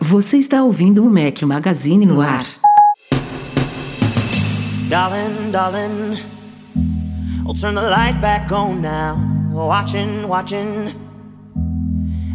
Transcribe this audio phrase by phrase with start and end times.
[0.00, 2.46] Você está ouvindo o Mac Magazine no ar.
[4.88, 6.18] Darling, darling,
[7.46, 9.33] I'll turn the lights back on now.
[9.54, 10.92] Watching, watching,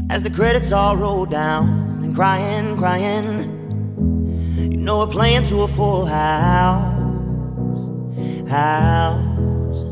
[0.10, 4.48] as the credits all roll down and crying, crying.
[4.72, 6.98] You know we're playing to a full house,
[8.50, 9.86] house.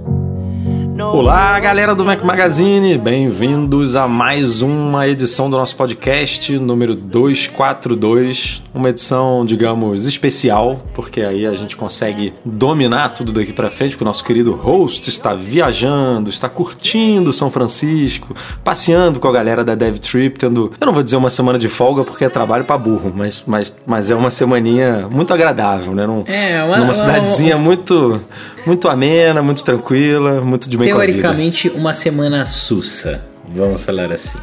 [1.00, 8.64] Olá, galera do Mac Magazine, bem-vindos a mais uma edição do nosso podcast número 242.
[8.78, 14.04] Uma edição, digamos, especial, porque aí a gente consegue dominar tudo daqui para frente, porque
[14.04, 19.74] o nosso querido host está viajando, está curtindo São Francisco, passeando com a galera da
[19.74, 22.78] Dev Trip, tendo, eu não vou dizer uma semana de folga porque é trabalho para
[22.78, 26.06] burro, mas, mas, mas é uma semaninha muito agradável, né?
[26.06, 27.66] Num, é, uma, numa cidadezinha uma, uma...
[27.66, 28.22] muito
[28.64, 34.38] muito amena, muito tranquila, muito de bem Teoricamente, uma semana sussa, vamos falar assim.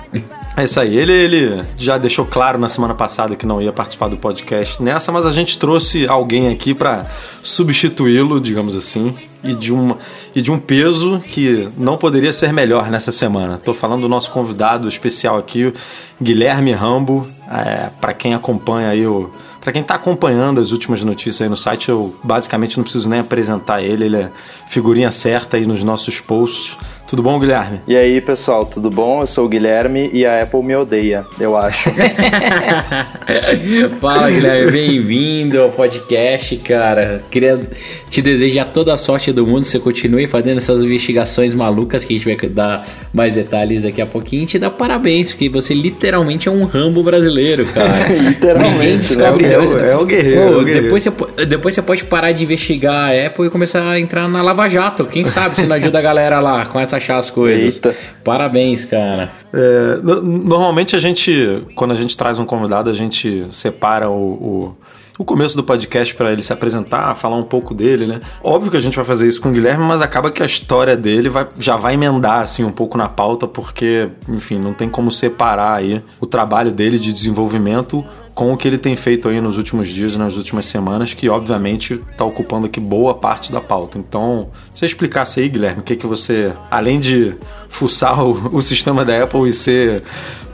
[0.56, 0.96] É isso aí.
[0.96, 5.10] Ele, ele já deixou claro na semana passada que não ia participar do podcast nessa,
[5.10, 7.06] mas a gente trouxe alguém aqui para
[7.42, 9.98] substituí-lo, digamos assim, e de, uma,
[10.32, 13.56] e de um peso que não poderia ser melhor nessa semana.
[13.56, 15.74] Estou falando do nosso convidado especial aqui,
[16.22, 17.26] Guilherme Rambo.
[17.50, 19.30] É, para quem acompanha aí o
[19.64, 23.20] para quem está acompanhando as últimas notícias aí no site, eu basicamente não preciso nem
[23.20, 24.30] apresentar ele, ele é
[24.66, 26.76] figurinha certa aí nos nossos posts.
[27.06, 27.80] Tudo bom, Guilherme?
[27.86, 29.20] E aí, pessoal, tudo bom?
[29.20, 31.90] Eu sou o Guilherme e a Apple me odeia, eu acho.
[34.00, 37.22] Fala, Guilherme, bem-vindo ao podcast, cara.
[37.30, 37.60] Queria
[38.08, 39.64] te desejar toda a sorte do mundo.
[39.64, 44.06] Você continue fazendo essas investigações malucas que a gente vai dar mais detalhes daqui a
[44.06, 44.44] pouquinho.
[44.44, 48.08] E te dar parabéns, porque você literalmente é um Rambo brasileiro, cara.
[48.16, 49.08] literalmente.
[49.08, 49.52] descobre né?
[49.52, 50.40] é, o, é o guerreiro.
[50.40, 50.82] Pô, é o guerreiro.
[50.82, 54.40] Depois, você, depois você pode parar de investigar a Apple e começar a entrar na
[54.40, 55.04] Lava Jato.
[55.04, 57.74] Quem sabe se não ajuda a galera lá com essa achar as coisas.
[57.74, 57.94] Eita.
[58.22, 59.30] Parabéns, cara.
[59.52, 64.76] É, normalmente a gente, quando a gente traz um convidado, a gente separa o, o
[65.18, 68.20] o começo do podcast para ele se apresentar, falar um pouco dele, né?
[68.42, 70.96] Óbvio que a gente vai fazer isso com o Guilherme, mas acaba que a história
[70.96, 75.12] dele vai, já vai emendar assim um pouco na pauta, porque, enfim, não tem como
[75.12, 79.58] separar aí o trabalho dele de desenvolvimento com o que ele tem feito aí nos
[79.58, 83.96] últimos dias, nas últimas semanas, que obviamente está ocupando aqui boa parte da pauta.
[83.96, 87.34] Então, se você explicasse aí, Guilherme, o que, que você, além de
[87.68, 90.02] fuçar o, o sistema da Apple e ser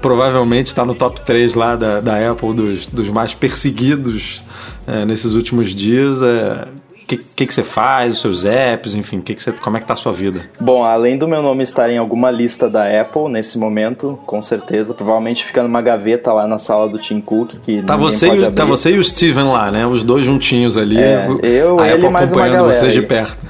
[0.00, 4.42] provavelmente está no top 3 lá da, da Apple dos, dos mais perseguidos
[4.86, 6.68] é, nesses últimos dias, é,
[7.10, 9.86] que, que, que você faz, os seus apps, enfim, que que você, como é que
[9.86, 10.44] tá a sua vida?
[10.60, 14.94] Bom, além do meu nome estar em alguma lista da Apple nesse momento, com certeza,
[14.94, 18.64] provavelmente fica numa gaveta lá na sala do Tim Cook, que tá você e, Tá
[18.64, 19.86] você e o Steven lá, né?
[19.86, 20.98] Os dois juntinhos ali.
[20.98, 22.62] É, eu, a ele Apple mais galera.
[22.62, 23.42] vocês de perto.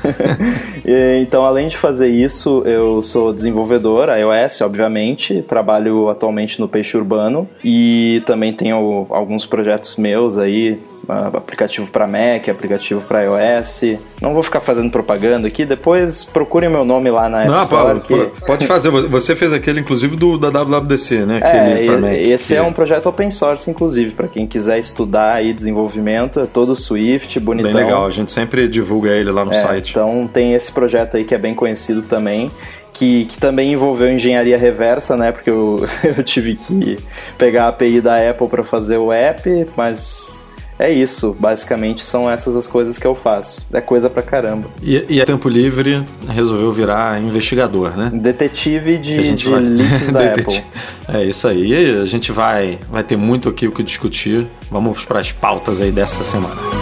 [1.21, 7.49] então, além de fazer isso, eu sou desenvolvedor iOS, obviamente, trabalho atualmente no Peixe Urbano
[7.63, 10.79] e também tenho alguns projetos meus aí,
[11.11, 13.99] aplicativo para Mac, aplicativo para iOS.
[14.21, 18.01] Não vou ficar fazendo propaganda aqui, depois procurem meu nome lá na App Não, Store.
[18.01, 18.41] Pode, que...
[18.47, 21.39] pode fazer, você fez aquele inclusive do da WWDC, né?
[21.39, 22.57] Aquele é, Mac, esse que...
[22.57, 27.39] é um projeto open source, inclusive, para quem quiser estudar aí desenvolvimento, é todo Swift,
[27.41, 27.73] bonitão.
[27.73, 29.91] Bem legal, a gente sempre divulga ele lá no é, site.
[29.91, 32.51] Então tem esse projeto aí que é bem conhecido também.
[32.93, 35.33] Que, que, também envolveu engenharia reversa, né?
[35.33, 36.99] Porque eu, eu tive que
[37.39, 40.45] pegar a API da Apple para fazer o app, mas
[40.81, 43.67] é isso, basicamente são essas as coisas que eu faço.
[43.71, 44.69] É coisa pra caramba.
[44.83, 48.11] E, e a tempo livre resolveu virar investigador, né?
[48.13, 49.61] Detetive de, de vai...
[49.61, 50.65] leaks da Apple.
[51.07, 52.01] É isso aí.
[52.01, 54.47] A gente vai, vai ter muito aqui o que discutir.
[54.71, 56.80] Vamos para as pautas aí dessa semana.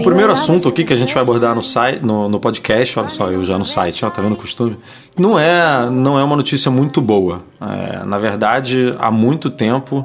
[0.00, 3.08] O primeiro assunto aqui que a gente vai abordar no, site, no, no podcast, olha
[3.08, 4.76] só, eu já no site, ó, tá vendo o costume?
[5.18, 7.42] Não é, não é uma notícia muito boa.
[7.60, 10.04] É, na verdade, há muito tempo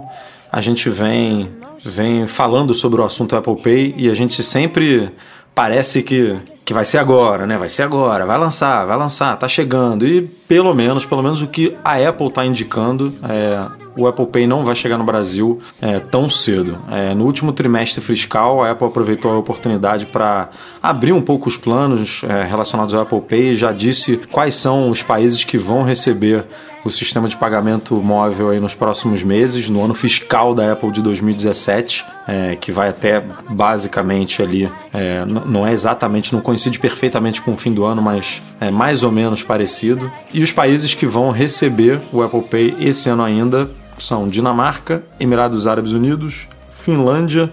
[0.51, 1.49] a gente vem,
[1.81, 5.11] vem falando sobre o assunto Apple Pay e a gente sempre
[5.53, 7.57] parece que, que vai ser agora, né?
[7.57, 10.05] Vai ser agora, vai lançar, vai lançar, tá chegando.
[10.05, 14.47] E pelo menos, pelo menos o que a Apple tá indicando, é, o Apple Pay
[14.47, 16.77] não vai chegar no Brasil é, tão cedo.
[16.91, 20.49] É, no último trimestre fiscal, a Apple aproveitou a oportunidade para
[20.81, 24.89] abrir um pouco os planos é, relacionados ao Apple Pay e já disse quais são
[24.89, 26.45] os países que vão receber
[26.85, 31.01] o sistema de pagamento móvel aí nos próximos meses, no ano fiscal da Apple de
[31.01, 37.53] 2017, é, que vai até basicamente ali, é, não é exatamente, não coincide perfeitamente com
[37.53, 40.11] o fim do ano, mas é mais ou menos parecido.
[40.31, 45.67] E os países que vão receber o Apple Pay esse ano ainda são Dinamarca, Emirados
[45.67, 46.47] Árabes Unidos,
[46.81, 47.51] Finlândia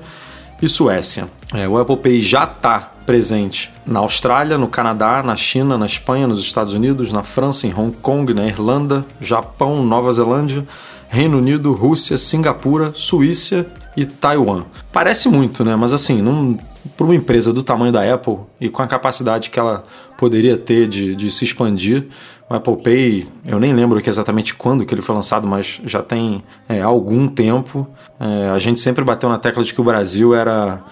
[0.61, 1.29] e Suécia.
[1.53, 6.27] É, o Apple Pay já está presente na Austrália, no Canadá, na China, na Espanha,
[6.27, 10.67] nos Estados Unidos, na França, em Hong Kong, na Irlanda, Japão, Nova Zelândia,
[11.09, 13.67] Reino Unido, Rússia, Singapura, Suíça
[13.97, 14.65] e Taiwan.
[14.93, 15.77] Parece muito, né?
[15.77, 16.57] Mas assim,
[16.97, 19.85] para uma empresa do tamanho da Apple e com a capacidade que ela
[20.17, 22.07] poderia ter de, de se expandir,
[22.49, 26.03] o Apple Pay, eu nem lembro aqui exatamente quando que ele foi lançado, mas já
[26.03, 27.87] tem é, algum tempo.
[28.21, 30.83] É, a gente sempre bateu na tecla de que o Brasil era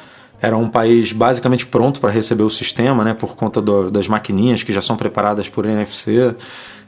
[0.42, 4.62] era um país basicamente pronto para receber o sistema, né, por conta do, das maquininhas
[4.62, 6.34] que já são preparadas por NFC.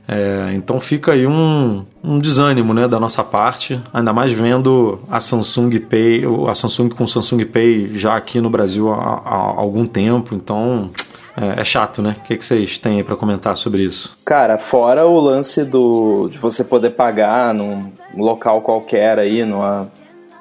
[0.09, 5.20] É, então fica aí um, um, desânimo né, da nossa parte, ainda mais vendo a
[5.20, 9.87] Samsung Pay, a Samsung com o Samsung Pay já aqui no Brasil há, há algum
[9.87, 10.91] tempo, então
[11.37, 12.17] é, é chato, né?
[12.19, 14.17] O que, que vocês têm aí para comentar sobre isso?
[14.25, 19.88] Cara, fora o lance do de você poder pagar num local qualquer aí, numa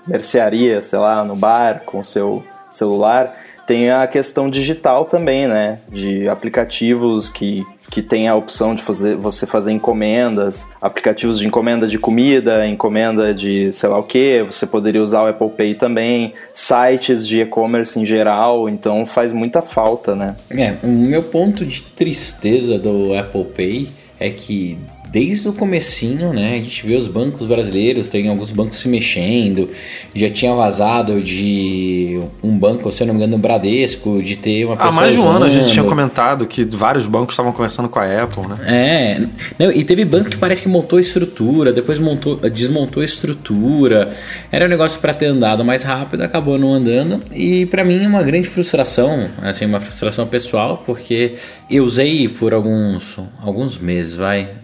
[0.05, 3.35] mercearia, sei lá, no bar, com seu celular,
[3.65, 5.79] tem a questão digital também, né?
[5.89, 11.85] De aplicativos que, que tem a opção de fazer, você fazer encomendas, aplicativos de encomenda
[11.85, 16.33] de comida, encomenda de sei lá o que, você poderia usar o Apple Pay também,
[16.53, 20.37] sites de e-commerce em geral, então faz muita falta, né?
[20.51, 24.79] É, o meu ponto de tristeza do Apple Pay é que
[25.11, 26.53] desde o comecinho, né?
[26.53, 29.69] A gente vê os bancos brasileiros, tem alguns bancos se mexendo,
[30.15, 34.65] já tinha vazado de um banco, se eu não me engano, no Bradesco, de ter
[34.65, 34.89] uma pessoa.
[34.89, 37.99] Há mais de um ano a gente tinha comentado que vários bancos estavam conversando com
[37.99, 38.57] a Apple, né?
[38.65, 39.27] É,
[39.59, 44.15] não, e teve banco que parece que montou estrutura, depois montou, desmontou a estrutura.
[44.51, 47.19] Era um negócio para ter andado mais rápido, acabou não andando.
[47.33, 51.33] E para mim é uma grande frustração, assim, uma frustração pessoal, porque
[51.69, 54.60] eu usei por alguns, alguns meses, vai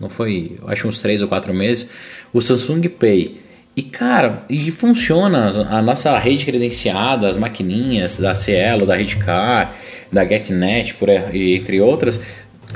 [0.00, 1.88] não foi, acho uns 3 ou 4 meses,
[2.32, 3.40] o Samsung Pay.
[3.76, 9.74] E cara, e funciona a nossa rede credenciada, as maquininhas da Cielo, da Redcar,
[10.12, 12.20] da GetNet, por, entre outras,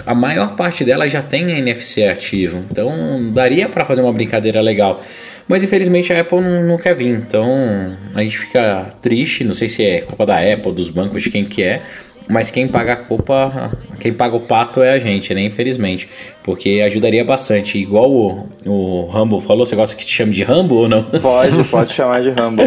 [0.07, 2.65] a maior parte delas já tem NFC ativo.
[2.71, 5.03] Então daria para fazer uma brincadeira legal.
[5.49, 7.15] Mas infelizmente a Apple não, não, quer vir.
[7.15, 11.31] Então a gente fica triste, não sei se é culpa da Apple, dos bancos, de
[11.31, 11.83] quem que é.
[12.29, 15.43] Mas quem paga a culpa, quem paga o pato é a gente, né?
[15.43, 16.09] Infelizmente.
[16.43, 17.79] Porque ajudaria bastante.
[17.79, 21.03] Igual o, o Rambo falou, você gosta que te chame de Rambo ou não?
[21.03, 22.63] Pode, pode chamar de Rambo.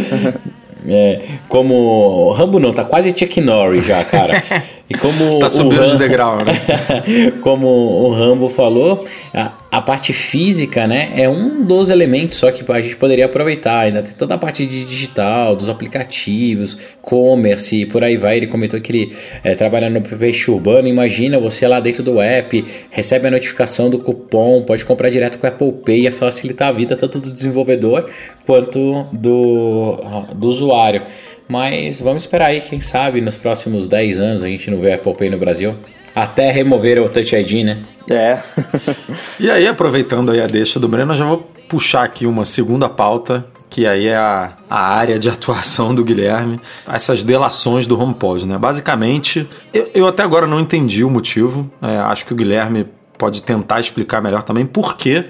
[0.87, 2.31] É, como.
[2.31, 4.41] Rambo não, tá quase Chuck Norris já, cara.
[4.89, 6.53] E como tá subindo Rambo, de degrau, né?
[7.41, 12.69] como o Rambo falou, a, a, parte física, né, é um dos elementos só que
[12.71, 13.81] a gente poderia aproveitar.
[13.81, 18.37] Ainda tem toda a parte de digital, dos aplicativos, commerce, por aí vai.
[18.37, 20.87] Ele comentou que ele é, trabalha no peixe urbano.
[20.87, 25.45] Imagina você lá dentro do app, recebe a notificação do cupom, pode comprar direto com
[25.45, 28.09] a Apple Pay, ia facilitar a vida tanto do desenvolvedor
[28.45, 29.99] quanto do,
[30.33, 31.03] do usuário.
[31.47, 34.95] Mas vamos esperar aí, quem sabe nos próximos 10 anos a gente não vê a
[34.95, 35.75] Apple Pay no Brasil.
[36.13, 37.83] Até remover o Touch ID, né?
[38.09, 38.39] É.
[39.39, 42.89] e aí, aproveitando aí a deixa do Breno, eu já vou puxar aqui uma segunda
[42.89, 48.47] pauta, que aí é a, a área de atuação do Guilherme, essas delações do HomePod,
[48.47, 48.57] né?
[48.57, 52.87] Basicamente, eu, eu até agora não entendi o motivo, é, acho que o Guilherme
[53.17, 55.23] pode tentar explicar melhor também por que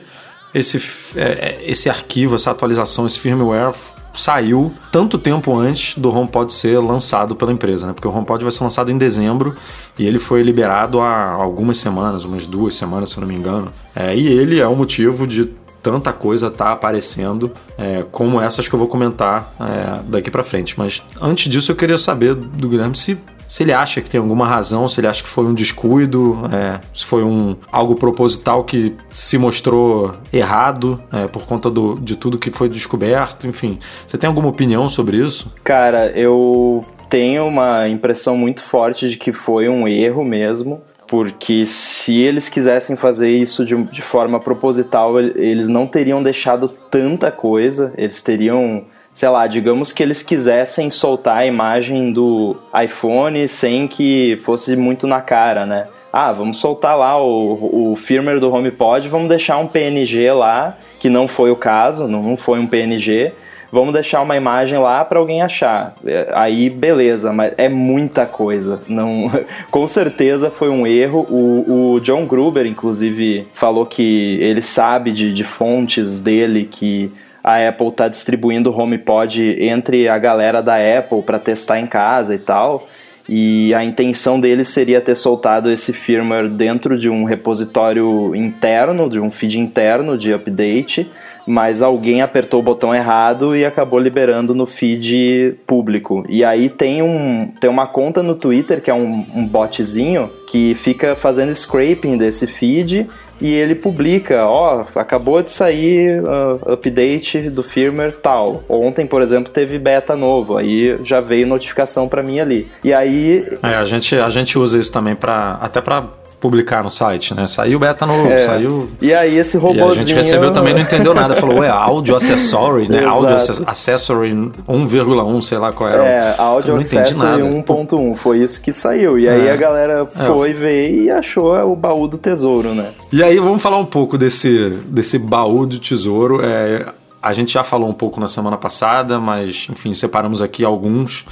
[0.53, 0.81] esse,
[1.15, 3.73] é, é esse arquivo, essa atualização, esse firmware
[4.17, 7.93] saiu tanto tempo antes do HomePod ser lançado pela empresa, né?
[7.93, 9.55] Porque o HomePod vai ser lançado em dezembro
[9.97, 13.71] e ele foi liberado há algumas semanas, umas duas semanas, se eu não me engano.
[13.95, 15.45] É, e ele é o motivo de
[15.81, 20.77] tanta coisa tá aparecendo, é, como essas que eu vou comentar é, daqui para frente.
[20.77, 23.17] Mas antes disso, eu queria saber do Guilherme se
[23.47, 26.79] se ele acha que tem alguma razão, se ele acha que foi um descuido, é,
[26.93, 32.37] se foi um algo proposital que se mostrou errado é, por conta do, de tudo
[32.37, 33.79] que foi descoberto, enfim.
[34.05, 35.53] Você tem alguma opinião sobre isso?
[35.63, 40.81] Cara, eu tenho uma impressão muito forte de que foi um erro mesmo.
[41.07, 47.31] Porque se eles quisessem fazer isso de, de forma proposital, eles não teriam deixado tanta
[47.31, 48.83] coisa, eles teriam
[49.17, 55.07] sei lá, digamos que eles quisessem soltar a imagem do iPhone sem que fosse muito
[55.07, 55.87] na cara, né?
[56.13, 61.09] Ah, vamos soltar lá o, o firmware do HomePod, vamos deixar um PNG lá, que
[61.09, 63.33] não foi o caso, não foi um PNG,
[63.71, 65.95] vamos deixar uma imagem lá para alguém achar.
[66.05, 68.83] É, aí, beleza, mas é muita coisa.
[68.87, 69.31] Não,
[69.71, 71.25] com certeza foi um erro.
[71.27, 77.11] O, o John Gruber, inclusive, falou que ele sabe de, de fontes dele que
[77.47, 82.35] a Apple está distribuindo o HomePod entre a galera da Apple para testar em casa
[82.35, 82.85] e tal.
[83.29, 89.17] E a intenção deles seria ter soltado esse firmware dentro de um repositório interno, de
[89.17, 91.09] um feed interno de update,
[91.45, 96.25] mas alguém apertou o botão errado e acabou liberando no feed público.
[96.27, 100.75] E aí tem, um, tem uma conta no Twitter, que é um, um botzinho, que
[100.75, 103.07] fica fazendo scraping desse feed
[103.39, 108.63] e ele publica, ó, oh, acabou de sair uh, update do firmware tal.
[108.67, 112.67] Ontem, por exemplo, teve beta novo, aí já veio notificação para mim ali.
[112.83, 116.05] E aí é, a gente a gente usa isso também para até para
[116.39, 117.47] publicar no site, né?
[117.47, 118.39] Saiu beta novo, é.
[118.39, 118.89] saiu.
[119.01, 119.87] E aí esse robôzinho.
[119.87, 121.35] E a gente recebeu também, não entendeu nada.
[121.37, 123.03] Falou, ué, áudio accessory, né?
[123.05, 126.03] áudio accessory 1,1, sei lá qual era.
[126.03, 128.15] É, áudio accessory 1.1.
[128.15, 129.17] Foi isso que saiu.
[129.17, 129.51] E aí é.
[129.51, 130.53] a galera foi é.
[130.53, 132.91] ver e achou o baú do tesouro, né?
[133.11, 136.41] E aí vamos falar um pouco desse, desse baú do tesouro.
[136.43, 136.85] É,
[137.21, 141.25] a gente já falou um pouco na semana passada, mas enfim, separamos aqui alguns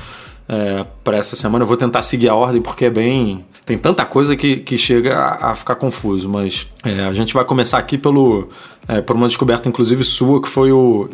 [0.50, 1.64] é, para essa semana.
[1.64, 3.46] Eu vou tentar seguir a ordem porque é bem.
[3.66, 7.44] Tem tanta coisa que, que chega a, a ficar confuso, mas é, a gente vai
[7.44, 8.50] começar aqui pelo,
[8.88, 11.10] é, por uma descoberta, inclusive sua, que foi o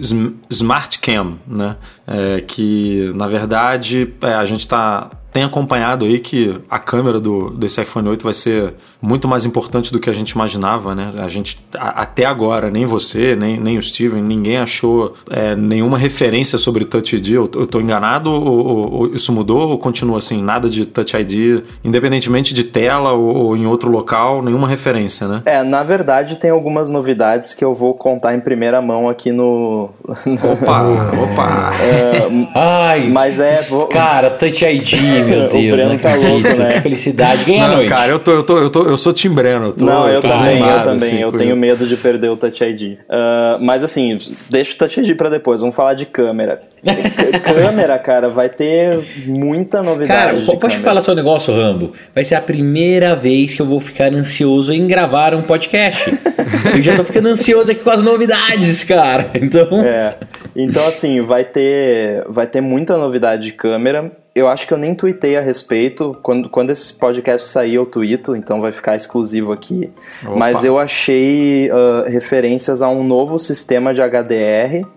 [0.49, 1.77] Smart Cam, né?
[2.05, 7.49] É, que na verdade é, a gente está tem acompanhado aí que a câmera do,
[7.51, 11.13] desse iPhone 8 vai ser muito mais importante do que a gente imaginava, né?
[11.17, 15.97] A gente, a, até agora, nem você, nem, nem o Steven, ninguém achou é, nenhuma
[15.97, 17.29] referência sobre Touch ID.
[17.29, 20.41] Eu, eu tô enganado ou, ou, ou, isso mudou ou continua assim?
[20.41, 25.41] Nada de Touch ID, independentemente de tela ou, ou, em outro local, nenhuma referência, né?
[25.45, 29.89] É, na verdade tem algumas novidades que eu vou contar em primeira mão aqui no...
[30.07, 30.81] Opa,
[31.23, 31.71] opa!
[31.81, 33.57] É, Ai, mas é...
[33.89, 36.73] Cara, Touch ID meu Deus, o Breno tá louco, né?
[36.73, 37.43] Que felicidade.
[37.45, 39.67] Ganha não, cara, eu, tô, eu, tô, eu, tô, eu sou Tim Breno.
[39.67, 40.95] Eu tô, não, eu, também, eu também.
[40.95, 42.99] Assim, eu tenho medo de perder o Touch ID.
[42.99, 44.17] Uh, mas assim,
[44.49, 45.61] deixa o Touch ID pra depois.
[45.61, 46.61] Vamos falar de câmera.
[47.43, 50.45] câmera, cara, vai ter muita novidade.
[50.45, 51.93] Cara, pode falar só um negócio, Rambo?
[52.13, 56.09] Vai ser a primeira vez que eu vou ficar ansioso em gravar um podcast.
[56.75, 59.29] eu já tô ficando ansioso aqui com as novidades, cara.
[59.41, 59.83] Então.
[59.83, 60.15] É.
[60.55, 64.95] Então, assim, vai ter, vai ter muita novidade de câmera eu acho que eu nem
[64.95, 66.17] tuitei a respeito.
[66.21, 69.91] Quando, quando esse podcast sair, eu tuito, então vai ficar exclusivo aqui.
[70.23, 70.35] Opa.
[70.35, 74.87] Mas eu achei uh, referências a um novo sistema de HDR,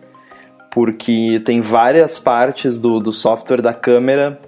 [0.74, 4.40] porque tem várias partes do, do software da câmera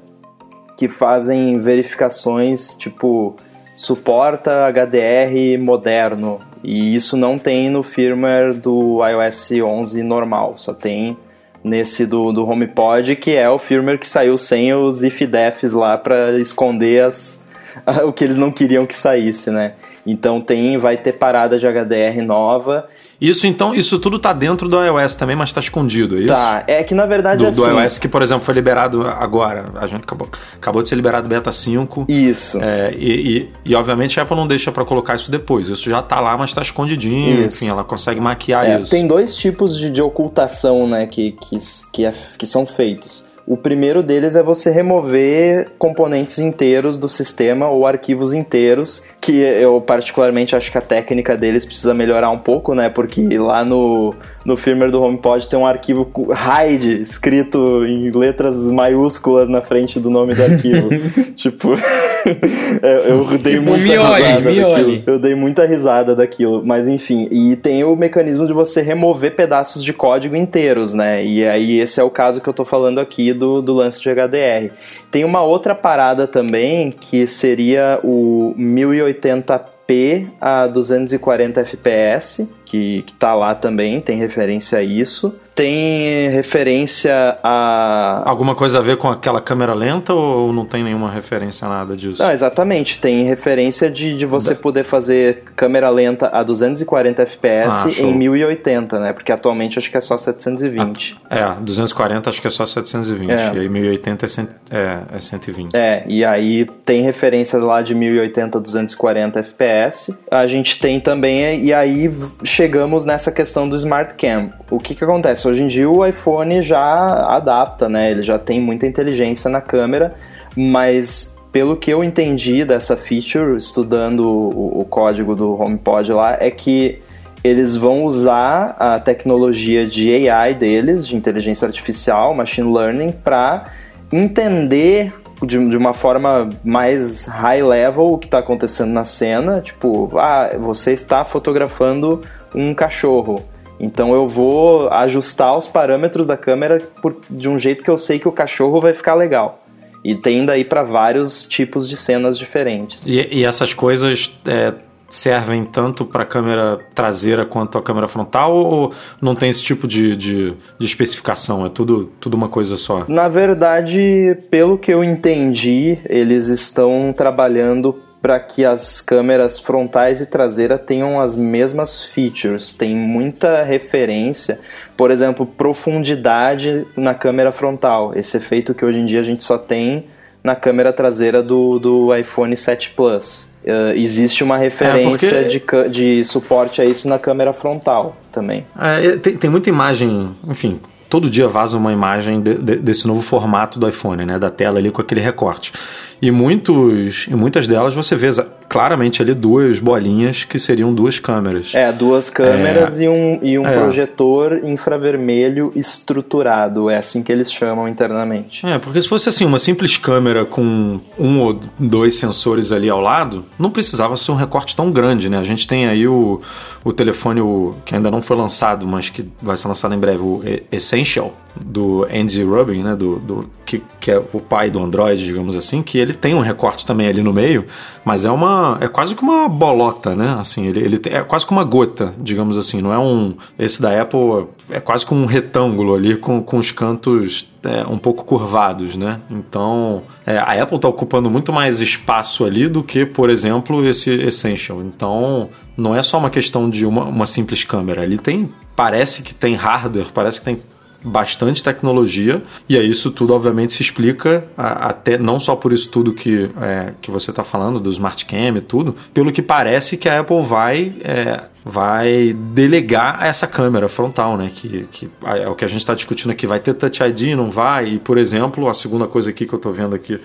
[0.76, 3.36] que fazem verificações, tipo,
[3.76, 6.40] suporta HDR moderno.
[6.64, 11.16] E isso não tem no firmware do iOS 11 normal, só tem
[11.62, 16.38] nesse do, do HomePod, que é o firmware que saiu sem os if-defs lá para
[16.40, 17.46] esconder as,
[18.04, 19.74] o que eles não queriam que saísse, né?
[20.04, 22.88] Então tem, vai ter parada de HDR nova
[23.20, 26.34] isso então, isso tudo tá dentro do iOS também, mas tá escondido, é isso?
[26.34, 27.60] Tá, é que na verdade do, assim...
[27.60, 31.26] Do iOS que, por exemplo, foi liberado agora, a gente acabou, acabou de ser liberado
[31.28, 32.06] beta 5.
[32.08, 32.58] Isso.
[32.60, 36.02] É, e, e, e, obviamente a Apple não deixa para colocar isso depois, isso já
[36.02, 37.64] tá lá, mas tá escondidinho, isso.
[37.64, 38.90] enfim, ela consegue maquiar é, isso.
[38.90, 41.58] Tem dois tipos de, de ocultação, né, que, que,
[41.92, 43.25] que, é, que são feitos.
[43.46, 49.80] O primeiro deles é você remover componentes inteiros do sistema ou arquivos inteiros que eu
[49.80, 52.88] particularmente acho que a técnica deles precisa melhorar um pouco, né?
[52.88, 54.12] Porque lá no,
[54.46, 60.08] no firmware do HomePod tem um arquivo hide escrito em letras maiúsculas na frente do
[60.08, 60.88] nome do arquivo.
[61.34, 61.74] tipo,
[62.80, 64.74] é, eu dei muita miole, risada miole.
[64.74, 65.02] daquilo.
[65.04, 67.28] Eu dei muita risada daquilo, mas enfim.
[67.30, 71.24] E tem o mecanismo de você remover pedaços de código inteiros, né?
[71.24, 74.08] E aí esse é o caso que eu tô falando aqui do, do lance de
[74.08, 74.72] HDR.
[75.10, 83.34] Tem uma outra parada também que seria o 1080p a 240 fps, que, que tá
[83.34, 88.22] lá também, tem referência a isso tem referência a.
[88.26, 91.96] Alguma coisa a ver com aquela câmera lenta ou não tem nenhuma referência a nada
[91.96, 92.22] disso?
[92.22, 93.00] Não, exatamente.
[93.00, 94.60] Tem referência de, de você da...
[94.60, 99.12] poder fazer câmera lenta a 240 FPS ah, em 1080, né?
[99.14, 101.16] Porque atualmente acho que é só 720.
[101.30, 103.30] é, 240 acho que é só 720.
[103.30, 103.54] É.
[103.54, 104.50] E aí 1080 é, cent...
[104.70, 105.74] é, é 120.
[105.74, 110.14] É, e aí tem referências lá de 1080 a 240 FPS.
[110.30, 112.10] A gente tem também, e aí
[112.44, 114.50] chegamos nessa questão do Smart Cam.
[114.70, 115.45] O que, que acontece?
[115.46, 118.10] Hoje em dia o iPhone já adapta, né?
[118.10, 120.14] Ele já tem muita inteligência na câmera,
[120.56, 126.50] mas pelo que eu entendi dessa feature, estudando o, o código do HomePod lá, é
[126.50, 127.00] que
[127.44, 133.66] eles vão usar a tecnologia de AI deles, de inteligência artificial, machine learning, para
[134.12, 139.60] entender de, de, uma forma mais high level o que está acontecendo na cena.
[139.60, 142.20] Tipo, ah, você está fotografando
[142.52, 143.44] um cachorro.
[143.78, 148.18] Então eu vou ajustar os parâmetros da câmera por, de um jeito que eu sei
[148.18, 149.62] que o cachorro vai ficar legal.
[150.04, 153.04] E tem daí para vários tipos de cenas diferentes.
[153.06, 154.72] E, e essas coisas é,
[155.08, 159.86] servem tanto para a câmera traseira quanto a câmera frontal ou não tem esse tipo
[159.86, 161.64] de, de, de, especificação?
[161.64, 163.04] É tudo, tudo uma coisa só?
[163.08, 170.26] Na verdade, pelo que eu entendi, eles estão trabalhando para que as câmeras frontais e
[170.26, 172.74] traseira tenham as mesmas features.
[172.74, 174.58] Tem muita referência,
[174.96, 178.10] por exemplo, profundidade na câmera frontal.
[178.16, 180.06] Esse efeito que hoje em dia a gente só tem
[180.42, 183.52] na câmera traseira do, do iPhone 7 Plus.
[183.62, 185.84] Uh, existe uma referência é porque...
[185.88, 188.66] de, de suporte a isso na câmera frontal também.
[188.76, 193.22] É, tem, tem muita imagem, enfim, todo dia vaza uma imagem de, de, desse novo
[193.22, 195.72] formato do iPhone, né, da tela ali com aquele recorte.
[196.20, 198.30] E, muitos, e muitas delas você vê
[198.68, 201.74] claramente ali duas bolinhas que seriam duas câmeras.
[201.74, 203.78] É, duas câmeras é, e um, e um é.
[203.78, 206.90] projetor infravermelho estruturado.
[206.90, 208.64] É assim que eles chamam internamente.
[208.66, 213.00] É, porque se fosse assim, uma simples câmera com um ou dois sensores ali ao
[213.00, 215.38] lado, não precisava ser um recorte tão grande, né?
[215.38, 216.40] A gente tem aí o,
[216.84, 220.22] o telefone o, que ainda não foi lançado, mas que vai ser lançado em breve,
[220.22, 220.40] o
[220.72, 222.94] Essential, do Andy Rubin, né?
[222.94, 226.38] Do, do, que, que é o pai do Android, digamos assim, que ele tem um
[226.38, 227.66] recorte também ali no meio,
[228.04, 230.36] mas é uma é quase que uma bolota, né?
[230.38, 234.00] Assim, ele, ele é quase que uma gota, digamos assim, não é um esse da
[234.00, 238.94] Apple é quase que um retângulo ali com, com os cantos é, um pouco curvados,
[238.94, 239.18] né?
[239.28, 244.08] Então, é, a Apple está ocupando muito mais espaço ali do que, por exemplo, esse
[244.10, 244.82] Essential.
[244.82, 248.02] Então, não é só uma questão de uma, uma simples câmera.
[248.02, 250.60] Ali tem, parece que tem hardware, parece que tem
[251.06, 256.12] bastante tecnologia e aí isso tudo obviamente se explica até não só por isso tudo
[256.12, 260.08] que, é, que você está falando do Smart Cam e tudo, pelo que parece que
[260.08, 264.48] a Apple vai é, vai delegar essa câmera frontal, né?
[264.54, 266.46] Que, que é o que a gente está discutindo aqui.
[266.46, 267.94] Vai ter Touch ID, não vai?
[267.94, 270.20] E, por exemplo, a segunda coisa aqui que eu estou vendo aqui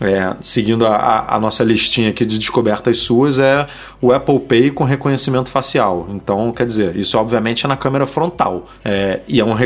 [0.00, 3.66] é, seguindo a, a, nossa listinha aqui de descobertas suas, é
[4.00, 6.06] o Apple Pay com reconhecimento facial.
[6.10, 8.66] Então, quer dizer, isso obviamente é na câmera frontal.
[8.84, 9.56] É, e é, um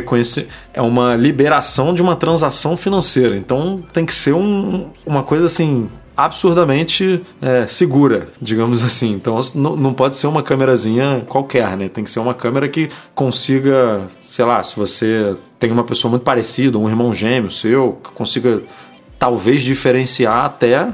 [0.73, 3.37] é uma liberação de uma transação financeira.
[3.37, 9.13] Então, tem que ser um, uma coisa assim absurdamente é, segura, digamos assim.
[9.13, 11.89] Então não pode ser uma câmerazinha qualquer, né?
[11.89, 16.23] Tem que ser uma câmera que consiga, sei lá, se você tem uma pessoa muito
[16.23, 18.63] parecida, um irmão gêmeo seu, que consiga
[19.23, 20.89] talvez diferenciar até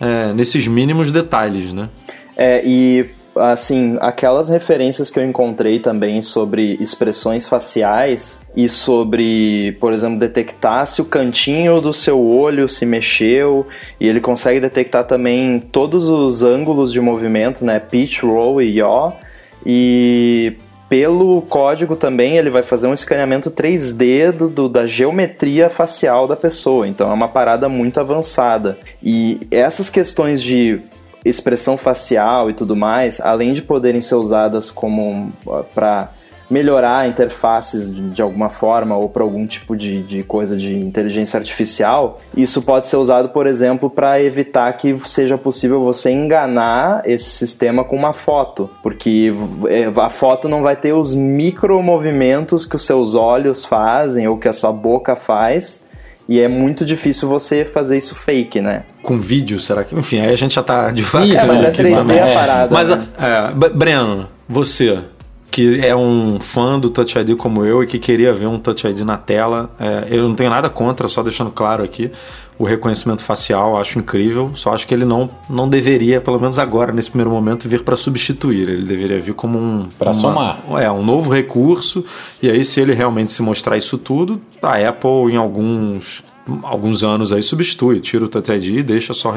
[0.00, 1.90] é, nesses mínimos detalhes, né?
[2.34, 3.04] É, e
[3.36, 10.86] assim, aquelas referências que eu encontrei também sobre expressões faciais e sobre, por exemplo, detectar
[10.86, 13.66] se o cantinho do seu olho se mexeu
[14.00, 19.18] e ele consegue detectar também todos os ângulos de movimento, né, pitch, roll e yaw.
[19.66, 20.56] E
[20.88, 26.36] pelo código também ele vai fazer um escaneamento 3D do, do, da geometria facial da
[26.36, 26.86] pessoa.
[26.86, 28.78] Então é uma parada muito avançada.
[29.02, 30.80] E essas questões de
[31.24, 35.32] expressão facial e tudo mais, além de poderem ser usadas como
[35.74, 36.10] para
[36.48, 41.38] melhorar interfaces de, de, alguma forma ou para algum tipo de, de coisa de inteligência
[41.38, 47.30] artificial, isso pode ser usado, por exemplo, para evitar que seja possível você enganar esse
[47.30, 49.32] sistema com uma foto, porque
[49.68, 54.38] é, a foto não vai ter os micro movimentos que os seus olhos fazem ou
[54.38, 55.86] que a sua boca faz.
[56.28, 58.82] E é muito difícil você fazer isso fake, né?
[59.00, 59.94] Com vídeo, será que?
[59.94, 61.24] Enfim, aí a gente já tá de fato.
[61.24, 62.74] É, mas é 3D a parada.
[62.74, 63.06] Mas, né?
[63.16, 65.04] é, Breno, você,
[65.50, 68.86] que é um fã do Touch ID como eu e que queria ver um Touch
[68.86, 69.70] ID na tela.
[69.78, 72.10] É, eu não tenho nada contra, só deixando claro aqui.
[72.58, 76.90] O reconhecimento facial acho incrível, só acho que ele não, não deveria, pelo menos agora,
[76.90, 78.68] nesse primeiro momento, vir para substituir.
[78.68, 79.88] Ele deveria vir como um.
[79.98, 80.58] Para somar.
[80.78, 82.04] É, um novo recurso.
[82.42, 86.24] E aí, se ele realmente se mostrar isso tudo, a Apple, em alguns
[86.62, 89.34] alguns anos aí substitui, tira o Touch ID e deixa só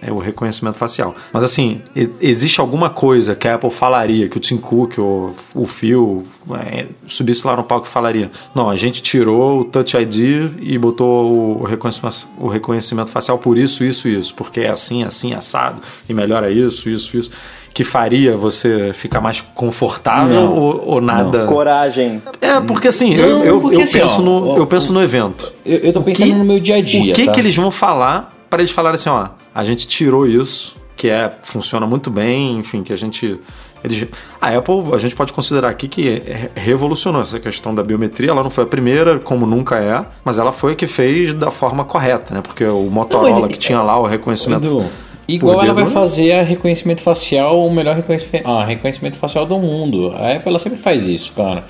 [0.00, 1.14] é, o reconhecimento facial.
[1.32, 1.80] Mas assim,
[2.20, 6.24] existe alguma coisa que a Apple falaria, que o Tim Cook ou o Phil
[6.60, 10.78] é, subisse lá no palco e falaria: não, a gente tirou o Touch ID e
[10.78, 15.80] botou o reconhecimento, o reconhecimento facial por isso, isso, isso, porque é assim, assim, assado,
[16.08, 17.30] e melhora isso, isso, isso.
[17.74, 20.52] Que faria você ficar mais confortável Não.
[20.56, 21.44] ou, ou nada?
[21.46, 22.22] Coragem.
[22.40, 24.92] É, porque assim, Não, eu, eu, porque eu assim, penso ó, no, ó, eu penso
[24.92, 25.52] no evento.
[25.64, 27.12] Eu, eu tô pensando que- no meu dia a dia.
[27.12, 27.32] O que, tá?
[27.32, 31.30] que eles vão falar para eles falarem assim, ó, a gente tirou isso, que é
[31.42, 33.38] funciona muito bem, enfim, que a gente
[33.84, 34.08] eles,
[34.40, 36.20] a Apple, a gente pode considerar aqui que
[36.56, 38.30] revolucionou essa questão da biometria.
[38.30, 41.48] Ela não foi a primeira, como nunca é, mas ela foi a que fez da
[41.52, 42.40] forma correta, né?
[42.42, 44.66] Porque o Motorola mas- que tinha lá o reconhecimento.
[44.66, 44.84] Edu,
[45.28, 49.58] igual por ela vai fazer a reconhecimento facial, o melhor reconhecimento, ah, reconhecimento facial do
[49.58, 50.10] mundo.
[50.16, 51.64] A Apple ela sempre faz isso, cara.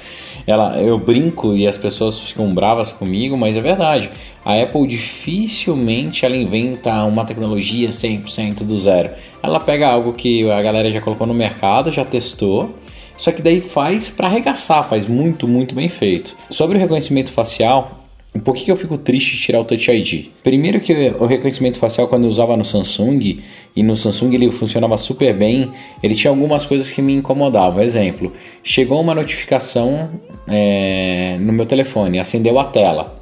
[0.47, 4.11] Ela, eu brinco e as pessoas ficam bravas comigo, mas é verdade.
[4.45, 9.11] A Apple dificilmente ela inventa uma tecnologia 100% do zero.
[9.43, 12.75] Ela pega algo que a galera já colocou no mercado, já testou,
[13.17, 16.37] só que daí faz para arregaçar, faz muito, muito bem feito.
[16.49, 17.98] Sobre o reconhecimento facial,
[18.45, 20.27] por que, que eu fico triste de tirar o Touch ID?
[20.43, 23.41] Primeiro que o reconhecimento facial quando eu usava no Samsung,
[23.75, 25.71] e no Samsung ele funcionava super bem,
[26.03, 27.83] ele tinha algumas coisas que me incomodavam.
[27.83, 33.18] Exemplo, chegou uma notificação é, no meu telefone, acendeu a tela.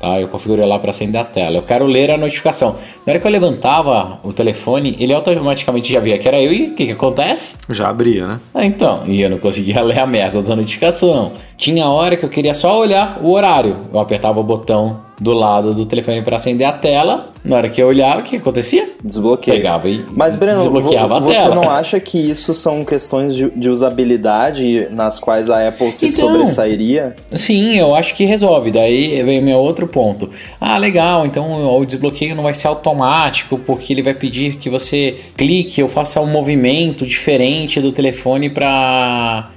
[0.00, 1.56] Tá, eu configurei lá para acender a tela.
[1.56, 2.76] Eu quero ler a notificação.
[3.04, 6.68] Na hora que eu levantava o telefone, ele automaticamente já via que era eu e
[6.68, 7.54] o que, que acontece?
[7.68, 8.40] Já abria, né?
[8.54, 11.32] Ah, então, e eu não conseguia ler a merda da notificação.
[11.56, 13.76] Tinha hora que eu queria só olhar o horário.
[13.92, 17.32] Eu apertava o botão do lado do telefone para acender a tela.
[17.44, 18.90] Na hora que eu olhava, o que acontecia?
[19.02, 19.56] Desbloqueio.
[19.56, 21.54] Pegava e Mas, Breno, desbloqueava vo- a você tela.
[21.54, 26.28] não acha que isso são questões de, de usabilidade nas quais a Apple se Então.
[26.28, 27.16] sobressairia?
[27.32, 28.70] Sim, eu acho que resolve.
[28.70, 30.28] Daí vem o meu outro ponto.
[30.60, 35.16] Ah, legal, então o desbloqueio não vai ser automático, porque ele vai pedir que você
[35.36, 39.50] clique ou faça um movimento diferente do telefone para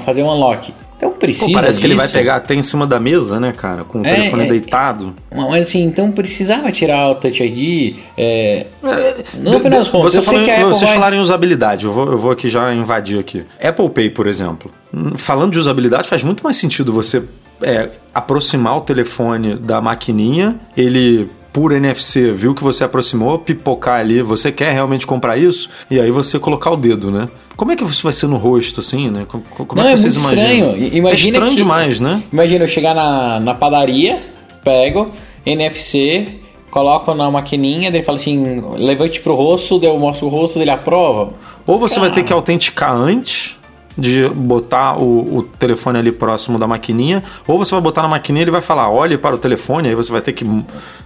[0.00, 0.72] fazer um unlock.
[0.98, 2.18] Então precisa Pô, parece que ele vai disso.
[2.18, 3.84] pegar até em cima da mesa, né, cara?
[3.84, 4.48] Com o É, telefone é.
[4.48, 5.14] deitado.
[5.32, 7.96] Mas assim, então precisava tirar o Touch ID.
[8.16, 8.66] É...
[9.34, 11.16] No De- final das contas, você eu sei falou- que a Apple vocês vai- falaram
[11.16, 13.44] em usabilidade, eu vou, eu vou aqui já invadir aqui.
[13.62, 14.70] Apple Pay, por exemplo.
[14.92, 17.22] Hum, Falando de usabilidade, faz muito mais sentido você
[17.62, 21.28] é, aproximar o telefone da maquininha, ele
[21.58, 26.08] por NFC viu que você aproximou, pipocar ali, você quer realmente comprar isso, e aí
[26.08, 27.28] você colocar o dedo, né?
[27.56, 29.24] Como é que isso vai ser no rosto, assim, né?
[29.26, 30.70] Como, como Não, é é que vocês muito imaginam?
[30.76, 30.94] estranho.
[30.94, 32.22] Imagina é estranho que- demais, né?
[32.32, 34.22] Imagina eu chegar na, na padaria,
[34.62, 35.10] pego
[35.44, 36.28] NFC,
[36.70, 40.70] coloco na maquininha, daí fala assim, levante pro rosto, daí eu mostro o rosto, dele
[40.70, 41.32] aprova.
[41.66, 43.56] Ou você vai ter que autenticar antes
[43.98, 48.42] de botar o, o telefone ali próximo da maquininha, ou você vai botar na maquininha
[48.42, 50.44] e ele vai falar, olhe para o telefone, aí você vai ter que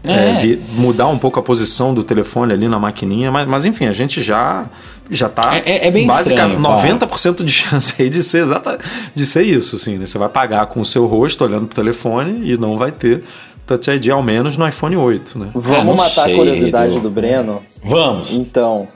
[0.04, 0.34] é, É.
[0.34, 3.92] vi- mudar um pouco a posição do telefone ali na maquininha, mas, mas enfim, a
[3.92, 4.66] gente já
[5.10, 7.06] já tá É- é- é bem basicamente estranho, cara.
[7.06, 8.78] 90% de chance aí de ser exata,
[9.14, 10.06] de ser isso, assim, né?
[10.06, 13.22] Você vai pagar com o seu rosto olhando pro telefone e não vai ter
[13.66, 15.48] Touch ID ao menos no iPhone 8, né?
[15.54, 17.00] Vamos Ah, matar sei, a curiosidade Edu.
[17.02, 17.60] do Breno?
[17.84, 18.32] Vamos.
[18.32, 18.88] Então,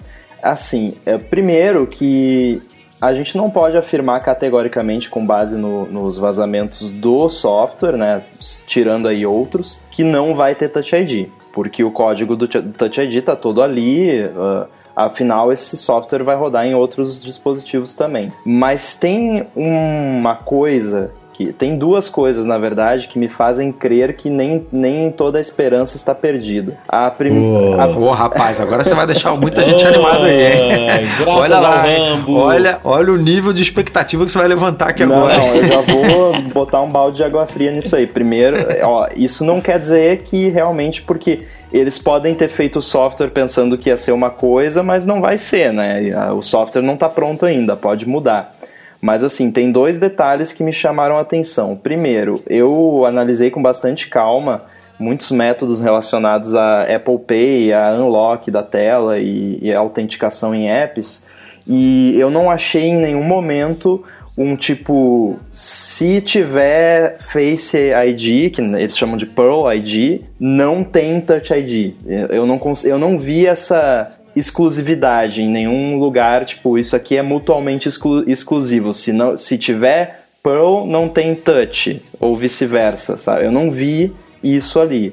[0.43, 2.61] assim, é, primeiro que
[3.07, 8.23] a gente não pode afirmar categoricamente, com base no- nos vazamentos do software, né,
[8.67, 13.15] tirando aí outros, que não vai ter Touch ID, porque o código do Touch ID
[13.17, 14.23] está todo ali.
[14.37, 14.67] ah,
[14.99, 18.33] Afinal, esse software vai rodar em outros dispositivos também.
[18.47, 24.31] Mas tem uma coisa que tem duas coisas, na verdade, que me fazem crer que
[24.31, 26.79] nem, nem toda a esperança está perdida.
[26.89, 27.87] A primeira.
[27.89, 31.07] Ô, rapaz, agora você vai deixar muita gente animada aí, hein?
[31.21, 31.83] Graças olha lá?
[31.83, 32.37] Rambo.
[32.37, 35.37] olha, olha o nível de expectativa que você vai levantar aqui Não, agora.
[35.37, 38.07] não, eu já vou botar um balde de água fria nisso aí.
[38.07, 43.29] Primeiro, ó, isso não quer dizer que realmente, porque eles podem ter feito o software
[43.29, 46.13] pensando que ia ser uma coisa, mas não vai ser, né?
[46.17, 48.56] Ah, O software não está pronto ainda, pode mudar.
[49.07, 51.77] Mas assim, tem dois detalhes que me chamaram a atenção.
[51.81, 54.65] Primeiro, eu analisei com bastante calma
[54.99, 60.69] muitos métodos relacionados a Apple Pay, a unlock da tela e, e a autenticação em
[60.69, 61.25] apps,
[61.69, 64.05] e eu não achei em nenhum momento
[64.37, 71.55] um tipo, se tiver Face ID, que eles chamam de Pearl ID, não tem Touch
[71.55, 71.95] ID.
[72.05, 77.89] Eu não, eu não vi essa exclusividade em nenhum lugar, tipo, isso aqui é mutualmente
[77.89, 78.93] exclu- exclusivo.
[78.93, 83.47] Se, não, se tiver Pearl, não tem Touch, ou vice-versa, sabe?
[83.47, 84.13] Eu não vi
[84.45, 85.13] isso ali.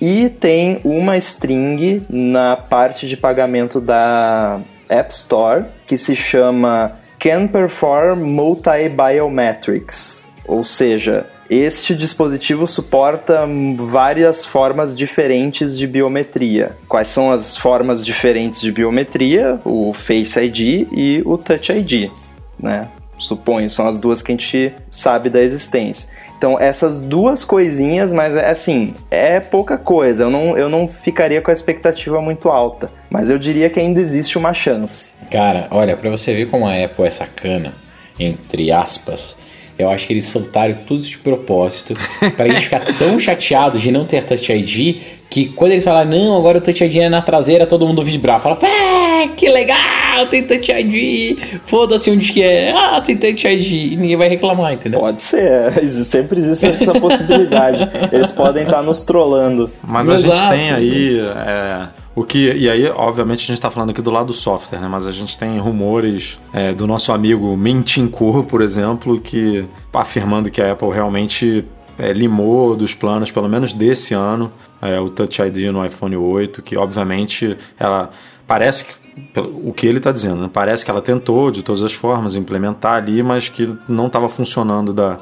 [0.00, 7.46] E tem uma string na parte de pagamento da App Store que se chama Can
[7.46, 16.72] Perform Multi-Biometrics, ou seja, este dispositivo suporta várias formas diferentes de biometria.
[16.88, 19.60] Quais são as formas diferentes de biometria?
[19.64, 22.10] O Face ID e o Touch ID,
[22.58, 22.88] né?
[23.18, 26.08] Suponho, são as duas que a gente sabe da existência.
[26.36, 30.24] Então, essas duas coisinhas, mas é assim, é pouca coisa.
[30.24, 32.90] Eu não, eu não ficaria com a expectativa muito alta.
[33.08, 35.12] Mas eu diria que ainda existe uma chance.
[35.30, 37.72] Cara, olha, para você ver como a Apple é sacana,
[38.18, 39.36] entre aspas,
[39.78, 41.94] eu acho que eles soltaram tudo de propósito
[42.36, 45.02] pra gente ficar tão chateado de não ter Touch ID
[45.34, 48.40] que quando eles falaram, não, agora o Touch ID é na traseira, todo mundo vibrar.
[48.40, 51.36] Fala, pé, que legal, tem Touch ID.
[51.64, 52.72] Foda-se onde que é.
[52.72, 53.92] Ah, tem Touch ID.
[53.92, 55.00] E ninguém vai reclamar, entendeu?
[55.00, 57.90] Pode ser, sempre existe essa possibilidade.
[58.12, 59.72] Eles podem estar nos trollando.
[59.82, 61.18] Mas a gente tem aí.
[61.18, 64.78] É, o que, e aí, obviamente, a gente está falando aqui do lado do software,
[64.78, 64.88] né?
[64.88, 70.62] Mas a gente tem rumores é, do nosso amigo Mintincourt, por exemplo, que afirmando que
[70.62, 71.64] a Apple realmente
[71.98, 76.62] é, limou dos planos, pelo menos desse ano, é, o Touch ID no iPhone 8,
[76.62, 78.10] que obviamente ela
[78.46, 79.04] parece que
[79.36, 80.50] o que ele está dizendo, né?
[80.52, 84.92] parece que ela tentou de todas as formas implementar ali, mas que não estava funcionando
[84.92, 85.20] da,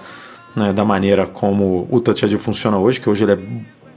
[0.57, 3.39] né, da maneira como o Touch ID funciona hoje, que hoje ele é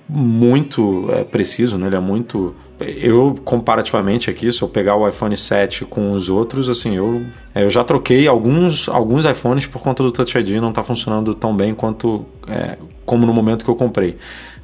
[0.07, 1.87] muito é, preciso, né?
[1.87, 2.55] ele é muito.
[2.79, 7.63] Eu, comparativamente aqui, se eu pegar o iPhone 7 com os outros, assim, eu, é,
[7.63, 11.55] eu já troquei alguns, alguns iPhones por conta do Touch ID, não está funcionando tão
[11.55, 14.17] bem quanto é, como no momento que eu comprei.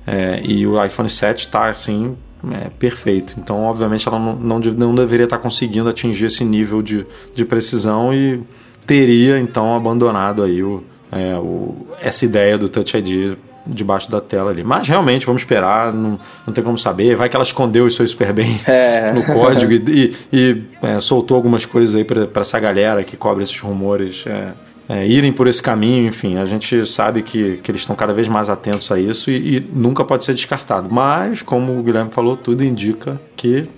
[0.06, 2.18] É, e o iPhone 7 está assim
[2.52, 3.36] é, perfeito.
[3.38, 7.46] Então, obviamente, ela não, não, não deveria estar tá conseguindo atingir esse nível de, de
[7.46, 8.42] precisão e
[8.86, 14.52] teria então abandonado aí o, é, o, essa ideia do Touch ID debaixo da tela
[14.52, 14.64] ali.
[14.64, 17.16] Mas realmente, vamos esperar, não, não tem como saber.
[17.16, 19.12] Vai que ela escondeu isso aí super bem é.
[19.16, 23.44] no código e, e, e é, soltou algumas coisas aí para essa galera que cobre
[23.44, 24.26] esses rumores.
[24.28, 24.52] É,
[24.90, 28.28] é, irem por esse caminho, enfim, a gente sabe que, que eles estão cada vez
[28.28, 30.90] mais atentos a isso e, e nunca pode ser descartado.
[30.92, 33.70] Mas, como o Guilherme falou, tudo indica que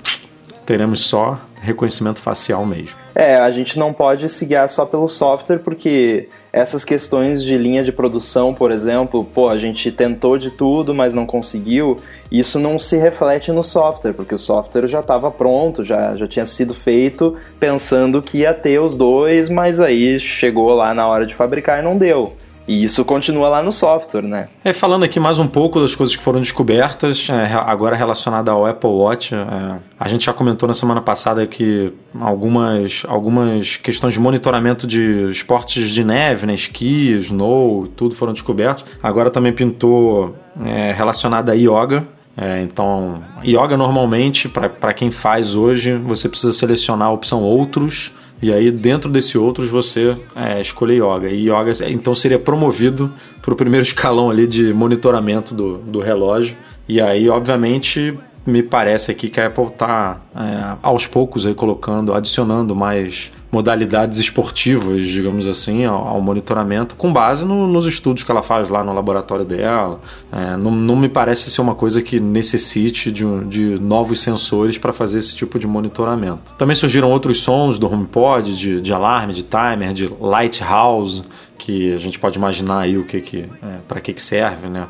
[0.66, 2.96] teremos só reconhecimento facial mesmo.
[3.14, 7.84] É, a gente não pode se guiar só pelo software, porque essas questões de linha
[7.84, 11.98] de produção, por exemplo, pô, a gente tentou de tudo, mas não conseguiu,
[12.32, 16.46] isso não se reflete no software, porque o software já estava pronto, já, já tinha
[16.46, 21.34] sido feito pensando que ia ter os dois, mas aí chegou lá na hora de
[21.34, 22.34] fabricar e não deu.
[22.68, 24.48] E isso continua lá no software, né?
[24.64, 28.66] É, falando aqui mais um pouco das coisas que foram descobertas, é, agora relacionada ao
[28.66, 34.20] Apple Watch, é, a gente já comentou na semana passada que algumas, algumas questões de
[34.20, 38.86] monitoramento de esportes de neve, né, esqui, snow, tudo foram descobertos.
[39.02, 45.94] Agora também pintou é, relacionada a yoga, é, então, yoga normalmente, para quem faz hoje,
[45.98, 48.12] você precisa selecionar a opção outros
[48.44, 51.30] e aí, dentro desse outros, você é, escolher yoga.
[51.30, 53.10] E yoga, então, seria promovido
[53.42, 56.58] para o primeiro escalão ali de monitoramento do, do relógio.
[56.88, 62.14] E aí, obviamente, me parece aqui que a Apple está é, aos poucos aí colocando,
[62.14, 68.32] adicionando mais modalidades esportivas, digamos assim, ao, ao monitoramento, com base no, nos estudos que
[68.32, 70.02] ela faz lá no laboratório dela.
[70.32, 74.92] É, não, não, me parece ser uma coisa que necessite de, de novos sensores para
[74.92, 76.52] fazer esse tipo de monitoramento.
[76.58, 81.24] Também surgiram outros sons do HomePod, de, de alarme, de timer, de lighthouse,
[81.56, 84.88] que a gente pode imaginar aí o que, que é, para que, que serve, né?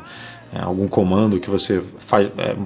[0.54, 2.56] É, algum comando que você faz é,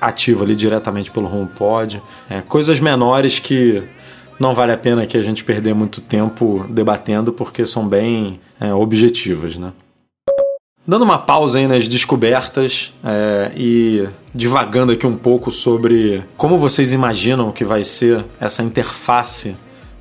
[0.00, 2.02] ativa ali diretamente pelo HomePod.
[2.28, 3.84] É, coisas menores que
[4.38, 8.72] não vale a pena que a gente perder muito tempo debatendo porque são bem é,
[8.72, 9.72] objetivas, né?
[10.86, 16.92] Dando uma pausa aí nas descobertas é, e divagando aqui um pouco sobre como vocês
[16.92, 19.56] imaginam que vai ser essa interface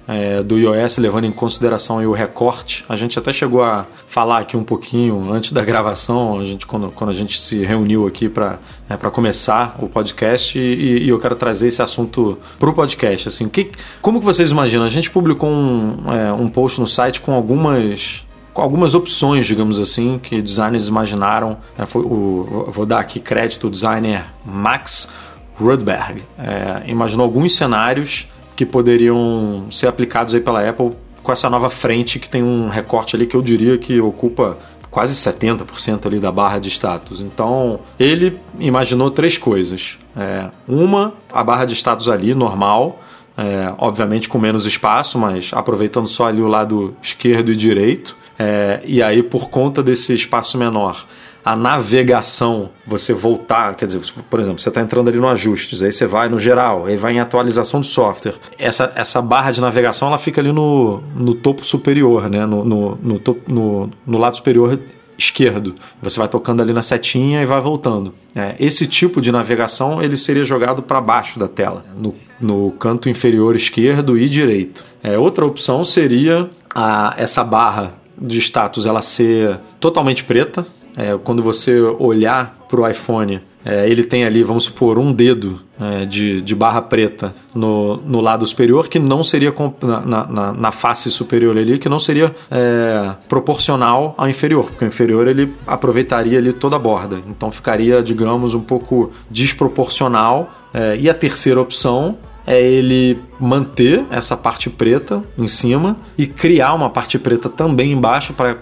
[0.07, 2.83] é, do iOS, levando em consideração o recorte.
[2.89, 6.91] A gente até chegou a falar aqui um pouquinho antes da gravação, a gente, quando,
[6.91, 11.19] quando a gente se reuniu aqui para é, para começar o podcast e, e, eu
[11.19, 13.29] quero trazer esse assunto para o podcast.
[13.29, 14.85] Assim, que, como que vocês imaginam?
[14.85, 19.79] A gente publicou um, é, um post no site com algumas com algumas opções, digamos
[19.79, 21.57] assim, que designers imaginaram.
[21.77, 25.09] É, foi o, vou dar aqui crédito ao designer Max
[25.55, 26.23] Rudberg.
[26.37, 28.27] É, imaginou alguns cenários
[28.63, 33.15] que poderiam ser aplicados aí pela Apple com essa nova frente que tem um recorte
[33.15, 34.57] ali que eu diria que ocupa
[34.89, 37.19] quase 70% ali da barra de status.
[37.19, 39.97] Então, ele imaginou três coisas.
[40.15, 43.01] É, uma, a barra de status ali, normal,
[43.35, 48.15] é, obviamente com menos espaço, mas aproveitando só ali o lado esquerdo e direito.
[48.37, 51.05] É, e aí, por conta desse espaço menor,
[51.43, 55.91] a navegação, você voltar, quer dizer, por exemplo, você está entrando ali no ajustes, aí
[55.91, 58.35] você vai no geral, aí vai em atualização de software.
[58.57, 62.45] Essa, essa barra de navegação ela fica ali no, no topo superior, né?
[62.45, 64.79] no, no, no, no, no lado superior
[65.17, 65.75] esquerdo.
[66.01, 68.13] Você vai tocando ali na setinha e vai voltando.
[68.35, 73.09] É, esse tipo de navegação ele seria jogado para baixo da tela, no, no canto
[73.09, 74.83] inferior esquerdo e direito.
[75.03, 80.65] É, outra opção seria a, essa barra de status ela ser totalmente preta.
[80.95, 85.61] É, quando você olhar para o iPhone, é, ele tem ali, vamos supor, um dedo
[85.79, 90.71] é, de, de barra preta no, no lado superior, que não seria na, na, na
[90.71, 96.37] face superior ali, que não seria é, proporcional ao inferior, porque o inferior ele aproveitaria
[96.37, 97.21] ali toda a borda.
[97.27, 100.51] Então ficaria, digamos, um pouco desproporcional.
[100.73, 106.73] É, e a terceira opção é ele manter essa parte preta em cima e criar
[106.73, 108.57] uma parte preta também embaixo para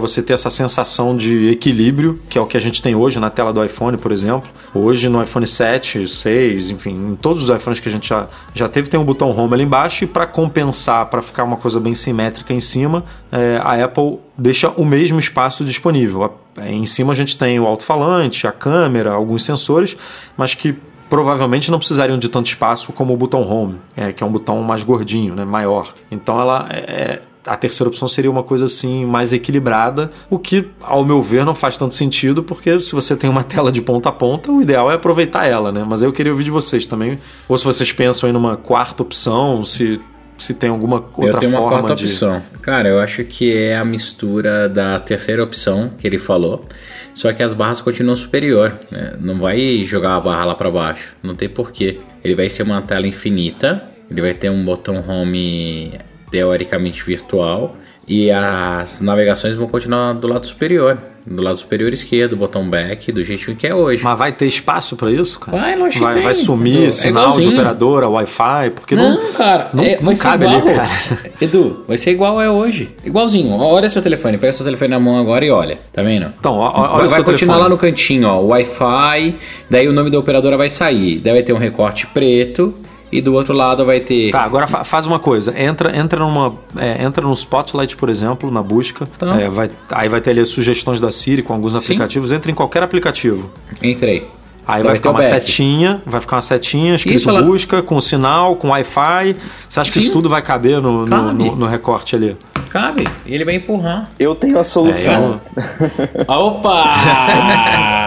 [0.00, 3.30] você ter essa sensação de equilíbrio, que é o que a gente tem hoje na
[3.30, 4.50] tela do iPhone, por exemplo.
[4.74, 8.68] Hoje no iPhone 7, 6, enfim, em todos os iPhones que a gente já, já
[8.68, 11.94] teve, tem um botão Home ali embaixo e para compensar, para ficar uma coisa bem
[11.94, 16.34] simétrica em cima, é, a Apple deixa o mesmo espaço disponível.
[16.58, 19.96] Em cima a gente tem o alto-falante, a câmera, alguns sensores,
[20.36, 20.76] mas que
[21.08, 24.62] provavelmente não precisariam de tanto espaço como o botão Home, é, que é um botão
[24.62, 25.94] mais gordinho, né, maior.
[26.10, 30.68] Então ela é, é, a terceira opção seria uma coisa assim mais equilibrada, o que,
[30.82, 34.08] ao meu ver, não faz tanto sentido, porque se você tem uma tela de ponta
[34.08, 35.84] a ponta, o ideal é aproveitar ela, né?
[35.86, 39.64] Mas eu queria ouvir de vocês também, ou se vocês pensam em numa quarta opção,
[39.64, 40.00] se
[40.36, 42.04] se tem alguma outra eu tenho forma uma quarta de...
[42.04, 42.42] opção.
[42.60, 46.66] Cara, eu acho que é a mistura da terceira opção que ele falou,
[47.14, 49.14] só que as barras continuam superior, né?
[49.20, 52.00] não vai jogar a barra lá para baixo, não tem porquê.
[52.22, 55.92] Ele vai ser uma tela infinita, ele vai ter um botão home
[56.34, 57.76] teoricamente virtual
[58.08, 60.98] e as navegações vão continuar do lado superior.
[61.24, 64.02] Do lado superior esquerdo, botão back, do jeitinho que é hoje.
[64.04, 65.56] Mas vai ter espaço para isso, cara?
[65.56, 67.52] Vai, lógico vai, vai sumir É sinal de igualzinho.
[67.54, 70.60] operadora, Wi-Fi, porque não, Não, cara, não, é, não cabe igual.
[70.60, 70.90] ali, cara.
[71.40, 72.90] Edu, vai ser igual é hoje.
[73.06, 73.56] Igualzinho.
[73.58, 75.78] Olha seu telefone, pega seu telefone na mão agora e olha.
[75.90, 76.30] Tá vendo?
[76.38, 77.62] Então, ó, olha vai o vai continuar telefone.
[77.62, 79.36] lá no cantinho, ó, Wi-Fi,
[79.70, 81.20] daí o nome da operadora vai sair.
[81.20, 82.74] Daí vai ter um recorte preto
[83.16, 84.30] e do outro lado vai ter.
[84.30, 85.54] Tá, agora fa- faz uma coisa.
[85.58, 89.06] Entra, entra numa, é, entra no Spotlight, por exemplo, na busca.
[89.18, 89.40] Tá.
[89.40, 92.32] É, vai, aí vai ter ali as sugestões da Siri com alguns aplicativos.
[92.32, 93.50] Entra em qualquer aplicativo.
[93.82, 94.26] Entrei.
[94.66, 95.44] Aí vai ficar ter o uma back.
[95.46, 99.36] setinha, vai ficar uma setinha escrito Isso, ela- busca, com sinal, com Wi-Fi.
[99.68, 100.04] Você acha que Sim.
[100.04, 101.32] isso tudo vai caber no, no, Cabe.
[101.34, 102.34] no- no recorte ali?
[102.70, 103.06] Cabe.
[103.26, 104.08] E ele vai empurrar.
[104.18, 105.38] Eu tenho a solução.
[106.26, 106.84] Opa!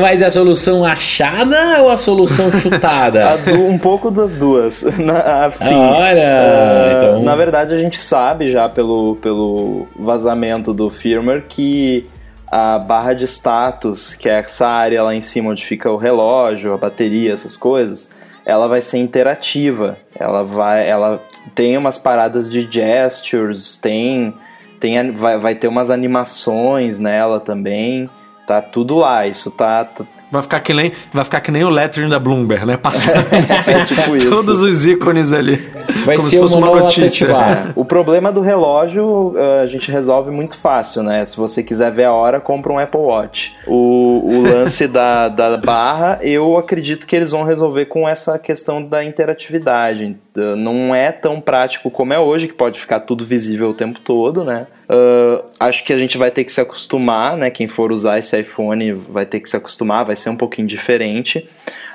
[0.00, 3.30] Mas a solução achada ou a solução chutada?
[3.30, 4.82] As um pouco das duas.
[4.98, 6.40] Na, assim, Olha!
[6.40, 12.06] ah, então- Na verdade, a gente sabe já pelo, pelo vazamento do firmware que
[12.50, 16.72] a barra de status, que é essa área lá em cima onde fica o relógio,
[16.72, 18.10] a bateria, essas coisas,
[18.46, 19.98] ela vai ser interativa.
[20.18, 21.20] Ela vai, ela
[21.54, 24.32] tem umas paradas de gestures, tem,
[24.80, 28.08] tem vai, vai ter umas animações nela também.
[28.48, 29.26] Tá tudo lá.
[29.26, 32.66] Isso tá, tá Vai ficar que nem, vai ficar que nem o lettering da Bloomberg,
[32.66, 32.76] né?
[32.76, 34.28] Passando assim, tipo isso.
[34.28, 35.56] todos os ícones ali.
[36.04, 37.28] Vai como se fosse uma notícia.
[37.74, 41.24] O problema do relógio uh, a gente resolve muito fácil, né?
[41.24, 43.56] Se você quiser ver a hora, compra um Apple Watch.
[43.66, 48.82] O, o lance da, da barra, eu acredito que eles vão resolver com essa questão
[48.82, 50.16] da interatividade.
[50.56, 54.44] Não é tão prático como é hoje, que pode ficar tudo visível o tempo todo,
[54.44, 54.66] né?
[54.90, 57.50] Uh, acho que a gente vai ter que se acostumar, né?
[57.50, 61.48] Quem for usar esse iPhone vai ter que se acostumar, vai ser um pouquinho diferente.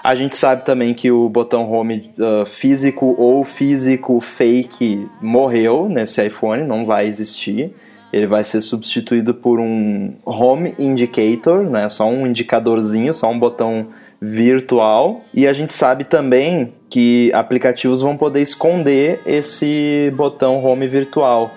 [0.04, 6.26] A gente sabe também que o botão home uh, físico ou físico fake morreu nesse
[6.26, 7.74] iPhone, não vai existir.
[8.12, 11.88] Ele vai ser substituído por um home indicator, né?
[11.88, 13.88] Só um indicadorzinho, só um botão
[14.22, 15.22] virtual.
[15.34, 21.52] E a gente sabe também que aplicativos vão poder esconder esse botão home virtual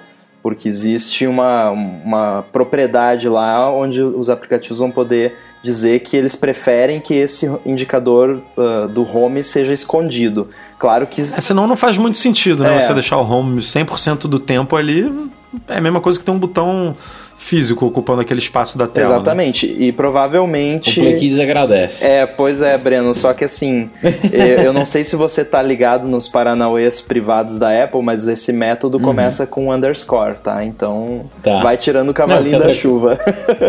[0.46, 5.34] porque existe uma, uma propriedade lá onde os aplicativos vão poder
[5.66, 10.48] dizer que eles preferem que esse indicador uh, do home seja escondido.
[10.78, 12.76] Claro que É, senão não faz muito sentido, né?
[12.76, 12.80] É.
[12.80, 15.12] Você deixar o home 100% do tempo ali
[15.68, 16.96] é a mesma coisa que ter um botão
[17.36, 19.08] físico ocupando aquele espaço da tela.
[19.10, 19.14] né?
[19.14, 22.04] exatamente e O provavelmente Play Kids agradece.
[22.04, 23.88] É, pois é, Breno, só que assim,
[24.32, 28.52] eu eu não sei se você tá ligado nos paranauês privados da Apple, mas esse
[28.52, 30.64] método começa com underscore, tá?
[30.64, 31.62] Então, Tá.
[31.62, 33.18] vai tirando o cavalinho Não, da fica chuva.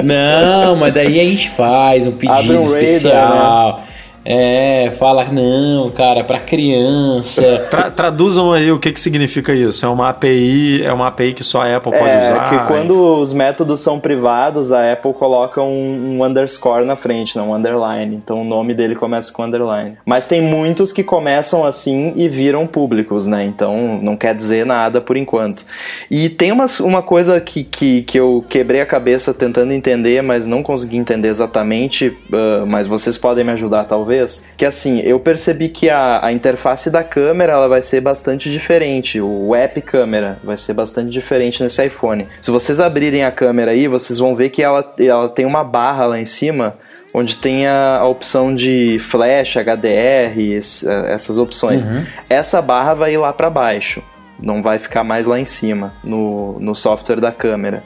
[0.03, 3.83] Não, mas daí a gente faz um pedido um radar, especial.
[4.29, 7.65] É, fala, não, cara, pra criança.
[7.71, 9.85] Tra- traduzam aí o que, que significa isso.
[9.85, 12.49] É uma API, é uma API que só a Apple pode É, usar.
[12.49, 17.51] que quando os métodos são privados, a Apple coloca um, um underscore na frente, não
[17.51, 18.15] um underline.
[18.17, 19.97] Então o nome dele começa com underline.
[20.05, 23.45] Mas tem muitos que começam assim e viram públicos, né?
[23.45, 25.65] Então não quer dizer nada por enquanto.
[26.11, 30.45] E tem uma, uma coisa que, que, que eu quebrei a cabeça tentando entender, mas
[30.45, 34.16] não consegui entender exatamente, ah, mas vocês podem me ajudar talvez.
[34.55, 39.19] Que assim, eu percebi que a, a interface da câmera ela vai ser bastante diferente.
[39.19, 42.27] O app câmera vai ser bastante diferente nesse iPhone.
[42.41, 46.05] Se vocês abrirem a câmera aí, vocês vão ver que ela, ela tem uma barra
[46.05, 46.77] lá em cima
[47.13, 51.85] onde tem a, a opção de flash, HDR, esse, essas opções.
[51.85, 52.05] Uhum.
[52.29, 54.03] Essa barra vai ir lá para baixo,
[54.39, 57.83] não vai ficar mais lá em cima no, no software da câmera.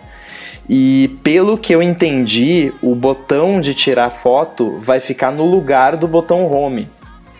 [0.69, 6.07] E pelo que eu entendi, o botão de tirar foto vai ficar no lugar do
[6.07, 6.87] botão home.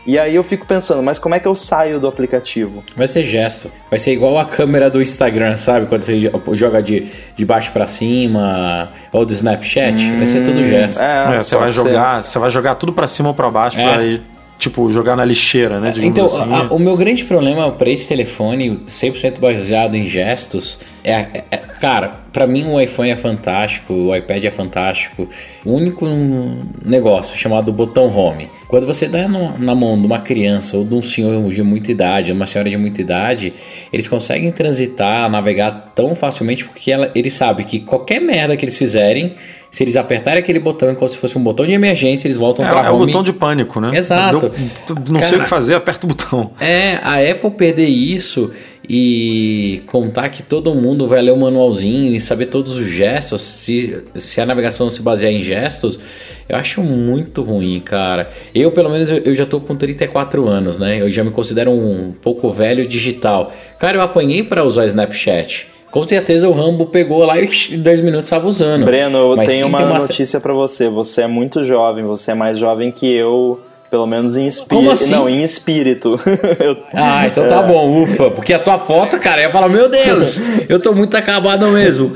[0.05, 2.83] E aí eu fico pensando, mas como é que eu saio do aplicativo?
[2.95, 3.71] Vai ser gesto.
[3.89, 5.85] Vai ser igual a câmera do Instagram, sabe?
[5.85, 7.05] Quando você joga de,
[7.35, 10.99] de baixo para cima, ou do Snapchat, hum, vai ser tudo hum, gesto.
[10.99, 13.83] É, é você vai jogar, você vai jogar tudo para cima ou para baixo é.
[13.83, 14.21] para ir
[14.57, 15.91] tipo, jogar na lixeira, né?
[15.97, 16.43] Então, assim.
[16.53, 21.57] a, o meu grande problema para esse telefone, 100% baseado em gestos, é, é, é
[21.57, 25.27] cara, para mim o iPhone é fantástico, o iPad é fantástico.
[25.65, 26.05] O único
[26.83, 30.95] negócio chamado botão home, quando você dá no, na mão de uma criança ou de
[30.95, 33.53] um senhor de muita idade, uma senhora de muita idade,
[33.91, 38.77] eles conseguem transitar, navegar tão facilmente porque ela, eles sabem que qualquer merda que eles
[38.77, 39.35] fizerem
[39.71, 42.69] se eles apertarem aquele botão como se fosse um botão de emergência, eles voltam é,
[42.69, 43.97] para É o botão de pânico, né?
[43.97, 44.51] Exato.
[44.85, 46.51] Deu, não Cara, sei o que fazer, aperta o botão.
[46.59, 48.51] É, a Apple perder isso
[48.93, 54.03] e contar que todo mundo vai ler o manualzinho e saber todos os gestos, se,
[54.15, 55.97] se a navegação se basear em gestos,
[56.49, 58.27] eu acho muito ruim, cara.
[58.53, 60.99] Eu, pelo menos, eu, eu já tô com 34 anos, né?
[60.99, 63.53] Eu já me considero um pouco velho digital.
[63.79, 65.69] Cara, eu apanhei para usar Snapchat.
[65.89, 68.83] Com certeza o Rambo pegou lá e em dois minutos estava usando.
[68.83, 70.89] Breno, eu tenho uma, uma notícia para você.
[70.89, 73.57] Você é muito jovem, você é mais jovem que eu
[73.91, 74.73] pelo menos em espírito.
[74.73, 75.11] Como assim?
[75.11, 76.15] Não, em espírito.
[76.59, 76.77] eu...
[76.93, 77.67] Ah, então tá é.
[77.67, 78.31] bom, ufa.
[78.31, 80.39] Porque a tua foto, cara, ia falar, meu Deus,
[80.69, 82.09] eu tô muito acabado mesmo.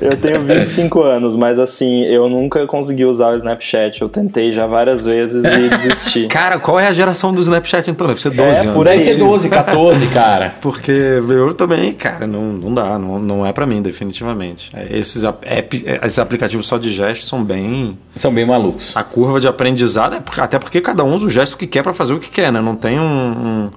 [0.00, 4.00] eu tenho 25 anos, mas assim, eu nunca consegui usar o Snapchat.
[4.00, 6.26] Eu tentei já várias vezes e desisti.
[6.30, 8.06] Cara, qual é a geração do Snapchat então?
[8.06, 8.74] Deve ser 12 é, anos.
[8.74, 9.00] Por aí.
[9.00, 10.54] Ser 12, 14, cara.
[10.60, 12.96] Porque eu também, cara, não, não dá.
[12.96, 14.70] Não, não é para mim, definitivamente.
[14.72, 17.98] É, esses, app, esses aplicativos só de gestos são bem...
[18.14, 18.96] São bem malucos.
[18.96, 21.92] A curva de aprendizado, é até porque cada um usa o gesto que quer para
[21.92, 22.60] fazer o que quer, né?
[22.60, 23.70] Não tem um, um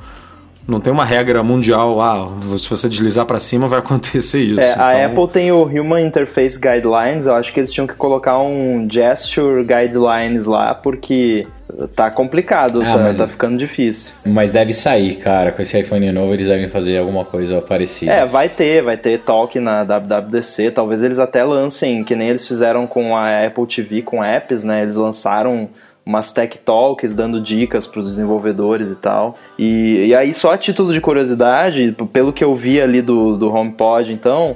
[0.68, 2.28] não tem uma regra mundial, ah,
[2.58, 4.60] se você deslizar para cima vai acontecer isso.
[4.60, 7.94] É, a então Apple tem o Human Interface Guidelines, eu acho que eles tinham que
[7.94, 11.48] colocar um Gesture Guidelines lá, porque
[11.96, 14.14] tá complicado, ah, tá, mas, tá ficando difícil.
[14.26, 18.12] Mas deve sair, cara, com esse iPhone novo eles devem fazer alguma coisa parecida.
[18.12, 22.46] É, vai ter, vai ter talk na WWDC, talvez eles até lancem, que nem eles
[22.46, 25.70] fizeram com a Apple TV, com apps, né, eles lançaram
[26.08, 29.38] umas tech talks dando dicas para os desenvolvedores e tal.
[29.60, 33.54] E, e aí, só a título de curiosidade, pelo que eu vi ali do, do
[33.54, 34.56] HomePod, então,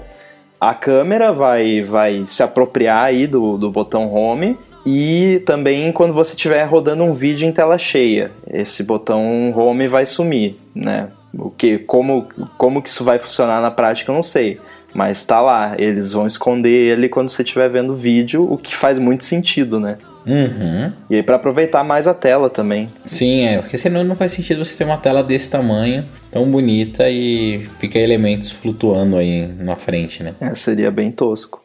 [0.59, 6.31] a câmera vai, vai se apropriar aí do, do botão Home e também quando você
[6.31, 11.09] estiver rodando um vídeo em tela cheia, esse botão Home vai sumir, né?
[11.33, 12.27] O que, como,
[12.57, 14.57] como que isso vai funcionar na prática, eu não sei.
[14.93, 18.75] Mas tá lá, eles vão esconder ele quando você estiver vendo o vídeo, o que
[18.75, 19.97] faz muito sentido, né?
[20.25, 20.91] Uhum.
[21.09, 22.89] E aí para aproveitar mais a tela também.
[23.05, 27.09] Sim, é, porque senão não faz sentido você ter uma tela desse tamanho, tão bonita
[27.09, 30.33] e fica elementos flutuando aí na frente, né?
[30.39, 31.60] É, seria bem tosco.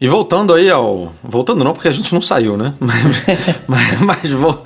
[0.00, 1.12] E voltando aí ao.
[1.22, 2.72] Voltando não, porque a gente não saiu, né?
[3.68, 4.64] mas, mas vo...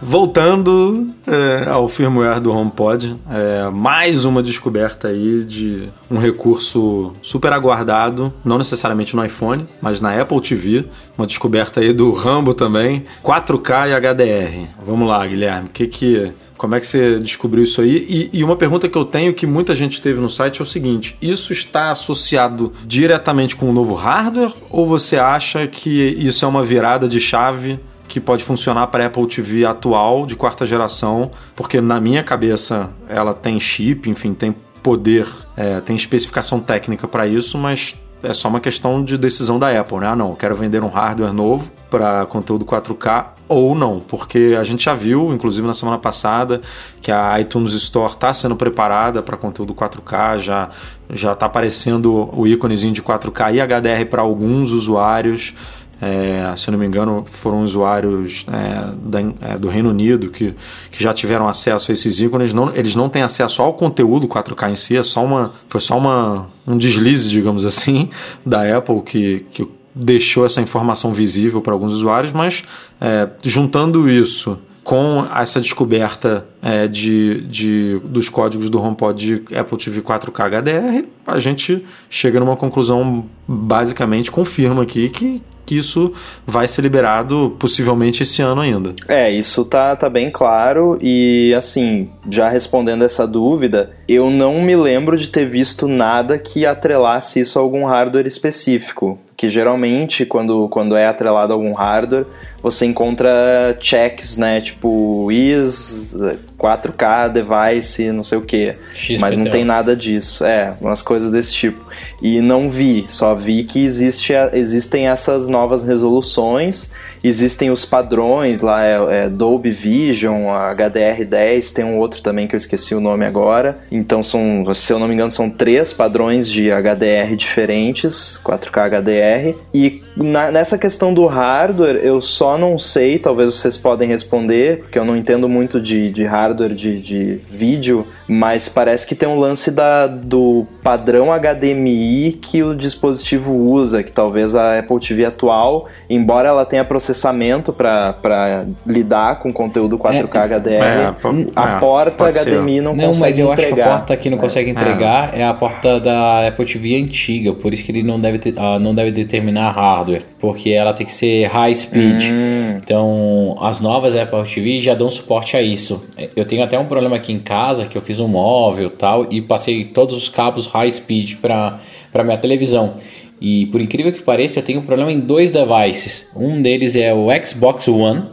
[0.00, 7.52] voltando é, ao firmware do HomePod, é, mais uma descoberta aí de um recurso super
[7.52, 10.86] aguardado, não necessariamente no iPhone, mas na Apple TV.
[11.18, 14.66] Uma descoberta aí do Rambo também, 4K e HDR.
[14.82, 18.04] Vamos lá, Guilherme, o que que como é que você descobriu isso aí?
[18.06, 20.66] E, e, uma pergunta que eu tenho que muita gente teve no site é o
[20.66, 26.48] seguinte: isso está associado diretamente com o novo hardware ou você acha que isso é
[26.48, 31.30] uma virada de chave que pode funcionar para a Apple TV atual de quarta geração?
[31.56, 37.26] Porque na minha cabeça ela tem chip, enfim, tem poder, é, tem especificação técnica para
[37.26, 40.08] isso, mas é só uma questão de decisão da Apple, né?
[40.08, 44.84] Ah, não, quero vender um hardware novo para conteúdo 4K ou não, porque a gente
[44.84, 46.62] já viu, inclusive na semana passada,
[47.02, 50.70] que a iTunes Store está sendo preparada para conteúdo 4K, já
[51.12, 55.52] já está aparecendo o íconezinho de 4K e HDR para alguns usuários.
[56.00, 60.54] É, se eu não me engano, foram usuários é, da, é, do Reino Unido que,
[60.90, 62.52] que já tiveram acesso a esses ícones.
[62.52, 65.98] Não, eles não têm acesso ao conteúdo 4K em si, é só uma, foi só
[65.98, 68.08] uma, um deslize, digamos assim,
[68.46, 72.62] da Apple que, que deixou essa informação visível para alguns usuários, mas
[73.00, 79.78] é, juntando isso com essa descoberta é, de, de, dos códigos do HomePod de Apple
[79.78, 86.12] TV 4K HDR, a gente chega numa conclusão basicamente confirma aqui que, que isso
[86.46, 88.94] vai ser liberado possivelmente esse ano ainda.
[89.06, 94.74] É, isso tá, tá bem claro e assim, já respondendo essa dúvida, eu não me
[94.74, 100.68] lembro de ter visto nada que atrelasse isso a algum hardware específico que geralmente quando,
[100.68, 102.26] quando é atrelado a algum hardware,
[102.62, 106.14] você encontra checks, né, tipo is
[106.60, 108.74] 4K device, não sei o que,
[109.18, 111.82] mas não tem nada disso, é, umas coisas desse tipo.
[112.20, 116.92] E não vi, só vi que existe, existem essas novas resoluções,
[117.24, 122.58] existem os padrões lá, é, é Dolby Vision, HDR10, tem um outro também que eu
[122.58, 123.78] esqueci o nome agora.
[123.90, 129.58] Então são, se eu não me engano, são três padrões de HDR diferentes, 4K HDR.
[129.72, 134.98] E na, nessa questão do hardware, eu só não sei, talvez vocês podem responder, porque
[134.98, 139.38] eu não entendo muito de, de hardware de, de vídeo, mas parece que tem um
[139.38, 145.88] lance da, do padrão HDMI que o dispositivo usa, que talvez a Apple TV atual,
[146.08, 151.14] embora ela tenha processamento para lidar com conteúdo 4K é, HDR, é,
[151.56, 152.82] a é, porta HDMI ser.
[152.82, 153.16] não, não consegue entregar.
[153.16, 153.52] Não, mas eu entregar.
[153.52, 154.40] acho que a porta que não é.
[154.40, 155.44] consegue entregar é.
[155.44, 158.94] a porta da Apple TV antiga, por isso que ele não deve, ter, uh, não
[158.94, 162.24] deve determinar hardware, porque ela tem que ser high speed.
[162.30, 162.78] Hum.
[162.82, 166.06] Então, as novas Apple TV já dão suporte a isso.
[166.40, 169.42] Eu tenho até um problema aqui em casa que eu fiz um móvel tal e
[169.42, 171.78] passei todos os cabos high speed para
[172.24, 172.94] minha televisão.
[173.38, 176.30] E por incrível que pareça, eu tenho um problema em dois devices.
[176.34, 178.24] Um deles é o Xbox One.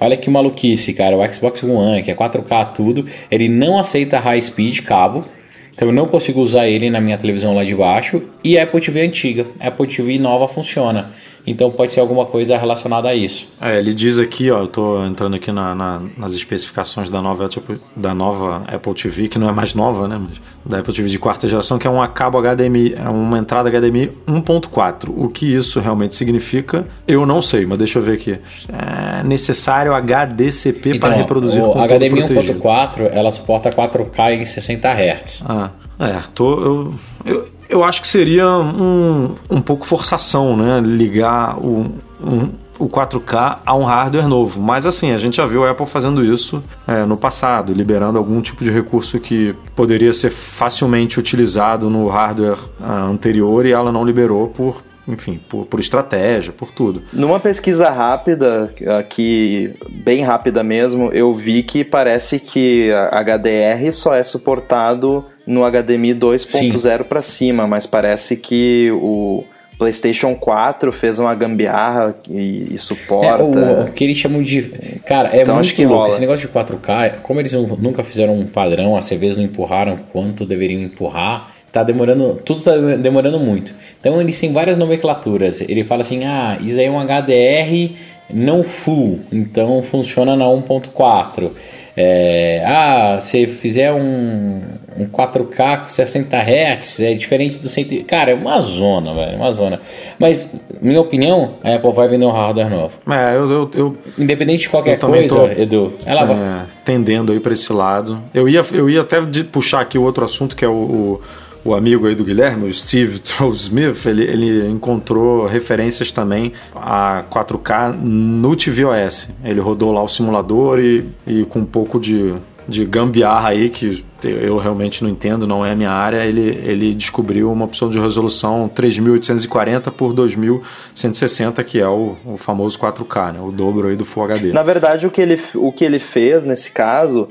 [0.00, 1.16] Olha que maluquice, cara.
[1.16, 5.24] O Xbox One, que é 4K tudo, ele não aceita high speed cabo.
[5.72, 8.24] Então eu não consigo usar ele na minha televisão lá de baixo.
[8.42, 9.46] E a Apple TV antiga.
[9.60, 11.10] A Apple TV nova funciona.
[11.46, 13.48] Então pode ser alguma coisa relacionada a isso.
[13.60, 17.48] É, ele diz aqui, ó, eu estou entrando aqui na, na, nas especificações da nova,
[17.48, 20.20] tipo, da nova Apple TV, que não é mais nova, né?
[20.20, 23.68] Mas da Apple TV de quarta geração, que é um cabo HDMI, é uma entrada
[23.68, 25.12] HDMI 1.4.
[25.14, 28.38] O que isso realmente significa, eu não sei, mas deixa eu ver aqui.
[28.68, 35.44] É necessário HDCP então, para reproduzir o HDMI 1.4, ela suporta 4K em 60 Hz.
[35.48, 40.80] Ah, é, tô, eu, eu, eu acho que seria um, um pouco forçação, né?
[40.80, 41.90] Ligar o,
[42.22, 44.60] um, o 4K a um hardware novo.
[44.60, 48.42] Mas assim, a gente já viu a Apple fazendo isso é, no passado, liberando algum
[48.42, 54.04] tipo de recurso que poderia ser facilmente utilizado no hardware uh, anterior e ela não
[54.04, 57.02] liberou por, enfim, por, por, estratégia, por tudo.
[57.12, 64.14] Numa pesquisa rápida, aqui, bem rápida mesmo, eu vi que parece que a HDR só
[64.14, 69.44] é suportado no HDMI 2.0 para cima, mas parece que o
[69.78, 73.42] PlayStation 4 fez uma gambiarra e, e suporta.
[73.42, 74.62] É, o, o, que eles chamam de.
[75.04, 76.06] Cara, é então, muito louco.
[76.06, 80.46] Esse negócio de 4K, como eles nunca fizeram um padrão, as CVs não empurraram quanto
[80.46, 82.40] deveriam empurrar, tá demorando.
[82.44, 83.74] Tudo tá demorando muito.
[84.00, 85.60] Então eles têm várias nomenclaturas.
[85.60, 87.96] Ele fala assim: ah, isso aí é um HDR
[88.32, 91.50] não full, então funciona na 1.4.
[91.96, 94.62] É, ah, se fizer um,
[94.96, 98.04] um 4K com 60 Hz, é diferente do 100.
[98.04, 99.80] Cara, é uma zona, velho, uma zona.
[100.18, 100.48] Mas,
[100.80, 102.98] minha opinião, a Apple vai vender um hardware novo.
[103.08, 103.50] É, eu.
[103.50, 106.66] eu, eu Independente de qualquer coisa, tô, Edu, ela é, vai.
[106.84, 108.20] Tendendo aí para esse lado.
[108.34, 109.20] Eu ia, eu ia até
[109.50, 111.20] puxar aqui o outro assunto que é o, o
[111.64, 117.94] o amigo aí do Guilherme, o Steve Troll-Smith, ele, ele encontrou referências também a 4K
[117.94, 119.28] no tvOS.
[119.44, 122.34] Ele rodou lá o simulador e, e com um pouco de,
[122.68, 126.94] de gambiarra aí, que eu realmente não entendo, não é a minha área, ele, ele
[126.94, 133.40] descobriu uma opção de resolução 3840 por 2160, que é o, o famoso 4K, né?
[133.40, 134.52] o dobro aí do Full HD.
[134.52, 137.28] Na verdade, o que ele, o que ele fez nesse caso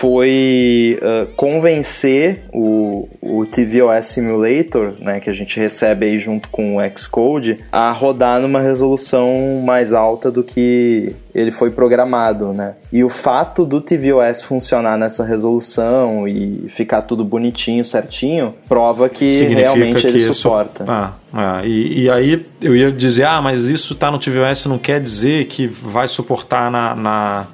[0.00, 6.76] foi uh, convencer o, o tvOS Simulator, né, que a gente recebe aí junto com
[6.76, 12.76] o Xcode, a rodar numa resolução mais alta do que ele foi programado, né?
[12.90, 19.30] E o fato do tvOS funcionar nessa resolução e ficar tudo bonitinho, certinho, prova que
[19.30, 20.34] Significa realmente que ele isso...
[20.34, 20.84] suporta.
[20.86, 24.78] Ah, ah, e, e, aí eu ia dizer, ah, mas isso tá no tvOS não
[24.78, 27.46] quer dizer que vai suportar na, na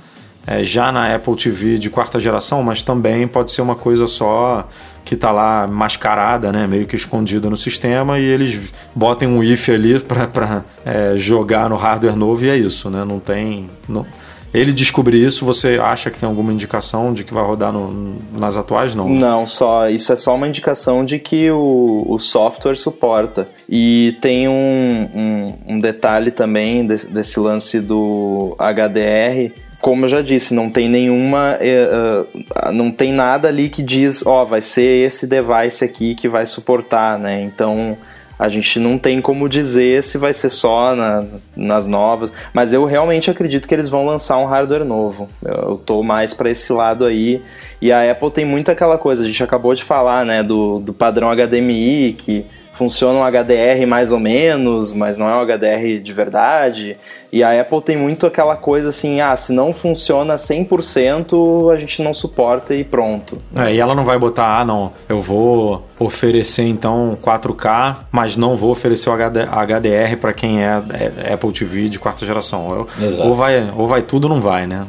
[0.46, 4.68] é, já na Apple TV de quarta geração, mas também pode ser uma coisa só
[5.04, 9.68] que está lá mascarada, né, meio que escondida no sistema e eles botem um if
[9.68, 13.04] ali para é, jogar no hardware novo e é isso, né?
[13.04, 14.06] Não tem, não,
[14.52, 18.56] ele descobrir isso, você acha que tem alguma indicação de que vai rodar no, nas
[18.56, 18.94] atuais?
[18.94, 19.08] Não.
[19.08, 23.48] Não, só isso é só uma indicação de que o, o software suporta.
[23.68, 30.22] E tem um, um, um detalhe também desse, desse lance do HDR como eu já
[30.22, 31.58] disse, não tem nenhuma.
[31.58, 36.28] Uh, não tem nada ali que diz, ó, oh, vai ser esse device aqui que
[36.28, 37.42] vai suportar, né?
[37.42, 37.98] Então
[38.42, 41.24] A gente não tem como dizer se vai ser só na,
[41.54, 45.28] nas novas, mas eu realmente acredito que eles vão lançar um hardware novo.
[45.44, 47.40] Eu, eu tô mais para esse lado aí.
[47.80, 50.92] E a Apple tem muito aquela coisa, a gente acabou de falar, né, do, do
[50.92, 56.12] padrão HDMI, que funciona um HDR mais ou menos, mas não é um HDR de
[56.12, 56.96] verdade.
[57.32, 62.02] E a Apple tem muito aquela coisa assim, ah, se não funciona 100%, a gente
[62.02, 63.38] não suporta e pronto.
[63.56, 68.54] É, e ela não vai botar, ah, não, eu vou oferecer então 4K, mas não
[68.56, 72.68] vou oferecer o HD, HDR para quem é, é, Apple TV de quarta geração.
[73.00, 74.84] Eu, ou, vai, ou vai tudo ou não vai, né?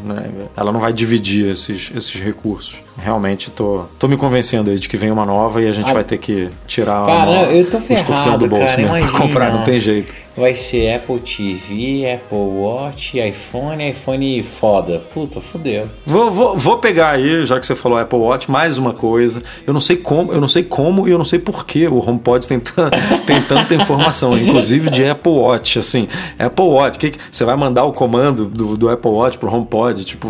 [0.57, 2.81] Ela não vai dividir esses, esses recursos.
[2.97, 5.93] Realmente tô, tô me convencendo aí de que vem uma nova e a gente ah,
[5.93, 9.51] vai ter que tirar cara, uma, eu tô ferrado, do bolso cara, mesmo pra comprar,
[9.51, 10.13] não tem jeito.
[10.35, 14.99] Vai ser Apple TV, Apple Watch, iPhone, iPhone foda.
[15.13, 15.85] Puta, fodeu.
[16.07, 19.43] Vou, vou, vou pegar aí, já que você falou Apple Watch, mais uma coisa.
[19.65, 21.99] Eu não sei como, eu não sei como e eu não sei por que o
[21.99, 22.59] HomePod tem,
[23.27, 26.07] tem tanta informação, inclusive de Apple Watch, assim.
[26.39, 30.03] Apple Watch, que, que você vai mandar o comando do, do Apple Watch pro HomePod?
[30.03, 30.29] Tipo,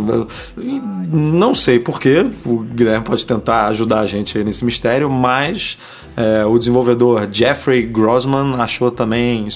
[0.58, 2.30] não sei por que.
[2.46, 5.78] O Guilherme pode tentar ajudar a gente aí nesse mistério, mas
[6.16, 9.50] é, o desenvolvedor Jeffrey Grossman achou também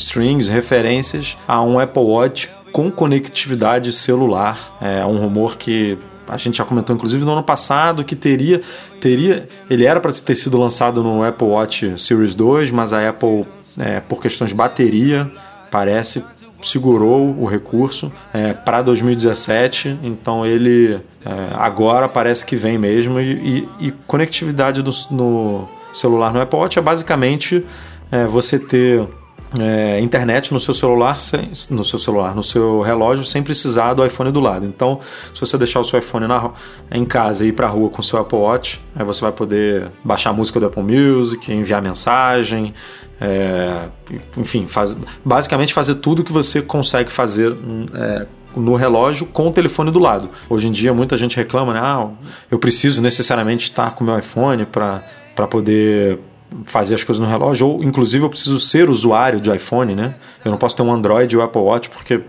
[0.45, 4.77] referências a um Apple Watch com conectividade celular.
[4.79, 8.61] É um rumor que a gente já comentou inclusive no ano passado que teria
[8.99, 13.45] teria ele era para ter sido lançado no Apple Watch Series 2, mas a Apple
[13.79, 15.31] é, por questões de bateria
[15.71, 16.23] parece
[16.61, 20.99] segurou o recurso é, para 2017, então ele é,
[21.53, 26.79] agora parece que vem mesmo e, e, e conectividade do, no, celular no Apple Watch
[26.79, 27.65] é basicamente
[28.11, 29.07] é, você ter
[29.57, 34.05] é, internet no seu celular, sem, no seu celular, no seu relógio, sem precisar do
[34.05, 34.65] iPhone do lado.
[34.65, 34.99] Então,
[35.33, 36.51] se você deixar o seu iPhone na,
[36.91, 39.89] em casa e ir para rua com o seu Apple Watch, aí você vai poder
[40.03, 42.73] baixar a música do Apple Music, enviar mensagem,
[43.21, 43.87] é,
[44.37, 47.55] enfim, faz, basicamente fazer tudo que você consegue fazer
[47.93, 50.29] é, no relógio com o telefone do lado.
[50.49, 51.79] Hoje em dia muita gente reclama, né?
[51.81, 52.09] Ah,
[52.49, 56.19] eu preciso necessariamente estar com o meu iPhone para poder
[56.65, 60.15] fazer as coisas no relógio, ou inclusive eu preciso ser usuário de iPhone, né?
[60.43, 62.21] Eu não posso ter um Android ou Apple Watch porque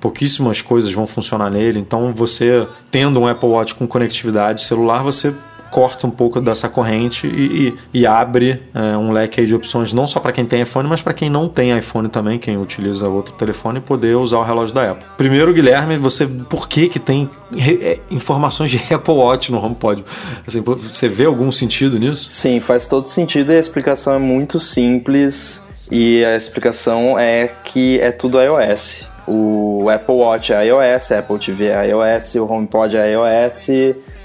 [0.00, 1.78] pouquíssimas coisas vão funcionar nele.
[1.78, 5.34] Então, você tendo um Apple Watch com conectividade celular, você
[5.76, 10.06] corta um pouco dessa corrente e, e, e abre é, um leque de opções não
[10.06, 13.34] só para quem tem iPhone, mas para quem não tem iPhone também, quem utiliza outro
[13.34, 15.06] telefone, poder usar o relógio da Apple.
[15.18, 20.02] Primeiro, Guilherme, você por que que tem é, informações de Apple Watch no HomePod?
[20.46, 22.24] Assim, você vê algum sentido nisso?
[22.24, 25.62] Sim, faz todo sentido e a explicação é muito simples.
[25.90, 29.10] E a explicação é que é tudo iOS.
[29.28, 33.68] O Apple Watch é iOS, Apple TV é iOS, o HomePod é iOS,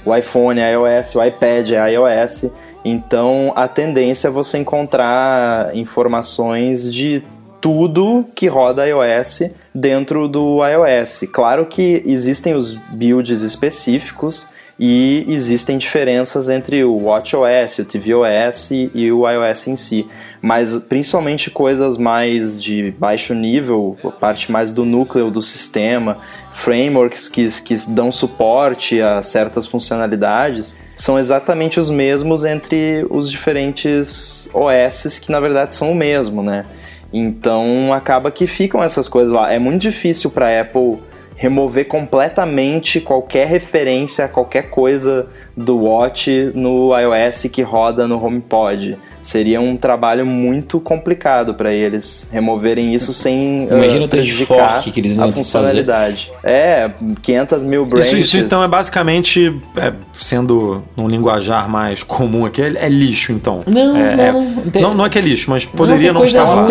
[0.05, 2.49] o iPhone é iOS, o iPad é iOS.
[2.83, 7.23] Então a tendência é você encontrar informações de
[7.59, 11.29] tudo que roda iOS dentro do iOS.
[11.31, 14.49] Claro que existem os builds específicos
[14.79, 20.07] e existem diferenças entre o WatchOS, o tvOS e o iOS em si,
[20.41, 26.17] mas principalmente coisas mais de baixo nível, a parte mais do núcleo do sistema,
[26.51, 34.49] frameworks que, que dão suporte a certas funcionalidades, são exatamente os mesmos entre os diferentes
[34.53, 36.65] OS que na verdade são o mesmo, né?
[37.13, 39.51] Então acaba que ficam essas coisas lá.
[39.51, 40.99] É muito difícil para Apple
[41.41, 45.25] remover completamente qualquer referência a qualquer coisa
[45.57, 48.95] do Watch no iOS que roda no HomePod.
[49.23, 55.17] Seria um trabalho muito complicado para eles removerem isso sem Imagina uh, prejudicar que eles
[55.17, 56.31] a funcionalidade.
[56.41, 56.55] Fazer.
[56.55, 56.91] É,
[57.23, 58.07] 500 mil branches.
[58.13, 63.31] Isso, isso então é basicamente, é, sendo num linguajar mais comum aqui, é, é lixo
[63.31, 63.61] então.
[63.65, 64.93] Não, é, não, é, não.
[64.93, 66.67] Não é que é lixo, mas poderia não, não estar lá.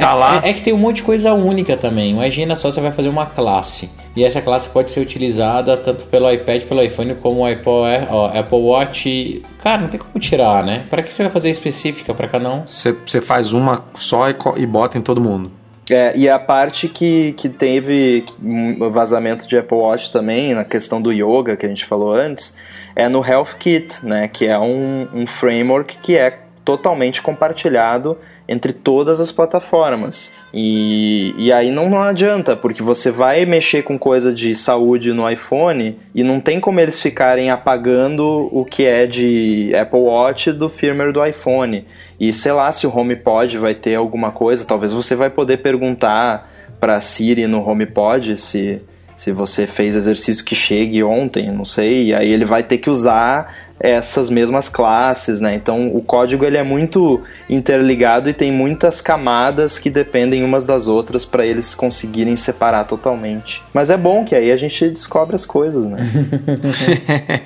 [0.00, 0.40] Tá lá.
[0.42, 2.12] É, é que tem um monte de coisa única também.
[2.12, 6.30] Imagina só você vai fazer uma classe e essa classe pode ser utilizada tanto pelo
[6.30, 9.42] iPad, pelo iPhone, como o Apple, ó, Apple Watch.
[9.62, 10.84] Cara, não tem como tirar, né?
[10.90, 12.64] Para que você vai fazer específica para cada um?
[12.66, 15.52] Você faz uma só e, e bota em todo mundo.
[15.90, 21.00] É, e a parte que, que teve um vazamento de Apple Watch também, na questão
[21.00, 22.56] do yoga que a gente falou antes,
[22.94, 24.28] é no Health Kit, né?
[24.28, 28.18] Que é um, um framework que é totalmente compartilhado
[28.48, 30.32] entre todas as plataformas.
[30.54, 35.28] E, e aí não, não adianta, porque você vai mexer com coisa de saúde no
[35.30, 40.68] iPhone e não tem como eles ficarem apagando o que é de Apple Watch do
[40.70, 41.84] firmware do iPhone.
[42.18, 46.50] E sei lá se o HomePod vai ter alguma coisa, talvez você vai poder perguntar
[46.80, 48.80] para Siri no HomePod se
[49.18, 52.88] se você fez exercício que chegue ontem, não sei, e aí ele vai ter que
[52.88, 55.54] usar essas mesmas classes, né?
[55.54, 60.86] Então o código ele é muito interligado e tem muitas camadas que dependem umas das
[60.88, 63.62] outras para eles conseguirem separar totalmente.
[63.72, 65.98] Mas é bom que aí a gente descobre as coisas, né?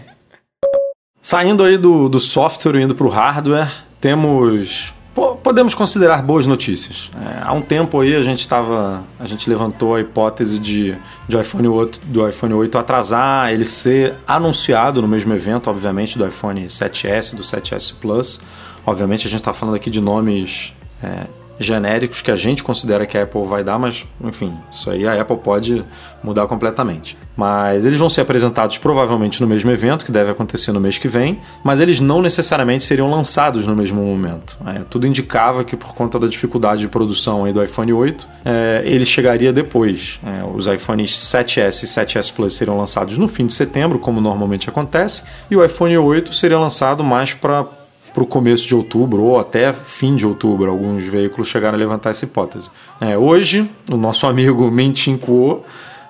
[1.20, 3.70] Saindo aí do, do software e indo para o hardware,
[4.00, 7.10] temos podemos considerar boas notícias.
[7.20, 10.96] É, há um tempo aí a gente estava, a gente levantou a hipótese de,
[11.28, 16.26] de iPhone 8, do iPhone 8 atrasar, ele ser anunciado no mesmo evento, obviamente, do
[16.26, 18.40] iPhone 7S, do 7S Plus.
[18.86, 21.26] Obviamente a gente está falando aqui de nomes é,
[21.58, 25.20] genéricos que a gente considera que a Apple vai dar, mas enfim, isso aí a
[25.20, 25.84] Apple pode
[26.22, 27.16] mudar completamente.
[27.36, 31.08] Mas eles vão ser apresentados provavelmente no mesmo evento, que deve acontecer no mês que
[31.08, 34.58] vem, mas eles não necessariamente seriam lançados no mesmo momento.
[34.66, 39.04] É, tudo indicava que por conta da dificuldade de produção do iPhone 8, é, ele
[39.04, 40.20] chegaria depois.
[40.24, 44.68] É, os iPhones 7S e 7S Plus seriam lançados no fim de setembro, como normalmente
[44.68, 47.81] acontece, e o iPhone 8 seria lançado mais para
[48.12, 50.70] para o começo de outubro ou até fim de outubro.
[50.70, 52.70] Alguns veículos chegaram a levantar essa hipótese.
[53.00, 55.62] É, hoje, o nosso amigo Mentin Kuo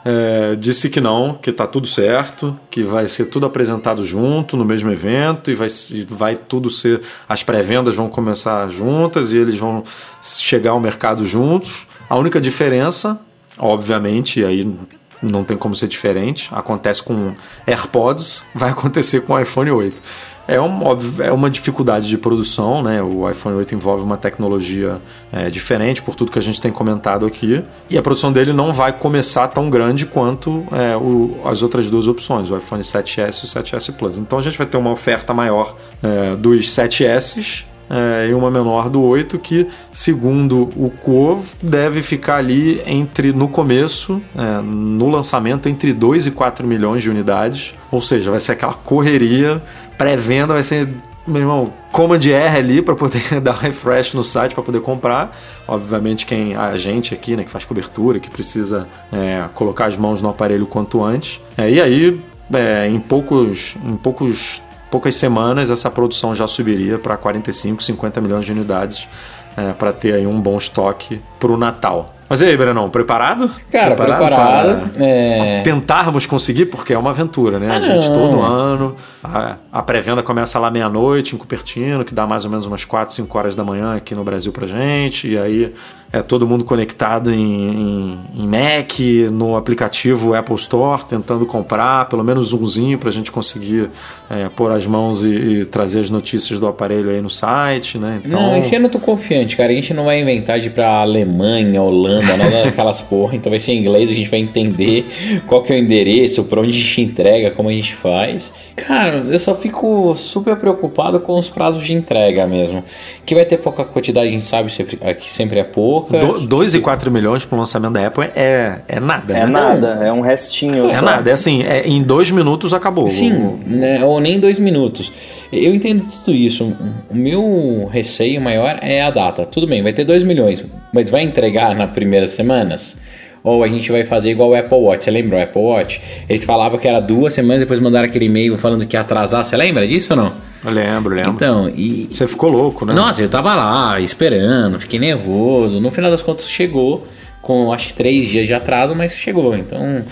[0.05, 4.65] é, disse que não, que está tudo certo, que vai ser tudo apresentado junto no
[4.65, 5.69] mesmo evento e vai,
[6.09, 7.03] vai tudo ser.
[7.29, 9.85] As pré-vendas vão começar juntas e eles vão
[10.21, 11.87] chegar ao mercado juntos.
[12.11, 13.21] A única diferença,
[13.59, 14.77] obviamente, e aí
[15.23, 17.33] não tem como ser diferente, acontece com
[17.65, 20.03] AirPods, vai acontecer com o iPhone 8.
[20.47, 23.03] É uma, é uma dificuldade de produção, né?
[23.03, 25.01] O iPhone 8 envolve uma tecnologia
[25.33, 27.63] é, diferente, por tudo que a gente tem comentado aqui.
[27.89, 32.09] E a produção dele não vai começar tão grande quanto é, o, as outras duas
[32.09, 34.19] opções, o iPhone 7S e o 7S Plus.
[34.19, 38.89] Então a gente vai ter uma oferta maior é, dos 7S é, e uma menor
[38.89, 45.69] do 8, que, segundo o Cove, deve ficar ali entre, no começo, é, no lançamento,
[45.69, 47.75] entre 2 e 4 milhões de unidades.
[47.91, 49.63] Ou seja, vai ser aquela correria
[50.03, 50.89] pré-venda vai ser,
[51.25, 55.37] meu irmão, coma de R ali para poder dar refresh no site para poder comprar.
[55.67, 60.21] Obviamente quem a gente aqui, né, que faz cobertura, que precisa é, colocar as mãos
[60.21, 61.41] no aparelho quanto antes.
[61.57, 62.21] É, e aí,
[62.53, 68.45] é, em poucos, em poucos poucas semanas essa produção já subiria para 45, 50 milhões
[68.45, 69.09] de unidades
[69.57, 72.15] é, para ter aí um bom estoque para o Natal.
[72.29, 73.51] Mas e aí, Brenão, preparado?
[73.71, 74.27] Cara, preparado.
[74.27, 75.61] preparado é...
[75.63, 77.69] Tentarmos conseguir, porque é uma aventura, né?
[77.71, 78.15] Ah, a gente não.
[78.15, 78.97] todo ano.
[79.23, 83.15] A, a pré-venda começa lá meia-noite em Cupertino, que dá mais ou menos umas 4,
[83.15, 85.29] 5 horas da manhã aqui no Brasil pra gente.
[85.29, 85.73] E aí
[86.13, 88.99] é todo mundo conectado em, em, em, Mac,
[89.33, 93.89] no aplicativo Apple Store, tentando comprar pelo menos umzinho para a gente conseguir
[94.29, 98.21] é, pôr as mãos e, e, trazer as notícias do aparelho aí no site, né?
[98.23, 98.43] Então...
[98.43, 99.73] Não, esse ano eu tô confiante, cara.
[99.73, 103.35] A gente não vai inventar de ir pra Alemanha, Holanda, nada daquelas porra.
[103.35, 105.07] Então vai ser em inglês, a gente vai entender
[105.47, 108.53] qual que é o endereço, para onde a gente entrega, como a gente faz.
[108.77, 112.85] Cara, eu só fico super preocupado com os prazos de entrega mesmo.
[113.25, 114.71] Que vai ter pouca quantidade, a gente sabe
[115.15, 119.01] que sempre é pouco 2 e 4 milhões para o lançamento da Apple é, é
[119.01, 119.35] nada.
[119.37, 119.47] É né?
[119.47, 120.85] nada, é um restinho.
[120.87, 121.05] É só.
[121.05, 123.09] nada, é assim, é, em dois minutos acabou.
[123.11, 125.13] Sim, né, ou nem dois minutos.
[125.53, 126.75] Eu entendo tudo isso.
[127.11, 129.45] O meu receio maior é a data.
[129.45, 132.97] Tudo bem, vai ter 2 milhões, mas vai entregar nas primeiras semanas?
[133.45, 135.05] Ou a gente vai fazer igual o Apple Watch.
[135.05, 136.01] Você lembra o Apple Watch?
[136.29, 139.45] Eles falavam que era duas semanas, depois mandaram aquele e-mail falando que ia atrasar.
[139.45, 140.33] Você lembra disso ou não?
[140.65, 141.33] Eu lembro, lembro.
[141.33, 142.09] Então, e.
[142.11, 142.93] Você ficou louco, né?
[142.93, 145.81] Nossa, eu tava lá esperando, fiquei nervoso.
[145.81, 147.07] No final das contas chegou,
[147.41, 149.57] com acho que três dias de atraso, mas chegou.
[149.57, 150.05] Então,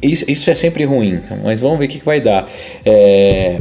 [0.00, 1.20] isso, isso é sempre ruim.
[1.22, 2.48] Então, mas vamos ver o que, que vai dar.
[2.86, 3.60] É.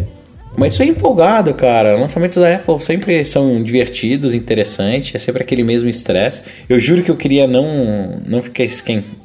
[0.58, 1.98] Mas sou empolgado, cara.
[1.98, 6.44] Lançamentos da Apple sempre são divertidos, interessantes, é sempre aquele mesmo estresse.
[6.68, 9.21] Eu juro que eu queria não, não ficar esquentando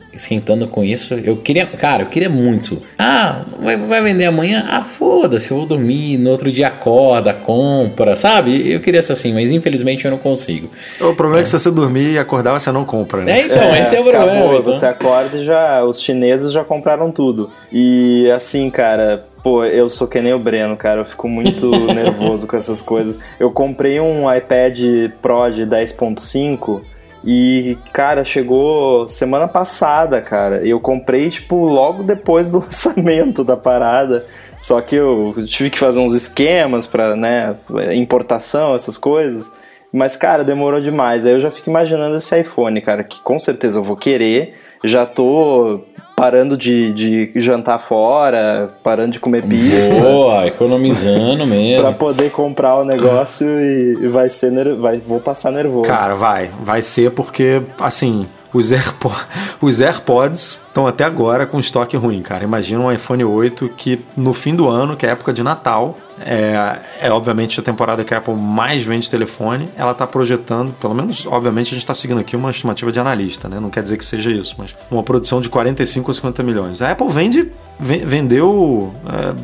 [0.70, 1.14] com isso.
[1.14, 2.82] Eu queria, cara, eu queria muito.
[2.98, 4.64] Ah, vai, vai vender amanhã?
[4.68, 8.70] Ah, foda-se, eu vou dormir, no outro dia acorda, compra, sabe?
[8.70, 10.70] Eu queria ser assim, mas infelizmente eu não consigo.
[11.00, 13.40] O problema é, é que se você dormir e acordar, você não compra, né?
[13.40, 14.32] É, então, é, esse é o problema.
[14.32, 14.72] Acabou, então.
[14.72, 17.50] Você acorda e já, os chineses já compraram tudo.
[17.72, 21.02] E assim, cara Pô, eu sou que nem o Breno, cara.
[21.02, 23.16] Eu fico muito nervoso com essas coisas.
[23.38, 24.76] Eu comprei um iPad
[25.22, 26.82] Pro de 10.5
[27.27, 30.64] e, cara, chegou semana passada, cara.
[30.64, 34.24] Eu comprei, tipo, logo depois do lançamento da parada.
[34.61, 37.57] Só que eu tive que fazer uns esquemas pra, né,
[37.95, 39.51] importação, essas coisas.
[39.93, 41.27] Mas, cara, demorou demais.
[41.27, 44.55] Aí eu já fico imaginando esse iPhone, cara, que com certeza eu vou querer.
[44.85, 45.81] Já tô
[46.16, 50.00] parando de, de jantar fora, parando de comer pizza.
[50.00, 51.82] Boa, economizando mesmo.
[51.82, 55.90] pra poder comprar o negócio e vai ser vai, vou passar nervoso.
[55.90, 58.26] Cara, vai, vai ser porque assim,
[58.57, 59.14] os, Airpo
[59.61, 62.44] Os AirPods estão até agora com estoque ruim, cara.
[62.44, 66.78] Imagina um iPhone 8 que no fim do ano, que é época de Natal, é,
[67.00, 71.26] é obviamente a temporada que a Apple mais vende telefone, ela está projetando, pelo menos,
[71.26, 73.61] obviamente, a gente está seguindo aqui uma estimativa de analista, né?
[73.61, 76.82] Não quer dizer que seja isso, mas uma produção de 45 a 50 milhões.
[76.82, 79.34] A Apple vende, vendeu é,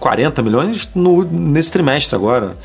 [0.00, 2.56] 40 milhões no, nesse trimestre agora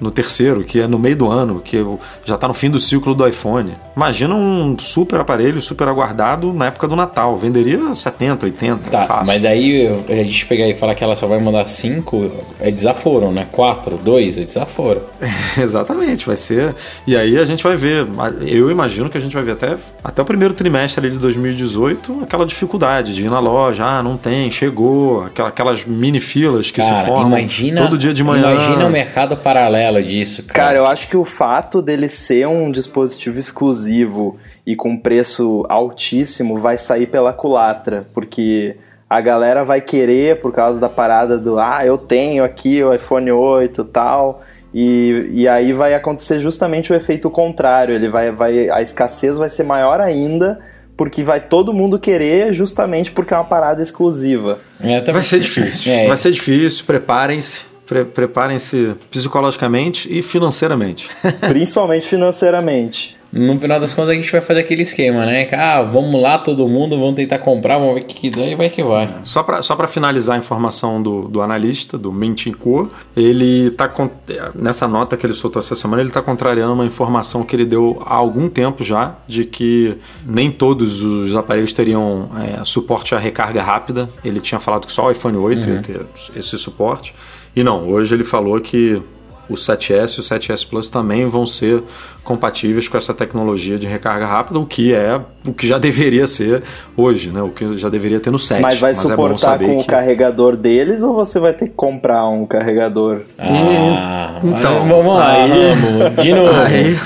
[0.00, 1.84] no terceiro, que é no meio do ano, que
[2.24, 3.72] já está no fim do ciclo do iPhone.
[3.96, 7.36] Imagina um super aparelho, super aguardado na época do Natal.
[7.36, 9.26] Venderia 70, 80, tá, fácil.
[9.26, 12.30] Mas aí a gente pegar e falar que ela só vai mandar 5,
[12.60, 13.46] é desaforo, né?
[13.50, 15.02] 4, 2, é desaforo.
[15.58, 16.74] Exatamente, vai ser.
[17.06, 18.06] E aí a gente vai ver,
[18.42, 22.16] eu imagino que a gente vai ver até, até o primeiro trimestre ali de 2018
[22.22, 27.00] aquela dificuldade de ir na loja, ah, não tem, chegou, aquelas mini filas que Cara,
[27.00, 28.52] se formam imagina, todo dia de manhã.
[28.52, 30.54] Imagina o mercado paralelo disso, cara.
[30.54, 36.58] Cara, eu acho que o fato dele ser um dispositivo exclusivo e com preço altíssimo
[36.58, 38.76] vai sair pela culatra, porque
[39.08, 43.30] a galera vai querer por causa da parada do ah, eu tenho aqui o iPhone
[43.30, 44.42] 8 e tal.
[44.74, 47.94] E, e aí vai acontecer justamente o efeito contrário.
[47.94, 50.58] Ele vai, vai, a escassez vai ser maior ainda,
[50.96, 54.58] porque vai todo mundo querer justamente porque é uma parada exclusiva.
[54.82, 55.92] É, vai ser difícil.
[55.92, 56.08] É.
[56.08, 57.75] Vai ser difícil, preparem-se.
[57.86, 61.08] Pre Preparem-se psicologicamente e financeiramente.
[61.48, 63.16] Principalmente financeiramente.
[63.32, 65.48] No final das contas, a gente vai fazer aquele esquema, né?
[65.52, 68.54] Ah, vamos lá, todo mundo, vamos tentar comprar, vamos ver o que, que dá e
[68.54, 69.12] vai que vai.
[69.24, 73.92] Só para só finalizar a informação do, do analista, do Mentinco, ele está
[74.54, 78.02] nessa nota que ele soltou essa semana, ele está contrariando uma informação que ele deu
[78.06, 83.62] há algum tempo já, de que nem todos os aparelhos teriam é, suporte à recarga
[83.62, 84.08] rápida.
[84.24, 85.74] Ele tinha falado que só o iPhone 8 uhum.
[85.74, 86.00] ia ter
[86.34, 87.14] esse suporte.
[87.56, 89.02] E não, hoje ele falou que
[89.48, 91.82] o 7S e o 7S Plus também vão ser
[92.22, 96.62] compatíveis com essa tecnologia de recarga rápida, o que é o que já deveria ser
[96.96, 97.40] hoje, né?
[97.40, 98.60] O que já deveria ter no 7.
[98.60, 99.82] Mas vai Mas é suportar é com que...
[99.82, 103.22] o carregador deles ou você vai ter que comprar um carregador?
[103.38, 106.22] Ah, então, vamos lá, vamos.
[106.22, 106.60] De novo.
[106.60, 106.98] Aí,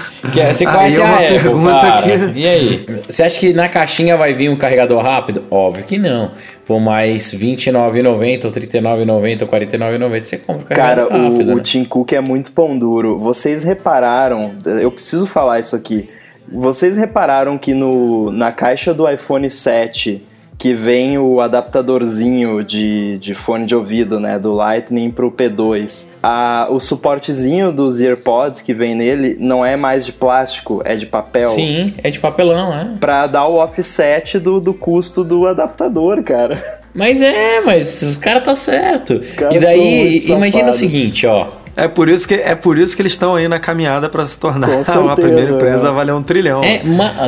[0.53, 2.03] você conhece a Apple, cara.
[2.03, 2.39] Que...
[2.41, 2.87] E aí?
[3.09, 5.45] Você acha que na caixinha vai vir um carregador rápido?
[5.51, 6.31] Óbvio que não.
[6.67, 11.39] Por mais R$29,90 ou R$39,90 ou R$49,90 você compra o carregador cara, rápido.
[11.39, 11.55] Cara, o, né?
[11.55, 13.19] o Tim Cook é muito pão duro.
[13.19, 16.09] Vocês repararam, eu preciso preciso falar isso aqui.
[16.51, 20.23] Vocês repararam que no, na caixa do iPhone 7
[20.61, 26.09] que vem o adaptadorzinho de, de fone de ouvido, né, do Lightning pro P2.
[26.23, 31.07] A, o suportezinho dos AirPods que vem nele não é mais de plástico, é de
[31.07, 31.49] papel.
[31.49, 32.99] Sim, é de papelão, né?
[33.01, 36.63] Pra dar o offset do, do custo do adaptador, cara.
[36.93, 39.19] Mas é, mas os caras tá certo.
[39.53, 41.47] e daí, imagina o seguinte, ó.
[41.77, 44.39] É por isso que, é por isso que eles estão aí na caminhada para se
[44.39, 46.63] tornar certeza, uma primeira empresa a valer um trilhão.
[46.63, 46.83] É,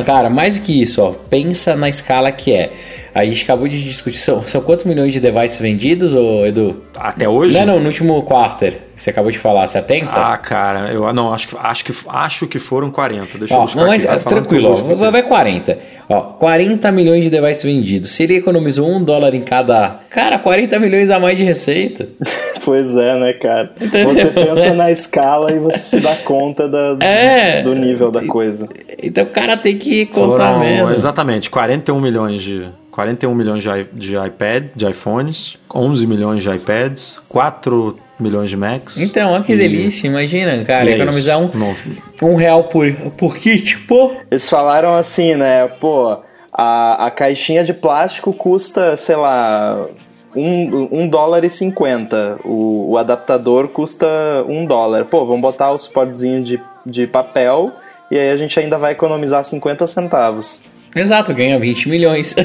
[0.05, 2.71] cara, mais do que isso, ó, pensa na escala que é.
[3.13, 6.83] A gente acabou de discutir, são, são quantos milhões de devices vendidos, ô, Edu?
[6.95, 7.55] Até hoje?
[7.59, 8.79] Não, não, no último quarter.
[8.95, 10.09] Você acabou de falar 70?
[10.11, 13.37] Ah, cara, eu não, acho que, acho que, acho que foram 40.
[13.37, 15.77] Deixa ó, eu buscar não, mas, aqui, tranquilo, ó, vai 40.
[16.09, 18.09] Ó, 40 milhões de devices vendidos.
[18.09, 19.99] Se ele economizou um dólar em cada.
[20.09, 22.07] Cara, 40 milhões a mais de receita.
[22.65, 23.71] pois é, né, cara?
[23.79, 24.13] Entendeu?
[24.13, 28.67] Você pensa na escala e você se dá conta da, é, do nível da coisa.
[29.01, 30.95] Então o cara tem que contar foram, mesmo.
[30.95, 37.19] Exatamente, 41 milhões de 41 milhões de, de iPad, de iPhones, 11 milhões de iPads,
[37.27, 38.99] 4 milhões de Macs.
[38.99, 39.57] Então, olha que e...
[39.57, 41.49] delícia, imagina, cara, é economizar um,
[42.21, 44.11] um real por, por kit, pô.
[44.29, 46.19] Eles falaram assim, né, pô,
[46.53, 49.87] a, a caixinha de plástico custa, sei lá,
[50.35, 52.37] um, um dólar e cinquenta.
[52.45, 54.07] O, o adaptador custa
[54.47, 55.05] um dólar.
[55.05, 57.71] Pô, vamos botar o suportezinho de, de papel
[58.11, 60.71] e aí a gente ainda vai economizar 50 centavos.
[60.95, 62.35] Exato, ganha 20 milhões.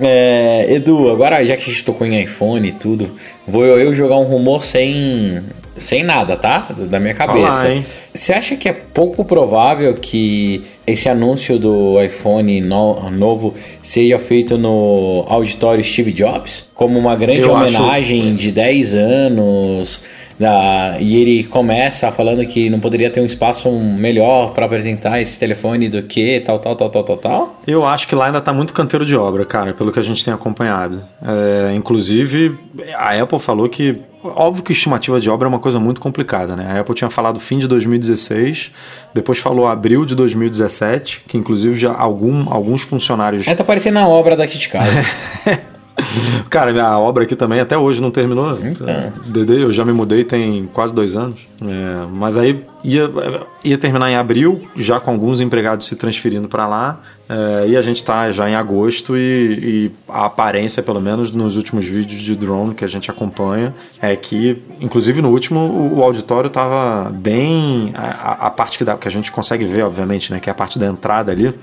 [0.00, 3.12] é, Edu, agora já que a gente tocou em iPhone e tudo,
[3.46, 5.40] vou eu jogar um rumor sem,
[5.76, 6.66] sem nada, tá?
[6.90, 7.66] Da minha cabeça.
[7.66, 14.18] Olá, Você acha que é pouco provável que esse anúncio do iPhone no, novo seja
[14.18, 16.66] feito no auditório Steve Jobs?
[16.74, 18.34] Como uma grande eu homenagem acho...
[18.34, 20.02] de 10 anos
[20.38, 25.38] da, e ele começa falando que não poderia ter um espaço melhor para apresentar esse
[25.38, 27.60] telefone do que tal, tal, tal, tal, tal, tal.
[27.66, 30.24] Eu acho que lá ainda está muito canteiro de obra, cara, pelo que a gente
[30.24, 31.02] tem acompanhado.
[31.22, 32.58] É, inclusive,
[32.94, 34.02] a Apple falou que
[34.34, 36.66] Óbvio que estimativa de obra é uma coisa muito complicada, né?
[36.72, 38.72] A Apple tinha falado fim de 2016,
[39.14, 43.46] depois falou abril de 2017, que inclusive já algum, alguns funcionários.
[43.46, 45.04] É, tá parecendo a obra daqui de casa.
[46.50, 48.58] Cara, minha obra aqui também até hoje não terminou.
[48.62, 48.86] Então.
[49.58, 51.40] Eu já me mudei tem quase dois anos.
[51.62, 53.10] É, mas aí ia,
[53.64, 57.00] ia terminar em abril, já com alguns empregados se transferindo para lá.
[57.28, 61.56] É, e a gente está já em agosto e, e, a aparência, pelo menos nos
[61.56, 66.02] últimos vídeos de drone que a gente acompanha, é que, inclusive no último, o, o
[66.02, 67.92] auditório estava bem.
[67.94, 70.54] A, a, parte que, dá, que a gente consegue ver, obviamente, né, que é a
[70.54, 71.54] parte da entrada ali,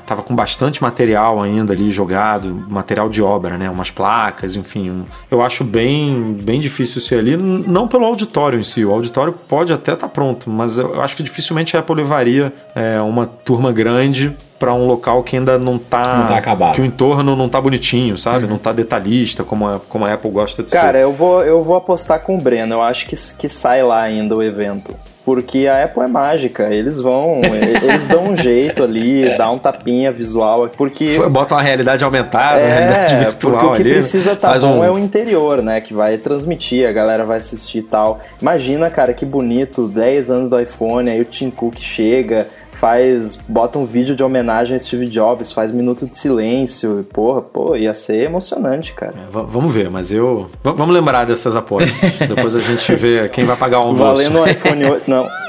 [0.00, 4.90] estava é, com bastante material ainda ali jogado, material de obra, né, umas placas, enfim.
[4.90, 9.32] Um, eu acho bem, bem difícil ser ali, não pelo auditório em si, o auditório
[9.32, 13.26] pode até estar tá pronto, mas eu acho que dificilmente a Apple levaria é, uma
[13.26, 16.76] turma grande para um local que ainda não tá, não tá acabado.
[16.76, 18.44] que o entorno não tá bonitinho, sabe?
[18.44, 18.50] Uhum.
[18.50, 20.86] Não tá detalhista como a, como a Apple gosta de Cara, ser.
[20.86, 22.74] Cara, eu vou eu vou apostar com o Breno.
[22.74, 24.94] Eu acho que, que sai lá ainda o evento.
[25.24, 27.40] Porque a Apple é mágica, eles vão,
[27.82, 31.18] eles dão um jeito ali, dá um tapinha visual, porque...
[31.28, 34.84] Bota uma realidade aumentada, é, uma realidade virtual o que ali, precisa tá bom um...
[34.84, 38.20] é o interior, né, que vai transmitir, a galera vai assistir e tal.
[38.40, 43.78] Imagina, cara, que bonito, 10 anos do iPhone, aí o Tim Cook chega, faz, bota
[43.78, 48.24] um vídeo de homenagem a Steve Jobs, faz minuto de silêncio, porra, pô, ia ser
[48.24, 49.12] emocionante, cara.
[49.12, 50.50] É, vamos ver, mas eu...
[50.64, 51.92] Vamos lembrar dessas apostas,
[52.28, 54.22] depois a gente vê quem vai pagar o almoço.
[54.22, 55.42] Valendo o iPhone 8, não.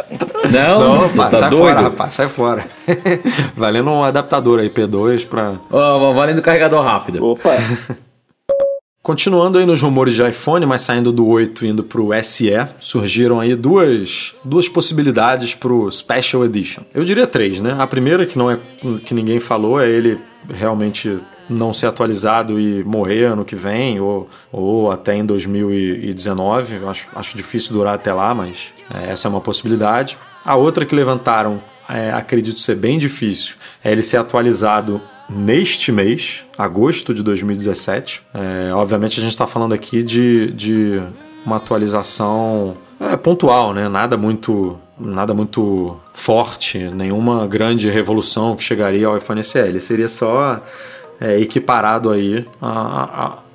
[0.52, 1.66] Não, não pá, tá sai doido?
[1.66, 2.66] Fora, rapaz, sai fora.
[3.56, 5.56] valendo um adaptador aí, P2 pra...
[5.72, 7.24] Oh, valendo carregador rápido.
[7.24, 7.52] Opa!
[9.02, 12.52] Continuando aí nos rumores de iPhone, mas saindo do 8 e indo para o SE,
[12.80, 16.84] surgiram aí duas, duas possibilidades para o Special Edition.
[16.94, 17.76] Eu diria três, né?
[17.78, 18.58] A primeira, que não é
[19.04, 20.18] que ninguém falou, é ele
[20.50, 21.20] realmente
[21.54, 26.76] não ser atualizado e morrer ano que vem, ou, ou até em 2019.
[26.76, 30.18] Eu acho, acho difícil durar até lá, mas é, essa é uma possibilidade.
[30.44, 36.44] A outra que levantaram, é, acredito ser bem difícil, é ele ser atualizado neste mês,
[36.58, 38.22] agosto de 2017.
[38.34, 41.02] É, obviamente a gente está falando aqui de, de
[41.46, 43.88] uma atualização é, pontual, né?
[43.90, 49.58] Nada muito nada muito forte, nenhuma grande revolução que chegaria ao iPhone SE.
[49.58, 50.62] Ele seria só
[51.24, 52.46] é, equiparado aí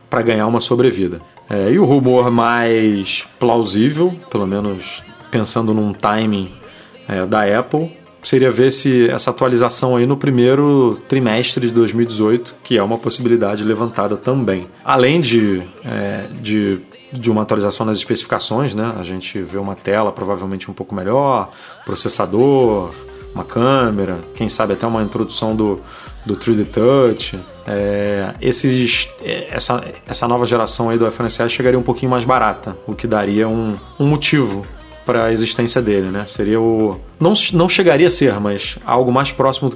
[0.08, 1.20] para ganhar uma sobrevida.
[1.50, 6.50] É, e o rumor mais plausível, pelo menos pensando num timing
[7.06, 12.76] é, da Apple, seria ver se essa atualização aí no primeiro trimestre de 2018, que
[12.76, 14.66] é uma possibilidade levantada também.
[14.84, 16.80] Além de, é, de,
[17.12, 18.94] de uma atualização nas especificações, né?
[18.98, 21.50] A gente vê uma tela provavelmente um pouco melhor,
[21.86, 22.92] processador,
[23.34, 25.80] uma câmera, quem sabe até uma introdução do,
[26.26, 27.38] do 3D Touch.
[27.70, 32.24] É, esses, é, essa, essa nova geração aí do iPhone SE chegaria um pouquinho mais
[32.24, 34.66] barata, o que daria um, um motivo
[35.08, 36.26] para a existência dele, né?
[36.28, 39.72] Seria o não, não chegaria a ser, mas algo mais próximo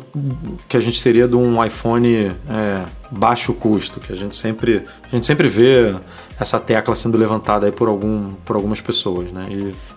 [0.68, 5.14] que a gente teria de um iPhone é, baixo custo, que a gente sempre a
[5.14, 5.94] gente sempre vê
[6.38, 9.46] essa tecla sendo levantada aí por, algum, por algumas pessoas, né?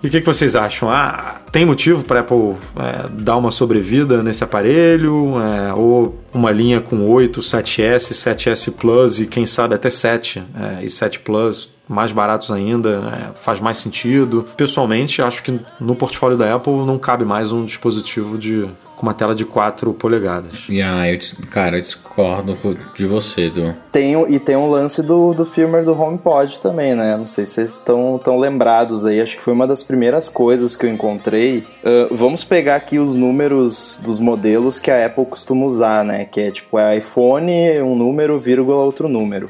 [0.01, 0.89] E o que, que, vocês acham?
[0.89, 5.33] Ah, tem motivo para Apple é, dar uma sobrevida nesse aparelho?
[5.41, 10.41] É, ou uma linha com 8, 7S, 7S Plus e quem sabe até 7
[10.79, 14.45] é, e 7 Plus mais baratos ainda, é, faz mais sentido.
[14.57, 19.13] Pessoalmente, acho que no portfólio da Apple não cabe mais um dispositivo de com uma
[19.13, 20.67] tela de 4 polegadas.
[20.69, 21.19] Yeah, eu,
[21.51, 22.57] cara, eu discordo
[22.93, 23.75] de você, Du.
[23.91, 27.17] Tem, e tem um lance do, do firmware do HomePod também, né?
[27.17, 29.21] Não sei se vocês estão tão lembrados aí.
[29.21, 31.59] Acho que foi uma das primeiras coisas que eu encontrei.
[31.59, 36.25] Uh, vamos pegar aqui os números dos modelos que a Apple costuma usar, né?
[36.25, 39.49] Que é tipo é iPhone, um número, vírgula, outro número.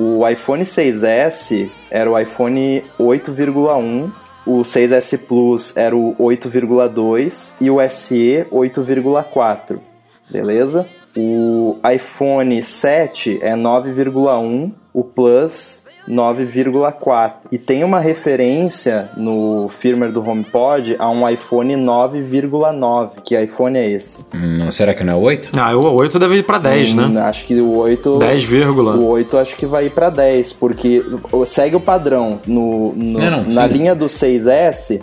[0.00, 4.12] O iPhone 6S era o iPhone 8,1,
[4.46, 9.80] o 6S Plus era o 8,2 e o SE 8,4,
[10.30, 10.88] beleza?
[11.16, 17.32] O iPhone 7 é 9,1, o Plus 9,4.
[17.52, 23.22] E tem uma referência no firmware do HomePod a um iPhone 9,9.
[23.22, 24.24] Que iPhone é esse?
[24.34, 25.50] Hum, será que não é 8?
[25.58, 27.20] Ah, o 8 deve ir para 10, hum, né?
[27.20, 28.18] Acho que o 8.
[28.18, 31.04] 10, o 8 acho que vai ir para 10, porque
[31.44, 32.40] segue o padrão.
[32.46, 35.00] No, no não, não, na linha do 6S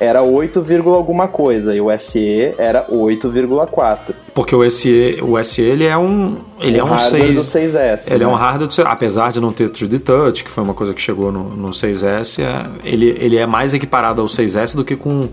[0.00, 4.14] era 8, alguma coisa e o SE era 8,4.
[4.32, 8.12] Porque o SE, o SE ele é um ele o é um 6 do 6S.
[8.12, 8.24] Ele né?
[8.24, 8.38] é um né?
[8.38, 11.44] hardware, do, apesar de não ter 3D Touch, que foi uma coisa que chegou no,
[11.50, 15.28] no 6S, é, ele, ele é mais equiparado ao 6S do que com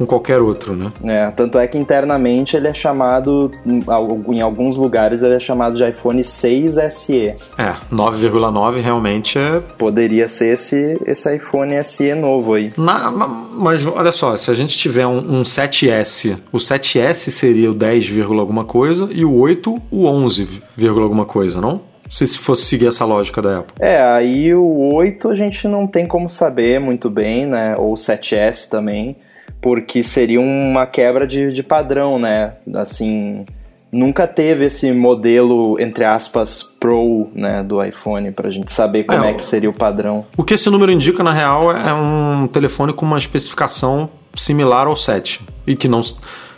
[0.00, 0.90] com qualquer outro, né?
[1.04, 5.86] É, tanto é que internamente ele é chamado, em alguns lugares ele é chamado de
[5.86, 7.34] iPhone 6 SE.
[7.58, 9.60] É, 9,9 realmente é...
[9.78, 12.72] Poderia ser esse, esse iPhone SE novo aí.
[12.78, 17.74] Na, mas olha só, se a gente tiver um, um 7S, o 7S seria o
[17.74, 20.62] 10, alguma coisa e o 8 o 11,
[20.98, 21.82] alguma coisa, não?
[22.08, 23.74] se fosse seguir essa lógica da Apple.
[23.78, 27.76] É, aí o 8 a gente não tem como saber muito bem, né?
[27.78, 29.16] Ou o 7S também
[29.60, 32.54] porque seria uma quebra de, de padrão, né?
[32.74, 33.44] Assim,
[33.92, 39.30] nunca teve esse modelo, entre aspas, Pro, né, do iPhone, pra gente saber como é,
[39.30, 40.24] É, que seria o padrão.
[40.36, 44.96] O que esse número indica, na real, é um telefone com uma especificação similar ao
[44.96, 45.42] 7.
[45.66, 46.00] E que não,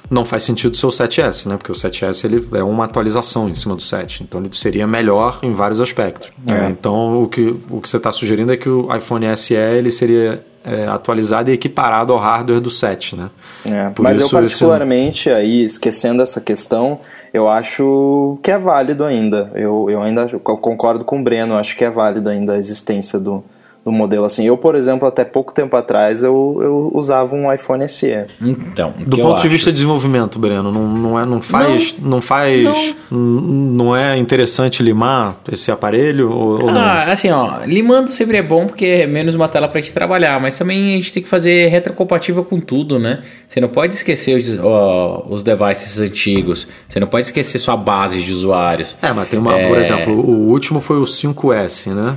[0.09, 1.57] não faz sentido ser o 7S, né?
[1.57, 4.23] Porque o 7S ele é uma atualização em cima do 7.
[4.23, 6.31] Então ele seria melhor em vários aspectos.
[6.47, 6.53] É.
[6.53, 9.91] É, então o que, o que você está sugerindo é que o iPhone SE ele
[9.91, 13.31] seria é, atualizado e equiparado ao hardware do 7, né?
[13.71, 17.01] É, mas eu isso esse- particularmente, aí, esquecendo essa questão,
[17.33, 19.51] eu acho que é válido ainda.
[19.55, 23.19] Eu, eu ainda eu concordo com o Breno, acho que é válido ainda a existência
[23.19, 23.43] do,
[23.85, 24.47] do modelo assim.
[24.47, 28.07] Eu, por exemplo, até pouco tempo atrás, eu, eu usava um iPhone SE.
[28.41, 31.95] Então, Do ponto de vista de desenvolvimento, Breno, não, não, é, não faz.
[31.99, 32.95] Não, faz.
[33.11, 33.97] n- Não.
[33.97, 36.31] é interessante limar esse aparelho?
[36.31, 36.81] Ou, ou não?
[36.81, 40.41] Ah, assim, ó, limando sempre é bom porque é menos uma tela pra gente trabalhar,
[40.41, 43.23] mas também a gente tem que fazer retrocompatível com tudo, né?
[43.49, 48.23] Você não pode esquecer os, ó, os devices antigos, você não pode esquecer sua base
[48.23, 48.97] de usuários.
[49.03, 49.81] É, mas tem uma, por É.
[49.81, 52.17] exemplo, o último foi o 5S, né?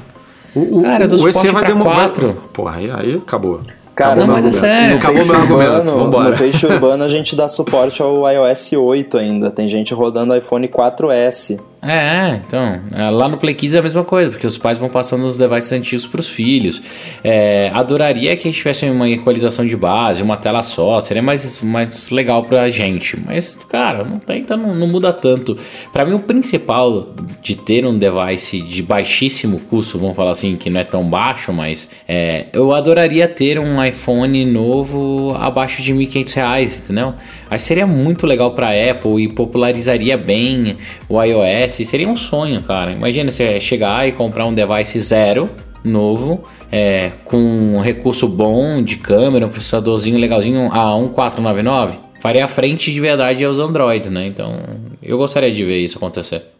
[0.55, 1.95] O, o, Cara, do o suporte pra demorar.
[2.09, 2.37] 4.
[2.53, 3.59] Porra, aí, aí acabou.
[3.93, 4.81] Cara, acabou Não, meu mas é argumento.
[4.81, 4.97] sério.
[4.97, 6.29] Acabou peixe meu argumento, urbano, vambora.
[6.29, 9.51] no peixe urbano a gente dá suporte ao iOS 8 ainda.
[9.51, 11.59] Tem gente rodando iPhone 4S.
[11.87, 14.89] É, então, é, lá no Play Kids é a mesma coisa, porque os pais vão
[14.89, 16.81] passando os devices antigos para os filhos.
[17.23, 21.61] É, adoraria que a gente tivesse uma equalização de base, uma tela só, seria mais,
[21.61, 23.15] mais legal pra gente.
[23.23, 25.55] Mas, cara, não tem, então não, não muda tanto.
[25.93, 27.09] Pra mim, o principal
[27.39, 31.53] de ter um device de baixíssimo custo, vamos falar assim, que não é tão baixo,
[31.53, 37.13] mas é, eu adoraria ter um iPhone novo abaixo de 1.500 reais, entendeu?
[37.49, 40.77] Acho que seria muito legal pra Apple e popularizaria bem
[41.07, 41.73] o iOS.
[41.87, 42.91] Seria um sonho, cara.
[42.91, 45.49] Imagina você chegar e comprar um device zero,
[45.83, 51.97] novo, é, com um recurso bom de câmera, um processadorzinho legalzinho a 1499.
[52.19, 54.25] Faria a frente de verdade aos Androids, né?
[54.25, 54.59] Então,
[55.01, 56.54] eu gostaria de ver isso acontecer.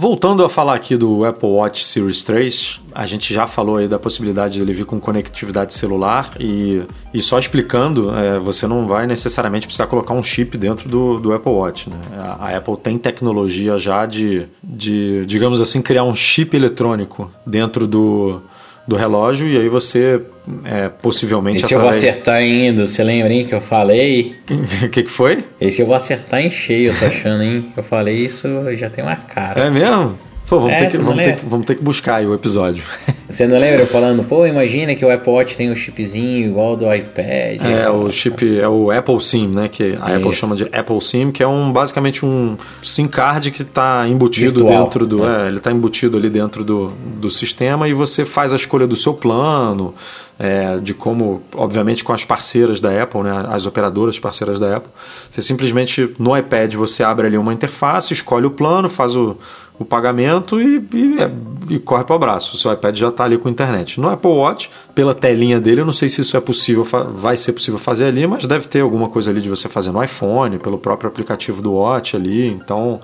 [0.00, 3.98] Voltando a falar aqui do Apple Watch Series 3, a gente já falou aí da
[3.98, 6.82] possibilidade dele vir com conectividade celular e,
[7.12, 11.34] e só explicando, é, você não vai necessariamente precisar colocar um chip dentro do, do
[11.34, 11.90] Apple Watch.
[11.90, 11.98] Né?
[12.16, 17.86] A, a Apple tem tecnologia já de, de, digamos assim, criar um chip eletrônico dentro
[17.86, 18.40] do,
[18.90, 20.20] do relógio e aí você
[20.64, 24.34] é, possivelmente Esse eu vou acertar indo, você lembra, hein, que eu falei?
[24.82, 25.44] O que, que foi?
[25.60, 27.72] Esse eu vou acertar em cheio, eu tô achando, hein?
[27.76, 29.60] Eu falei isso, já tem uma cara.
[29.60, 30.18] É mesmo?
[30.50, 32.82] Pô, vamos, É, ter, que, vamos, ter, vamos ter que buscar aí o episódio.
[33.30, 36.70] Você não lembra eu falando, pô, imagina que o Apple Watch tem um chipzinho igual
[36.70, 37.62] ao do iPad.
[37.62, 39.68] É, o chip é o Apple SIM, né?
[39.68, 40.40] Que a Apple Isso.
[40.40, 44.82] chama de Apple SIM, que é um basicamente um SIM card que está embutido Virtual,
[44.82, 45.18] dentro do.
[45.18, 45.44] né?
[45.44, 48.96] É, ele está embutido ali dentro do, do sistema e você faz a escolha do
[48.96, 49.94] seu plano,
[50.36, 53.46] é, de como, obviamente, com as parceiras da Apple, né?
[53.48, 54.90] As operadoras parceiras da Apple.
[55.30, 59.36] Você simplesmente no iPad você abre ali uma interface, escolhe o plano, faz o,
[59.80, 61.30] o pagamento e, e, é,
[61.70, 62.54] e corre para o abraço.
[62.54, 63.98] O seu iPad já está ali com internet.
[63.98, 67.54] No Apple Watch, pela telinha dele, eu não sei se isso é possível, vai ser
[67.54, 70.76] possível fazer ali, mas deve ter alguma coisa ali de você fazer no iPhone, pelo
[70.78, 72.46] próprio aplicativo do Watch ali.
[72.48, 73.00] Então,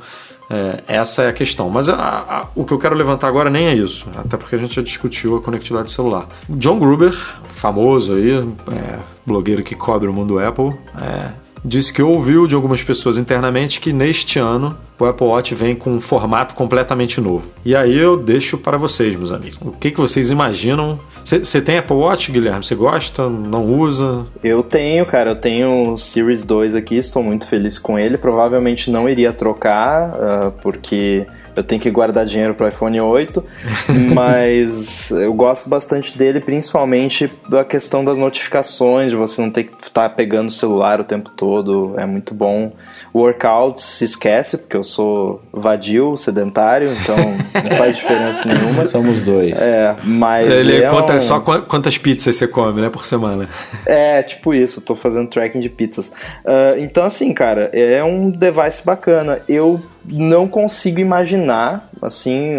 [0.51, 1.71] é, essa é a questão.
[1.71, 4.59] Mas a- a- o que eu quero levantar agora nem é isso, até porque a
[4.59, 6.29] gente já discutiu a conectividade celular.
[6.47, 7.13] John Gruber,
[7.47, 12.83] famoso aí, é, blogueiro que cobre o mundo Apple, é, disse que ouviu de algumas
[12.83, 17.51] pessoas internamente que neste ano o Apple Watch vem com um formato completamente novo.
[17.65, 19.59] E aí eu deixo para vocês, meus amigos.
[19.61, 20.99] O que, que vocês imaginam?
[21.25, 22.65] Você tem Apple Watch, Guilherme?
[22.65, 23.29] Você gosta?
[23.29, 24.27] Não usa?
[24.45, 28.17] Eu tenho, cara, eu tenho o Series 2 aqui, estou muito feliz com ele.
[28.17, 31.27] Provavelmente não iria trocar, ah, porque
[31.57, 33.43] eu tenho que guardar dinheiro para o iPhone 8,
[34.15, 39.73] mas eu gosto bastante dele, principalmente da questão das notificações, de você não ter que
[39.87, 42.73] estar pegando o celular o tempo todo, é muito bom.
[43.15, 48.85] Workouts se esquece, porque eu sou vadio, sedentário, então não faz diferença nenhuma.
[48.85, 49.61] Somos dois.
[49.61, 53.49] É, mas Ele é conta um- só qua- quantas pizzas você come, né, por semana.
[53.87, 56.13] é, tipo isso, tô fazendo tracking de pizzas.
[56.45, 59.41] Ah, então, assim, cara, é um device bacana.
[59.49, 62.55] Eu não consigo imaginar, assim,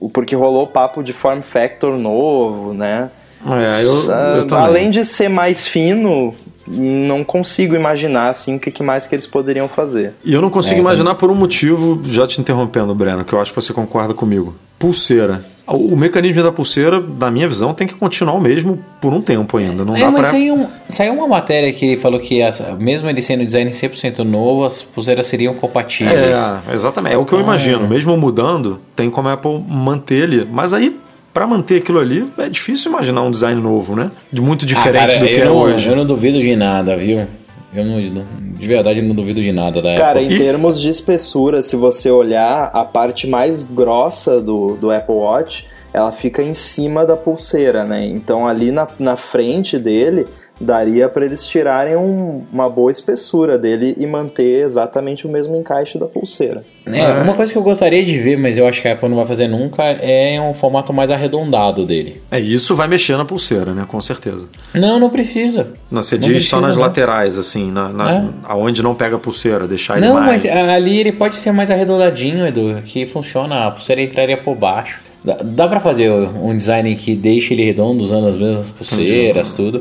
[0.00, 3.10] o porque rolou o papo de form factor novo, né?
[3.44, 6.32] É, eu, eu além de ser mais fino,
[6.66, 10.14] não consigo imaginar, assim, o que que mais que eles poderiam fazer.
[10.24, 13.40] E eu não consigo É, imaginar por um motivo, já te interrompendo, Breno, que eu
[13.40, 14.54] acho que você concorda comigo.
[14.82, 15.44] Pulseira.
[15.64, 19.56] O mecanismo da pulseira, na minha visão, tem que continuar o mesmo por um tempo
[19.56, 19.84] ainda.
[19.84, 20.30] Não É, dá mas pra.
[20.30, 24.64] saiu, saiu uma matéria que ele falou que as- mesmo ele sendo design 100% novo,
[24.64, 26.36] as pulseiras seriam compatíveis.
[26.68, 27.14] É, exatamente.
[27.14, 27.86] É o que eu imagino.
[27.88, 30.48] Mesmo mudando, tem como a Apple manter ali.
[30.50, 30.98] Mas aí,
[31.32, 34.10] pra manter aquilo ali, é difícil imaginar um design novo, né?
[34.32, 35.88] De muito Ah, diferente cara, do que é não, hoje.
[35.88, 37.24] Eu não duvido de nada, viu?
[37.74, 40.34] Eu não, de verdade não duvido de nada da Cara, Apple.
[40.34, 45.66] em termos de espessura, se você olhar a parte mais grossa do, do Apple Watch,
[45.92, 48.04] ela fica em cima da pulseira, né?
[48.06, 50.26] Então ali na, na frente dele
[50.60, 55.98] daria para eles tirarem um- uma boa espessura dele e manter exatamente o mesmo encaixe
[55.98, 56.62] da pulseira.
[56.84, 59.16] É, uma coisa que eu gostaria de ver, mas eu acho que a Apple não
[59.16, 62.20] vai fazer nunca, é um formato mais arredondado dele.
[62.30, 63.84] É, isso vai mexer na pulseira, né?
[63.86, 64.48] Com certeza.
[64.74, 65.72] Não, não precisa.
[65.90, 66.82] Não, você Não diz só nas não.
[66.82, 68.24] laterais, assim, na, na- É.
[68.44, 70.44] aonde não pega a pulseira, deixar ele Não, mais.
[70.44, 75.00] mas ali ele pode ser mais arredondadinho, Edu, que funciona, a pulseira entraria por baixo.
[75.24, 79.80] Dá, dá pra fazer um design que deixe ele redondo usando as mesmas pulseiras, tudo,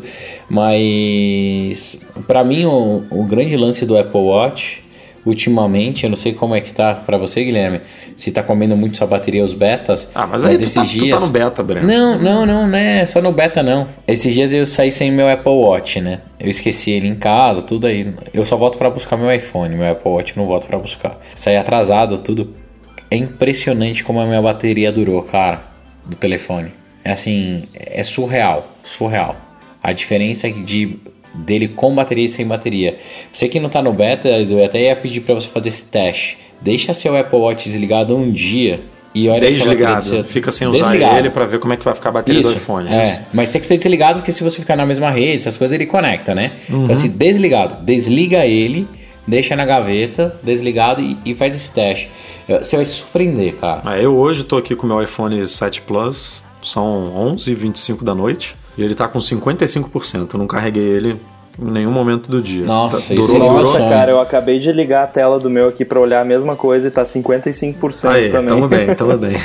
[0.76, 1.98] mas
[2.28, 4.81] pra mim o, o grande lance do Apple Watch
[5.26, 7.82] ultimamente, eu não sei como é que tá pra você, Guilherme,
[8.16, 10.10] se tá comendo muito sua bateria os betas.
[10.16, 11.88] Ah, mas aí tu tá, tu tá no beta, Breno.
[11.88, 13.88] Não, não, não, não é só no beta não.
[14.08, 16.22] Esses dias eu saí sem meu Apple Watch, né?
[16.40, 18.14] Eu esqueci ele em casa, tudo aí.
[18.34, 21.20] Eu só volto pra buscar meu iPhone, meu Apple Watch não volto pra buscar.
[21.36, 22.54] Saí atrasado, tudo.
[23.10, 25.64] É impressionante como a minha bateria durou, cara,
[26.06, 26.72] do telefone.
[27.04, 29.36] É assim, é surreal, surreal.
[29.84, 31.00] A diferença de
[31.34, 32.98] dele com bateria e sem bateria.
[33.32, 36.38] Você que não tá no beta, eu até ia pedir pra você fazer esse teste.
[36.62, 38.82] Deixa seu Apple Watch desligado um dia
[39.16, 40.04] e olha se do Desligado.
[40.06, 41.18] seu- Fica sem usar Desligado.
[41.18, 42.88] ele pra ver como é que vai ficar a bateria do Isso, iPhone.
[42.88, 43.20] É, isso.
[43.34, 45.86] mas tem que ser desligado porque se você ficar na mesma rede, essas coisas ele
[45.86, 46.52] conecta, né?
[46.70, 46.84] Uhum.
[46.84, 48.88] Então assim, desligado, desliga ele,
[49.28, 52.10] deixa na gaveta, desligado e, e faz esse teste.
[52.48, 53.82] Você vai se surpreender, cara.
[53.86, 58.56] Ah, eu hoje tô aqui com o meu iPhone 7 Plus, são 11h25 da noite,
[58.78, 60.34] e ele tá com 55%.
[60.34, 61.16] Eu não carreguei ele
[61.62, 62.66] em nenhum momento do dia.
[62.66, 63.64] Nossa, Tá- isso durou, é durou.
[63.64, 63.90] Nossa, sonho.
[63.90, 66.88] cara, eu acabei de ligar a tela do meu aqui pra olhar a mesma coisa
[66.88, 68.48] e tá 55% Aí, também.
[68.50, 69.36] tamo bem, tamo bem.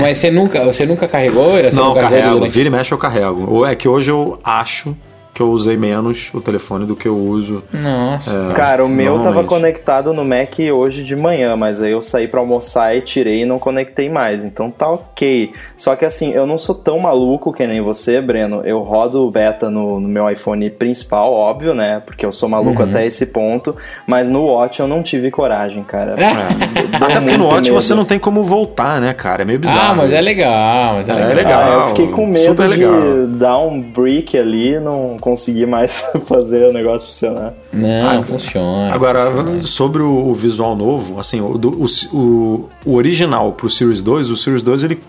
[0.00, 1.52] Mas- você nunca, você nunca carregou?
[1.52, 2.48] Você não, carregou carrego.
[2.50, 3.46] Vira e mexe eu carrego.
[3.50, 4.94] Ou é que hoje eu acho
[5.34, 7.64] que eu usei menos o telefone do que eu uso.
[7.72, 8.52] Nossa.
[8.54, 12.38] Cara, o meu tava conectado no Mac hoje de manhã, mas aí eu saí pra
[12.40, 14.44] almoçar e tirei e não conectei mais.
[14.44, 15.52] Então tá ok.
[15.76, 18.62] Só que assim, eu não sou tão maluco que nem você, Breno.
[18.64, 22.00] Eu rodo o beta no, no meu iPhone principal, óbvio, né?
[22.06, 22.88] Porque eu sou maluco Uhum.
[22.90, 23.76] até esse ponto.
[24.06, 26.14] Mas no Watch eu não tive coragem, cara.
[26.14, 27.74] Deu Até porque no Watch medo.
[27.82, 29.42] você não tem como voltar, né, cara?
[29.42, 29.92] É meio bizarro.
[29.92, 31.34] Ah, mas é legal, mas é, É legal.
[31.34, 31.62] legal.
[31.62, 36.68] Ah, eu fiquei com medo de dar um break ali e não conseguir mais fazer
[36.68, 37.54] o negócio funcionar.
[37.72, 38.92] Não, funciona.
[38.94, 39.62] Agora, funciona.
[39.62, 41.86] sobre o, o visual novo, assim, o, do- o,
[42.16, 45.02] o, o original pro Series 2, o Series 2 ele,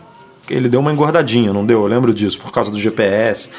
[0.50, 1.82] ele deu uma engordadinha, não deu?
[1.82, 3.50] Eu lembro disso, por causa do GPS,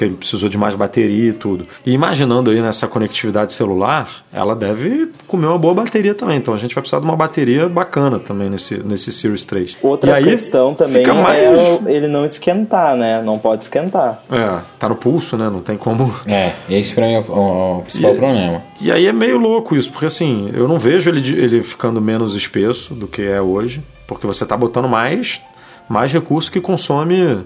[0.00, 1.66] porque ele precisou de mais bateria e tudo.
[1.84, 6.38] E imaginando aí nessa conectividade celular, ela deve comer uma boa bateria também.
[6.38, 9.76] Então a gente vai precisar de uma bateria bacana também nesse, nesse Series 3.
[9.82, 11.38] Outra e aí, questão também fica mais...
[11.38, 11.50] é
[11.82, 13.20] o- ele não esquentar, né?
[13.22, 14.22] Não pode esquentar.
[14.32, 15.50] É, tá no pulso, né?
[15.50, 16.14] Não tem como...
[16.26, 18.62] É, esse pra mim é o, o principal E- problema.
[18.80, 22.34] E aí é meio louco isso, porque assim, eu não vejo ele, ele ficando menos
[22.34, 25.42] espesso do que é hoje, porque você tá botando mais,
[25.86, 27.44] mais recurso que consome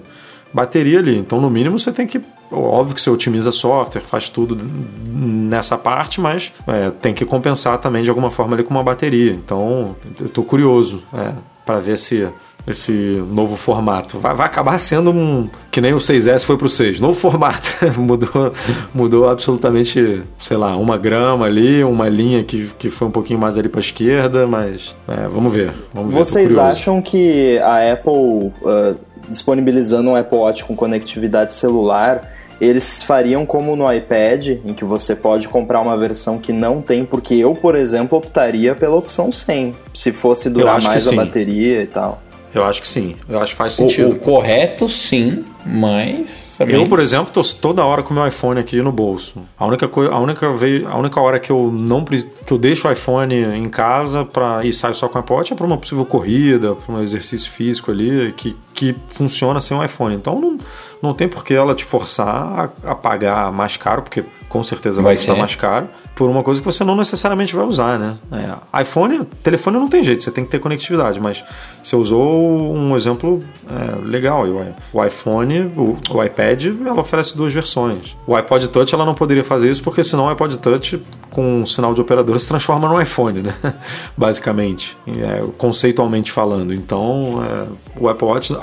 [0.55, 1.17] bateria ali.
[1.17, 2.21] Então, no mínimo, você tem que.
[2.49, 4.57] Óbvio que você otimiza software, faz tudo
[5.05, 9.33] nessa parte, mas é, tem que compensar também de alguma forma ali com uma bateria.
[9.33, 11.33] Então, eu tô curioso é,
[11.65, 12.25] para ver se
[12.65, 16.99] esse novo formato vai, vai acabar sendo um que nem o 6S foi pro 6,
[16.99, 18.51] novo formato mudou
[18.91, 23.55] mudou absolutamente sei lá uma grama ali uma linha que, que foi um pouquinho mais
[23.55, 28.95] ali para esquerda mas é, vamos ver vamos ver Vocês acham que a Apple, ah,
[29.29, 35.15] disponibilizando um Apple Watch com conectividade celular, eles fariam como no iPad, em que você
[35.15, 37.03] pode comprar uma versão que não tem?
[37.03, 41.15] Porque eu, por exemplo, optaria pela opção 100, se fosse durar mais a sim.
[41.15, 42.21] bateria e tal.
[42.55, 46.55] Eu acho que sim eu acho que faz O, sentido o correto, sim, mas.
[46.57, 46.75] Também...
[46.75, 49.43] Eu, por exemplo, tô toda hora com o meu iPhone aqui no bolso.
[49.57, 52.87] A única coisa, a única vez, a única hora que eu não que eu deixo
[52.87, 55.77] o iPhone em casa para e saio só com o Apple Watch é para uma
[55.77, 60.15] possível corrida, para um exercício físico ali que, que funciona sem o iPhone.
[60.15, 60.57] Então não,
[61.01, 64.23] não tem por que ela te forçar a, a pagar mais caro, porque
[64.55, 65.39] com certeza vai, Vai custar ser.
[65.41, 68.17] mais caro, por uma coisa que você não necessariamente vai usar, né?
[68.31, 71.43] É, iPhone, telefone não tem jeito, você tem que ter conectividade, mas
[71.83, 74.45] você usou um exemplo é, legal.
[74.93, 78.15] O, iPhone, o, o iPad, ela oferece duas versões.
[78.25, 81.65] O iPod Touch ela não poderia fazer isso, porque senão o iPod Touch, com um
[81.65, 83.53] sinal de operador, se transforma num iPhone, né?
[84.15, 86.73] Basicamente, é, conceitualmente falando.
[86.73, 88.55] Então, é, o Apple Watch,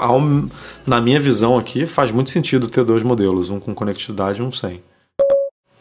[0.87, 4.51] na minha visão aqui, faz muito sentido ter dois modelos, um com conectividade e um
[4.51, 4.81] sem.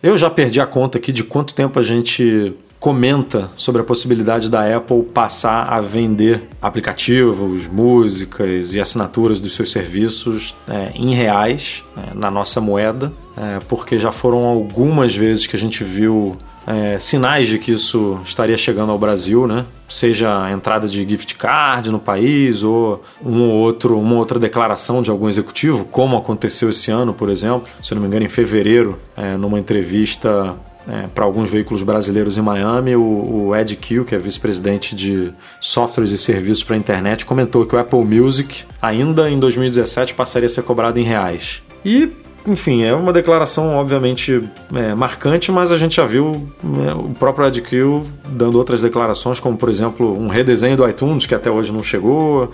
[0.04, 4.50] Eu já perdi a conta aqui de quanto tempo a gente comenta sobre a possibilidade
[4.50, 11.84] da Apple passar a vender aplicativos, músicas e assinaturas dos seus serviços é, em reais,
[11.96, 16.36] é, na nossa moeda, é, porque já foram algumas vezes que a gente viu
[16.66, 19.66] é, sinais de que isso estaria chegando ao Brasil, né?
[19.90, 25.02] Seja a entrada de gift card no país ou um ou outro, uma outra declaração
[25.02, 28.98] de algum executivo, como aconteceu esse ano, por exemplo, se não me engano, em fevereiro,
[29.18, 30.56] é, numa entrevista
[30.88, 35.32] é, para alguns veículos brasileiros em Miami, o, o Ed Kill, que é vice-presidente de
[35.60, 40.48] softwares e serviços para a internet, comentou que o Apple Music ainda em 2017 passaria
[40.48, 41.62] a ser cobrado em reais.
[41.84, 42.12] E
[42.48, 44.42] enfim, é uma declaração obviamente
[44.74, 46.50] é, marcante, mas a gente já viu
[46.88, 51.36] é, o próprio Kill dando outras declarações, como por exemplo um redesenho do iTunes que
[51.36, 52.52] até hoje não chegou,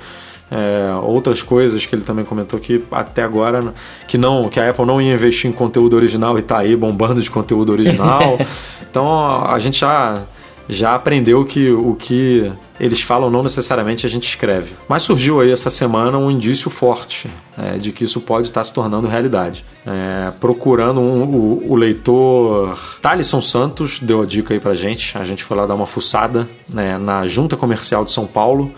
[0.52, 3.74] é, outras coisas que ele também comentou que até agora
[4.08, 7.22] que não que a Apple não ia investir em conteúdo original e está aí bombando
[7.22, 8.38] de conteúdo original.
[8.90, 10.22] então a gente já
[10.70, 14.74] já aprendeu que o que eles falam não necessariamente a gente escreve.
[14.88, 18.74] Mas surgiu aí essa semana um indício forte é, de que isso pode estar se
[18.74, 19.66] tornando realidade.
[19.86, 25.18] É, procurando um, o, o, leitor Thalisson Santos deu a dica aí pra gente.
[25.18, 28.74] A gente foi lá dar uma fuçada né, na Junta Comercial de São Paulo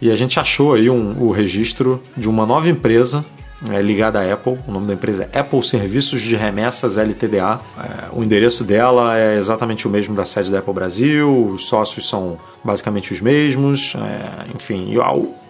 [0.00, 3.24] e a gente achou aí um, o registro de uma nova empresa
[3.70, 4.58] é, ligada à Apple.
[4.66, 7.60] O nome da empresa é Apple Serviços de Remessas LTDA.
[7.78, 12.08] É, o endereço dela é exatamente o mesmo da sede da Apple Brasil, os sócios
[12.08, 13.94] são basicamente os mesmos.
[13.94, 14.94] É, enfim,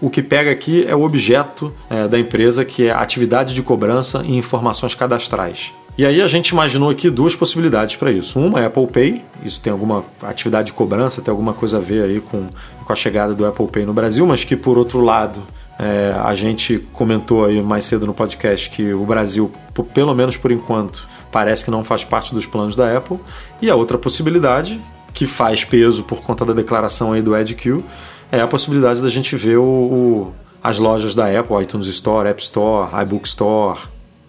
[0.01, 4.23] o, que pega aqui é o objeto é, da empresa, que é atividade de cobrança
[4.25, 5.73] e informações cadastrais.
[5.97, 8.41] E aí a gente imaginou aqui duas possibilidades para isso.
[8.41, 12.03] Uma é Apple Pay, isso tem alguma atividade de cobrança, tem alguma coisa a ver
[12.03, 12.49] aí com,
[12.85, 15.41] com a chegada do Apple Pay no Brasil, mas que por outro lado
[15.79, 19.51] é, a gente comentou aí mais cedo no podcast que o Brasil,
[19.93, 23.19] pelo menos por enquanto, parece que não faz parte dos planos da Apple.
[23.61, 24.81] E a outra possibilidade,
[25.13, 27.83] que faz peso por conta da declaração aí do EdQ,
[28.31, 30.33] é a possibilidade da gente ver o, o,
[30.63, 33.81] as lojas da Apple, iTunes Store, App Store, iBook Store,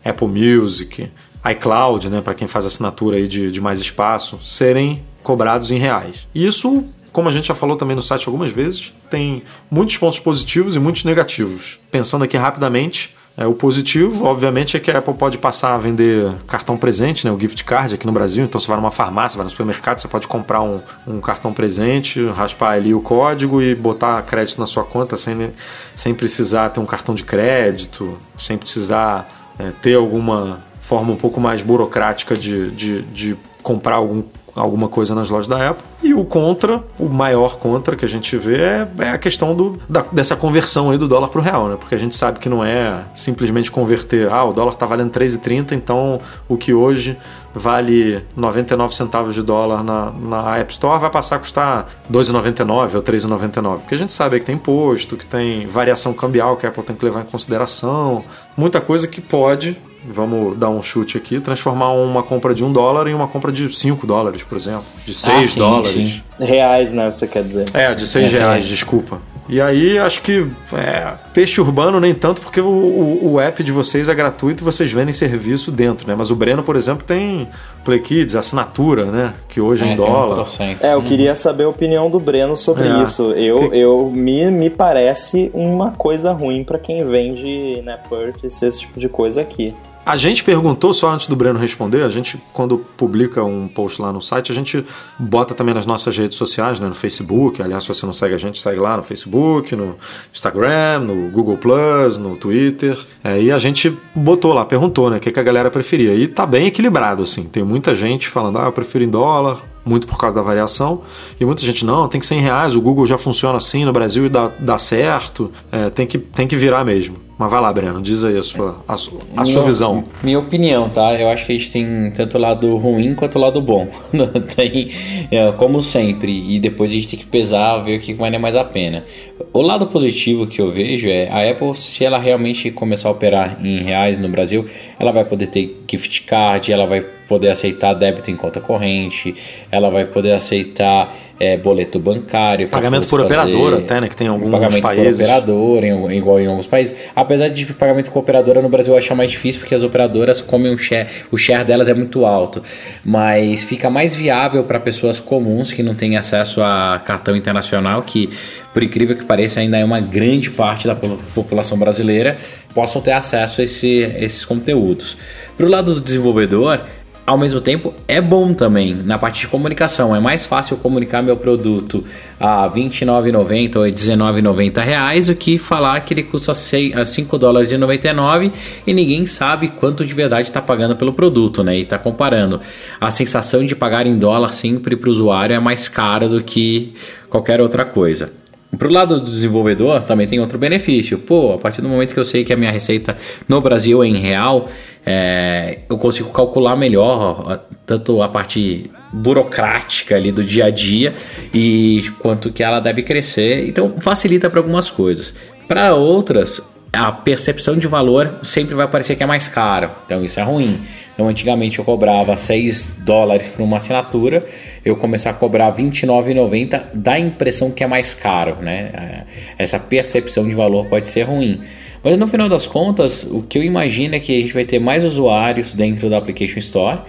[0.03, 1.11] Apple Music,
[1.51, 6.27] iCloud, né, para quem faz assinatura aí de, de mais espaço, serem cobrados em reais.
[6.33, 6.83] Isso,
[7.15, 10.79] como a gente já falou também no site algumas vezes, tem muitos pontos positivos e
[10.79, 11.79] muitos negativos.
[11.89, 16.29] Pensando aqui rapidamente, é, o positivo, obviamente, é que a Apple pode passar a vender
[16.45, 18.43] cartão presente, né, o gift card aqui no Brasil.
[18.43, 22.21] Então você vai numa farmácia, vai no supermercado, você pode comprar um, um cartão presente,
[22.31, 25.53] raspar ali o código e botar crédito na sua conta sem,
[25.95, 31.39] sem precisar ter um cartão de crédito, sem precisar é, ter alguma forma um pouco
[31.39, 34.21] mais burocrática de, de, de comprar algum,
[34.55, 35.83] alguma coisa nas lojas da Apple.
[36.01, 39.77] E o contra, o maior contra que a gente vê é, é a questão do,
[39.89, 41.75] da, dessa conversão aí do dólar para o real, né?
[41.77, 45.73] Porque a gente sabe que não é simplesmente converter, ah, o dólar está valendo 3,30,
[45.73, 47.17] então o que hoje
[47.53, 53.01] vale 99 centavos de dólar na, na App Store vai passar a custar 2,99 ou
[53.01, 53.79] 3,99.
[53.79, 56.95] Porque a gente sabe que tem imposto, que tem variação cambial que a Apple tem
[56.95, 58.23] que levar em consideração,
[58.57, 59.77] muita coisa que pode
[60.07, 63.69] vamos dar um chute aqui, transformar uma compra de um dólar em uma compra de
[63.69, 64.85] 5 dólares, por exemplo.
[65.05, 65.91] De 6 ah, dólares.
[65.93, 66.21] Sim.
[66.39, 67.11] Reais, né?
[67.11, 67.65] Você quer dizer?
[67.73, 69.19] É, de 6 é, reais, desculpa.
[69.47, 73.71] E aí acho que é, peixe urbano nem tanto, porque o, o, o, app de
[73.71, 76.15] vocês é gratuito e vocês vendem serviço dentro, né?
[76.17, 77.47] Mas o Breno, por exemplo, tem
[77.83, 79.33] Play Kids, assinatura, né?
[79.47, 80.43] Que hoje é, em dólar.
[80.59, 83.03] Um é, eu queria saber a opinião do Breno sobre é.
[83.03, 83.33] isso.
[83.33, 83.77] Eu, que...
[83.77, 89.07] eu me, me parece uma coisa ruim para quem vende né, purchase, esse tipo de
[89.07, 89.75] coisa aqui.
[90.05, 94.13] A gente perguntou, só antes do Breno responder, a gente, quando publica um post lá
[94.13, 94.85] no site, a gente
[95.17, 97.59] bota também nas nossas redes sociais, né, no Facebook.
[97.59, 99.95] Aliás, se você não segue a gente, segue lá no Facebook, no
[100.31, 102.95] Instagram, no Google Plus, no Twitter.
[103.23, 106.13] É, e a gente botou lá, perguntou, né, o que, que a galera preferia.
[106.13, 107.45] E tá bem equilibrado, assim.
[107.45, 111.01] Tem muita gente falando, ah, eu prefiro em dólar, muito por causa da variação.
[111.39, 113.91] E muita gente, não, tem que ser em reais, o Google já funciona assim no
[113.91, 117.17] Brasil e dá, dá certo, é, tem, que, tem que virar mesmo.
[117.37, 120.05] Mas vai lá, Breno, diz aí a sua, a, sua, a minha, sua visão.
[120.23, 121.13] Minha opinião, tá?
[121.19, 123.89] Eu acho que a gente tem tanto lado ruim quanto lado bom.
[124.55, 124.89] tem,
[125.29, 126.31] é, como sempre.
[126.55, 129.03] E depois a gente tem que pesar, ver o que vale mais a pena.
[129.51, 133.57] O lado positivo que eu vejo é a Apple, se ela realmente começar a operar
[133.61, 134.65] em reais no Brasil,
[134.97, 139.35] ela vai poder ter gift card, ela vai poder aceitar débito em conta corrente,
[139.69, 142.67] ela vai poder aceitar é, boleto bancário.
[142.69, 144.07] Pagamento por operadora até, né?
[144.07, 145.17] Que tem alguns pagamento países.
[145.17, 146.95] Pagamento por operadora, em, igual em alguns países.
[147.15, 150.73] Apesar de pagamento com operadora no Brasil eu achar mais difícil, porque as operadoras comem
[150.73, 152.63] um share, o share delas é muito alto.
[153.03, 158.29] Mas fica mais viável para pessoas comuns que não têm acesso a cartão internacional, que
[158.73, 162.37] por incrível que pareça ainda é uma grande parte da população brasileira,
[162.73, 165.17] possam ter acesso a esse, esses conteúdos.
[165.55, 166.81] Para o lado do desenvolvedor,
[167.25, 170.15] ao mesmo tempo é bom também na parte de comunicação.
[170.15, 172.03] É mais fácil comunicar meu produto
[172.39, 177.77] a R$ 29,90 ou 19,90 reais do que falar que ele custa 5 dólares e
[177.77, 178.51] 99
[178.85, 181.77] e ninguém sabe quanto de verdade está pagando pelo produto, né?
[181.77, 182.61] E está comparando.
[183.01, 186.93] A sensação de pagar em dólar sempre para o usuário é mais cara do que
[187.29, 188.31] qualquer outra coisa.
[188.77, 191.17] Pro lado do desenvolvedor também tem outro benefício.
[191.19, 193.15] Pô, a partir do momento que eu sei que a minha receita
[193.47, 194.67] no Brasil é em real,
[195.05, 201.13] é, eu consigo calcular melhor tanto a parte burocrática ali do dia a dia
[201.53, 203.67] e quanto que ela deve crescer.
[203.67, 205.35] Então facilita para algumas coisas.
[205.67, 206.61] Para outras,
[206.95, 209.91] a percepção de valor sempre vai parecer que é mais caro.
[210.05, 210.81] Então isso é ruim.
[211.13, 214.45] Então antigamente eu cobrava 6 dólares por uma assinatura,
[214.83, 218.91] eu começar a cobrar R$29,90 dá a impressão que é mais caro, né?
[218.93, 219.23] É,
[219.57, 221.61] essa percepção de valor pode ser ruim.
[222.03, 224.77] Mas no final das contas, o que eu imagino é que a gente vai ter
[224.77, 226.99] mais usuários dentro da Application Store.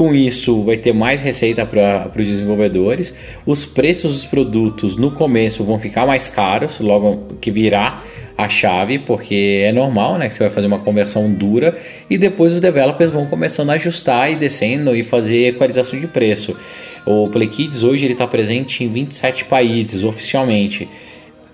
[0.00, 3.14] Com isso, vai ter mais receita para os desenvolvedores.
[3.44, 8.02] Os preços dos produtos no começo vão ficar mais caros, logo que virá
[8.34, 10.26] a chave, porque é normal, né?
[10.26, 11.76] Que você vai fazer uma conversão dura
[12.08, 16.56] e depois os developers vão começando a ajustar e descendo e fazer equalização de preço.
[17.04, 20.88] O Play Kids hoje ele está presente em 27 países oficialmente.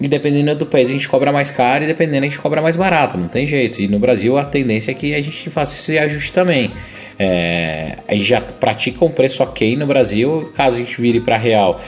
[0.01, 2.77] E dependendo do país a gente cobra mais caro e dependendo a gente cobra mais
[2.77, 3.83] barato, não tem jeito.
[3.83, 6.71] E no Brasil a tendência é que a gente faça esse ajuste também.
[7.19, 11.37] É, a gente já pratica um preço ok no Brasil, caso a gente vire para
[11.37, 11.81] real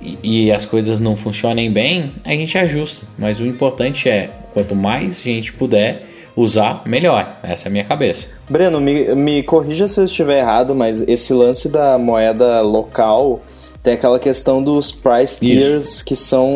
[0.00, 3.06] e, e as coisas não funcionem bem, a gente ajusta.
[3.18, 7.38] Mas o importante é, quanto mais gente puder usar, melhor.
[7.42, 8.28] Essa é a minha cabeça.
[8.48, 13.42] Breno, me, me corrija se eu estiver errado, mas esse lance da moeda local
[13.82, 16.04] tem aquela questão dos price tiers Isso.
[16.04, 16.48] que são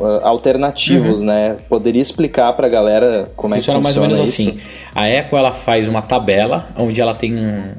[0.00, 1.26] uh, alternativos, uhum.
[1.26, 1.56] né?
[1.68, 4.50] Poderia explicar para a galera como funciona é que funciona mais ou menos isso?
[4.50, 4.60] assim.
[4.94, 7.34] A Apple ela faz uma tabela onde ela tem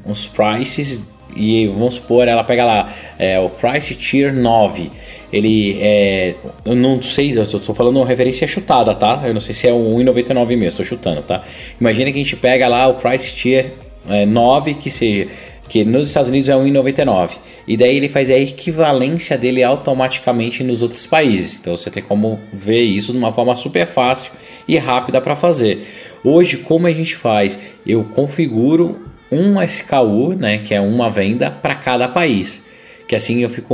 [0.06, 1.04] uns prices
[1.34, 4.90] e vamos supor, ela pega lá é, o Price Tier 9.
[5.32, 6.34] Ele é.
[6.64, 9.22] Eu não sei, eu estou falando uma referência chutada, tá?
[9.26, 11.42] Eu não sei se é um 1,99 mesmo, estou chutando, tá?
[11.80, 13.72] Imagina que a gente pega lá o Price Tier
[14.08, 15.28] é, 9, que seja
[15.68, 17.36] que nos Estados Unidos é 1,99.
[17.66, 21.56] E daí ele faz a equivalência dele automaticamente nos outros países.
[21.60, 24.32] Então você tem como ver isso de uma forma super fácil
[24.68, 25.86] e rápida para fazer.
[26.22, 27.58] Hoje, como a gente faz?
[27.86, 32.64] Eu configuro um SKU, né, que é uma venda para cada país.
[33.08, 33.68] Que assim eu fico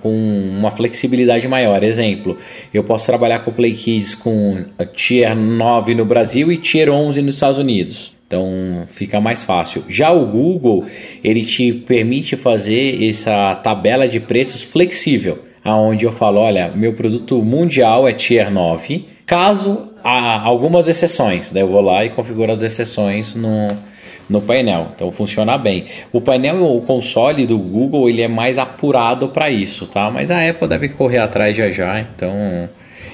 [0.00, 1.82] com uma flexibilidade maior.
[1.82, 2.36] Exemplo,
[2.72, 4.64] eu posso trabalhar com o Play Kids com
[4.94, 8.19] Tier 9 no Brasil e Tier 11 nos Estados Unidos.
[8.30, 9.82] Então fica mais fácil.
[9.88, 10.84] Já o Google,
[11.24, 17.42] ele te permite fazer essa tabela de preços flexível, aonde eu falo, olha, meu produto
[17.42, 22.62] mundial é tier 9, caso há algumas exceções, daí eu vou lá e configuro as
[22.62, 23.66] exceções no,
[24.28, 24.86] no painel.
[24.94, 25.86] Então funciona bem.
[26.12, 30.08] O painel o console do Google ele é mais apurado para isso, tá?
[30.08, 32.68] Mas a Apple deve correr atrás já já, então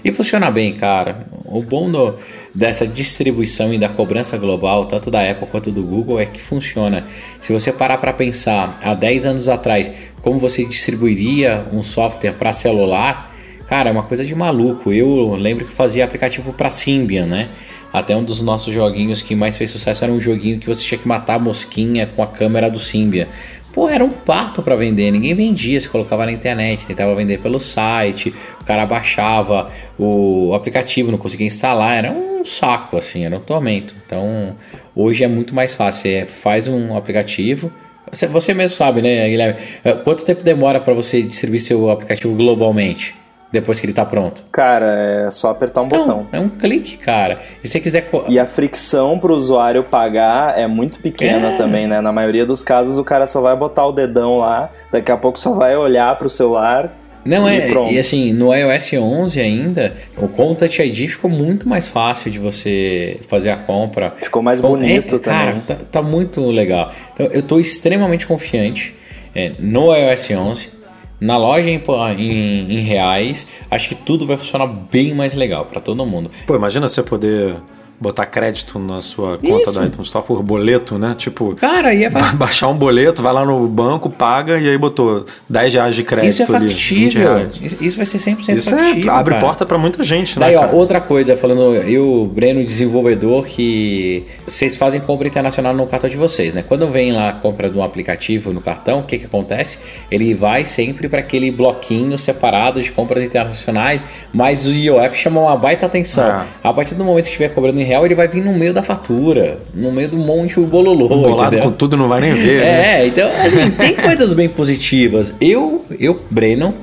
[0.05, 1.27] e funciona bem, cara.
[1.45, 2.17] O bom do,
[2.55, 7.05] dessa distribuição e da cobrança global, tanto da Apple quanto do Google, é que funciona.
[7.41, 9.91] Se você parar para pensar há 10 anos atrás,
[10.21, 13.35] como você distribuiria um software para celular,
[13.67, 14.93] cara, é uma coisa de maluco.
[14.93, 17.49] Eu lembro que fazia aplicativo para Symbian, né?
[17.93, 20.99] Até um dos nossos joguinhos que mais fez sucesso era um joguinho que você tinha
[20.99, 23.27] que matar a mosquinha com a câmera do Symbian.
[23.77, 27.61] Pô, era um parto para vender, ninguém vendia, se colocava na internet, tentava vender pelo
[27.61, 33.41] site, o cara baixava o aplicativo, não conseguia instalar, era um saco assim, era um
[33.41, 33.95] tormento.
[34.07, 34.57] Então,
[34.95, 37.71] hoje é muito mais fácil, você faz um aplicativo,
[38.11, 39.61] você, você mesmo sabe, né, Guilherme?
[40.05, 43.15] Quanto tempo demora para você distribuir seu aplicativo globalmente?
[43.51, 44.45] Depois que ele tá pronto?
[44.51, 46.27] Cara, é só apertar um então, botão.
[46.33, 47.41] É um clique, cara.
[47.63, 48.09] E se você quiser.
[48.29, 51.57] E a fricção pro usuário pagar é muito pequena é.
[51.57, 52.01] também, né?
[52.01, 55.39] Na maioria dos casos, o cara só vai botar o dedão lá, daqui a pouco
[55.39, 56.93] só vai olhar pro celular.
[57.25, 57.69] Não, e é.
[57.69, 57.93] Pronto.
[57.93, 63.19] E assim, no iOS 11 ainda, o Contact ID ficou muito mais fácil de você
[63.29, 64.13] fazer a compra.
[64.17, 65.39] Ficou mais ficou, bonito é, também.
[65.39, 66.93] Cara, tá, tá, muito legal.
[67.13, 68.95] Então, eu tô extremamente confiante
[69.35, 70.76] é, no iOS 11
[71.21, 71.83] na loja em,
[72.19, 76.31] em, em, reais, acho que tudo vai funcionar bem mais legal para todo mundo.
[76.47, 77.57] Pô, imagina você poder
[77.99, 79.73] botar crédito na sua conta Isso.
[79.73, 81.15] da iTunes Store por boleto, né?
[81.17, 85.75] Tipo, cara, ia baixar um boleto, vai lá no banco, paga e aí botou 10
[85.75, 87.51] reais de crédito Isso é ali, factível.
[87.81, 89.11] Isso vai ser 100% Isso é factível.
[89.11, 89.47] É, abre cara.
[89.47, 90.61] porta para muita gente, Daí, né?
[90.61, 96.11] Daí, ó, outra coisa, falando, eu, Breno, desenvolvedor, que vocês fazem compra internacional no cartão
[96.11, 96.63] de vocês, né?
[96.67, 99.79] Quando vem lá a compra de um aplicativo no cartão, o que que acontece?
[100.11, 105.57] Ele vai sempre para aquele bloquinho separado de compras internacionais, mas o IOF chama uma
[105.57, 106.27] baita atenção.
[106.27, 106.47] Ah.
[106.63, 108.83] A partir do momento que estiver cobrando em real, ele vai vir no meio da
[108.83, 111.71] fatura, no meio do monte o bololô, Bolado entendeu?
[111.71, 113.01] com tudo não vai nem ver, né?
[113.01, 115.33] É, então, assim, tem coisas bem positivas.
[115.41, 116.75] Eu, eu, Breno,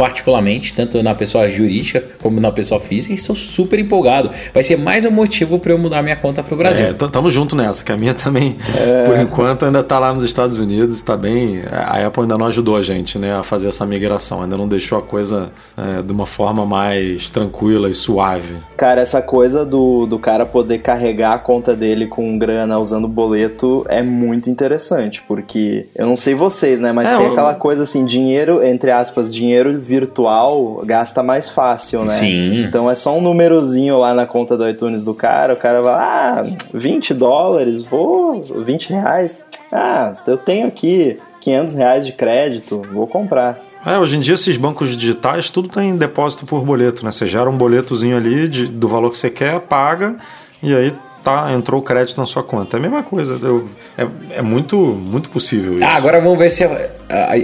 [0.00, 4.30] particularmente, tanto na pessoa jurídica como na pessoa física, estou super empolgado.
[4.54, 6.86] Vai ser mais um motivo para eu mudar minha conta pro Brasil.
[6.86, 8.56] É, tamo junto nessa, que a minha também,
[9.04, 11.60] por enquanto, ainda tá lá nos Estados Unidos, tá bem.
[11.70, 14.96] A Apple ainda não ajudou a gente, né, a fazer essa migração, ainda não deixou
[14.96, 18.54] a coisa é, de uma forma mais tranquila e suave.
[18.78, 23.84] Cara, essa coisa do, do cara poder carregar a conta dele com grana usando boleto
[23.86, 26.90] é muito interessante, porque eu não sei vocês, né?
[26.90, 32.02] Mas É, tem eu- aquela coisa assim, dinheiro, entre aspas, dinheiro virtual gasta mais fácil,
[32.04, 32.10] né?
[32.10, 32.62] Sim.
[32.64, 35.94] Então é só um númerozinho lá na conta do iTunes do cara, o cara vai,
[35.94, 36.42] ah,
[36.72, 39.44] 20 dólares, vou, 20 reais.
[39.72, 43.58] Ah, eu tenho aqui 500 reais de crédito, vou comprar.
[43.84, 47.10] É, hoje em dia esses bancos digitais, tudo tem depósito por boleto, né?
[47.12, 50.16] Você gera um boletozinho ali de- do valor que você quer, paga,
[50.62, 50.92] e aí
[51.22, 52.76] tá, entrou o crédito na sua conta.
[52.76, 53.68] É a mesma coisa, eu-
[53.98, 54.06] é,
[54.38, 55.84] é muito, muito possível isso.
[55.84, 56.64] Ah, agora vamos ver se.
[56.64, 57.34] ah, ah,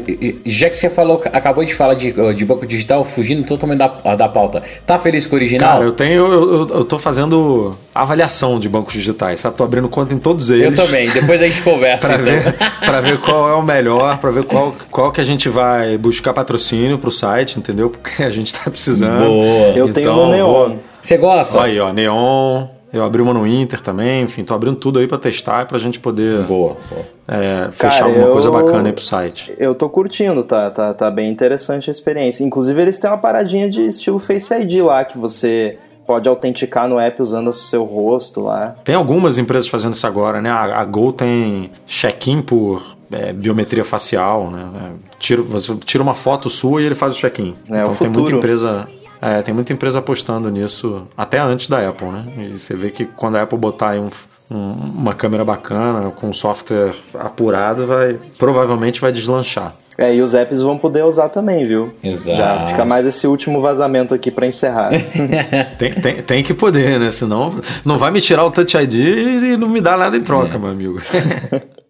[0.45, 4.29] Já que você falou, acabou de falar de, de banco digital, fugindo totalmente da, da
[4.29, 4.63] pauta.
[4.87, 5.75] Tá feliz com o original?
[5.75, 6.27] Cara, eu tenho.
[6.33, 9.57] Eu, eu, eu tô fazendo avaliação de bancos digitais, sabe?
[9.57, 10.65] Tô abrindo conta em todos eles.
[10.65, 12.07] Eu também, depois a gente conversa.
[12.07, 12.25] Pra então.
[12.27, 12.55] ver,
[12.85, 16.33] pra ver qual é o melhor, pra ver qual, qual que a gente vai buscar
[16.33, 17.91] patrocínio pro site, entendeu?
[17.91, 19.25] Porque a gente tá precisando.
[19.27, 19.67] Boa.
[19.69, 20.47] Eu tenho Então, no Neon.
[20.53, 21.63] vou- Você gosta?
[21.63, 22.67] Aí, ó, Neon.
[22.93, 25.77] Eu abri uma no Inter também, enfim, tô abrindo tudo aí pra testar e pra
[25.79, 27.05] gente poder Boa, boa.
[27.29, 29.55] é, fechar Cara, alguma eu- coisa bacana aí pro site.
[29.59, 32.45] Eu tô curtindo, tá, tá, tá bem interessante a experiência.
[32.45, 37.01] Inclusive, eles têm uma paradinha de estilo Face ID lá, que você pode autenticar no
[37.01, 38.77] app usando o seu rosto lá.
[38.85, 40.49] Tem algumas empresas fazendo isso agora, né?
[40.49, 44.65] A, a Gol tem check-in por é, biometria facial, né?
[44.77, 47.57] É, tira, você tira uma foto sua e ele faz o check-in.
[47.69, 48.87] É, então o tem muita empresa.
[49.27, 52.23] É, tem muita empresa apostando nisso até antes da Apple, né?
[52.39, 54.11] E você vê que quando a Apple botar aí um-
[54.51, 59.73] um- uma câmera bacana, com um software apurado, vai provavelmente vai deslanchar.
[59.99, 61.91] É, e os apps vão poder usar também, viu?
[62.05, 62.37] Exato.
[62.37, 64.91] Já fica mais esse último vazamento aqui pra encerrar.
[65.79, 67.11] Tem, tem, tem que poder, né?
[67.11, 70.59] Senão não vai me tirar o Touch ID e não me dá nada em troca,
[70.59, 71.01] meu amigo.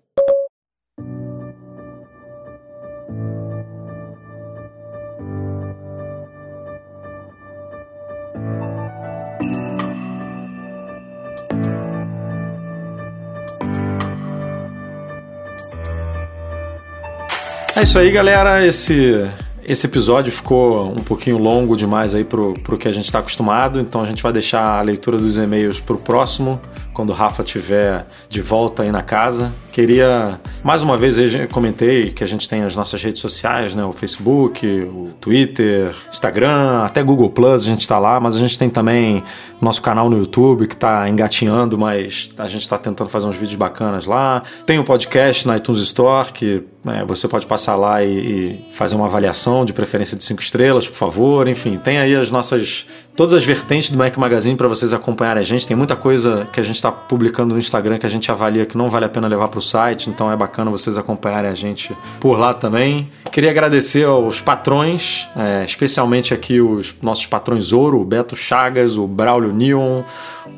[17.76, 18.66] É isso aí, galera.
[18.66, 19.28] Esse,
[19.62, 23.78] esse episódio ficou um pouquinho longo demais aí pro, pro que a gente está acostumado,
[23.78, 26.58] então a gente vai deixar a leitura dos e-mails pro próximo,
[26.96, 29.52] quando o Rafa estiver de volta aí na casa.
[29.70, 33.84] Queria, mais uma vez, eu comentei que a gente tem as nossas redes sociais, né?
[33.84, 38.58] O Facebook, o Twitter, Instagram, até Google Plus, a gente está lá, mas a gente
[38.58, 39.22] tem também
[39.60, 43.56] nosso canal no YouTube que está engatinhando, mas a gente está tentando fazer uns vídeos
[43.56, 44.42] bacanas lá.
[44.64, 48.94] Tem o podcast na iTunes Store, que é, você pode passar lá e, e fazer
[48.94, 51.48] uma avaliação de preferência de cinco estrelas, por favor.
[51.48, 52.86] Enfim, tem aí as nossas.
[53.16, 55.66] Todas as vertentes do Mac Magazine para vocês acompanharem a gente.
[55.66, 58.76] Tem muita coisa que a gente está publicando no Instagram que a gente avalia que
[58.76, 61.96] não vale a pena levar para o site, então é bacana vocês acompanharem a gente
[62.20, 63.08] por lá também.
[63.32, 69.06] Queria agradecer aos patrões, é, especialmente aqui os nossos patrões ouro, o Beto Chagas, o
[69.06, 70.02] Braulio Neon,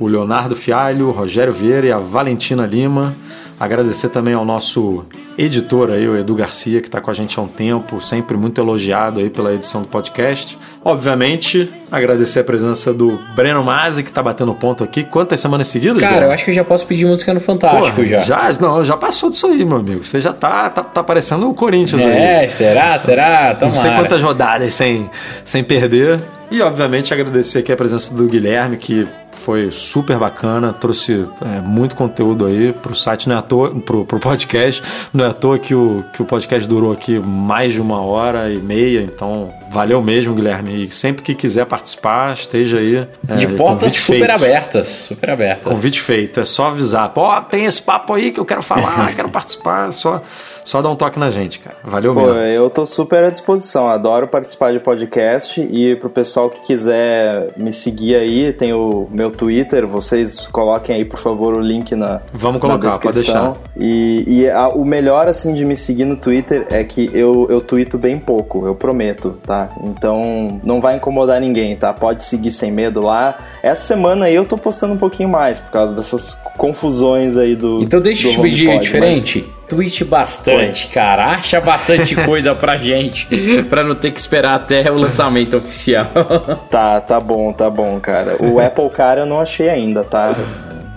[0.01, 3.15] o Leonardo Fialho, o Rogério Vieira e a Valentina Lima.
[3.61, 5.05] Agradecer também ao nosso
[5.37, 8.61] editor aí, o Edu Garcia, que está com a gente há um tempo, sempre muito
[8.61, 10.57] elogiado aí pela edição do podcast.
[10.85, 15.03] Obviamente, agradecer a presença do Breno Mazzi, que está batendo ponto aqui.
[15.03, 15.99] Quantas semanas seguidas?
[15.99, 16.27] Cara, Breno?
[16.29, 18.21] eu acho que eu já posso pedir música no Fantástico Porra, já.
[18.21, 18.53] já.
[18.61, 20.07] Não, já passou disso aí, meu amigo.
[20.07, 22.13] Você já tá, tá, tá parecendo o Corinthians aí.
[22.17, 22.97] É, será?
[22.97, 23.59] Será?
[23.61, 24.03] Não sei Tomara.
[24.03, 25.11] quantas rodadas sem,
[25.45, 26.21] sem perder.
[26.51, 29.07] E, obviamente, agradecer aqui a presença do Guilherme, que
[29.39, 34.05] foi super bacana, trouxe é, muito conteúdo aí pro site, não é à toa, pro,
[34.05, 34.83] pro podcast.
[35.13, 38.51] Não é à toa que o, que o podcast durou aqui mais de uma hora
[38.51, 40.85] e meia, então valeu mesmo, Guilherme.
[40.85, 43.07] E sempre que quiser participar, esteja aí.
[43.29, 44.31] é, De portas super feito.
[44.31, 45.73] abertas, super abertas.
[45.73, 47.09] Convite feito, é só avisar.
[47.11, 49.91] Pô, tem esse papo aí que eu quero falar, quero participar.
[49.93, 50.23] Só,
[50.69, 51.77] só dar um toque na gente, cara.
[51.83, 52.35] Valeu Pô, mesmo.
[52.41, 57.73] eu tô super à disposição, adoro participar de podcast e pro pessoal que quiser me
[57.73, 62.61] seguir aí, tem o meu Twitter, vocês coloquem aí, por favor, o link na, Vamos
[62.61, 63.57] colocar, na pode descrição.
[63.77, 67.61] E, e a- o melhor, assim, de me seguir no Twitter é que eu, eu
[67.61, 69.71] tweeto bem pouco, eu prometo, tá?
[69.85, 71.93] Então, não vai incomodar ninguém, tá?
[71.95, 73.39] Pode seguir sem medo lá.
[73.63, 77.81] Essa semana aí eu tô postando um pouquinho mais, por causa dessas confusões aí do
[77.83, 79.49] Então deixa eu do te pedir diferente.
[79.69, 81.27] Tweet bastante, cara.
[81.33, 83.29] Acha bastante coisa pra gente.
[83.69, 86.07] pra não ter que esperar até o lançamento oficial.
[86.71, 88.37] Tá, tá bom, tá bom, cara.
[88.41, 90.35] O Apple Car eu não achei ainda, tá?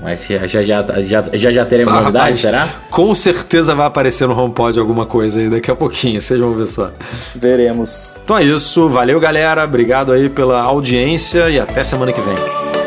[0.02, 2.68] Mas já já, já, já, já, já teremos Ah, novidade, rapaz, será?
[2.90, 6.66] Com certeza vai aparecer no HomePod alguma coisa aí daqui a pouquinho, vocês vão ver
[6.66, 6.90] só.
[7.36, 8.18] Veremos.
[8.24, 12.81] Então é isso, valeu galera, obrigado aí pela audiência e até semana que vem.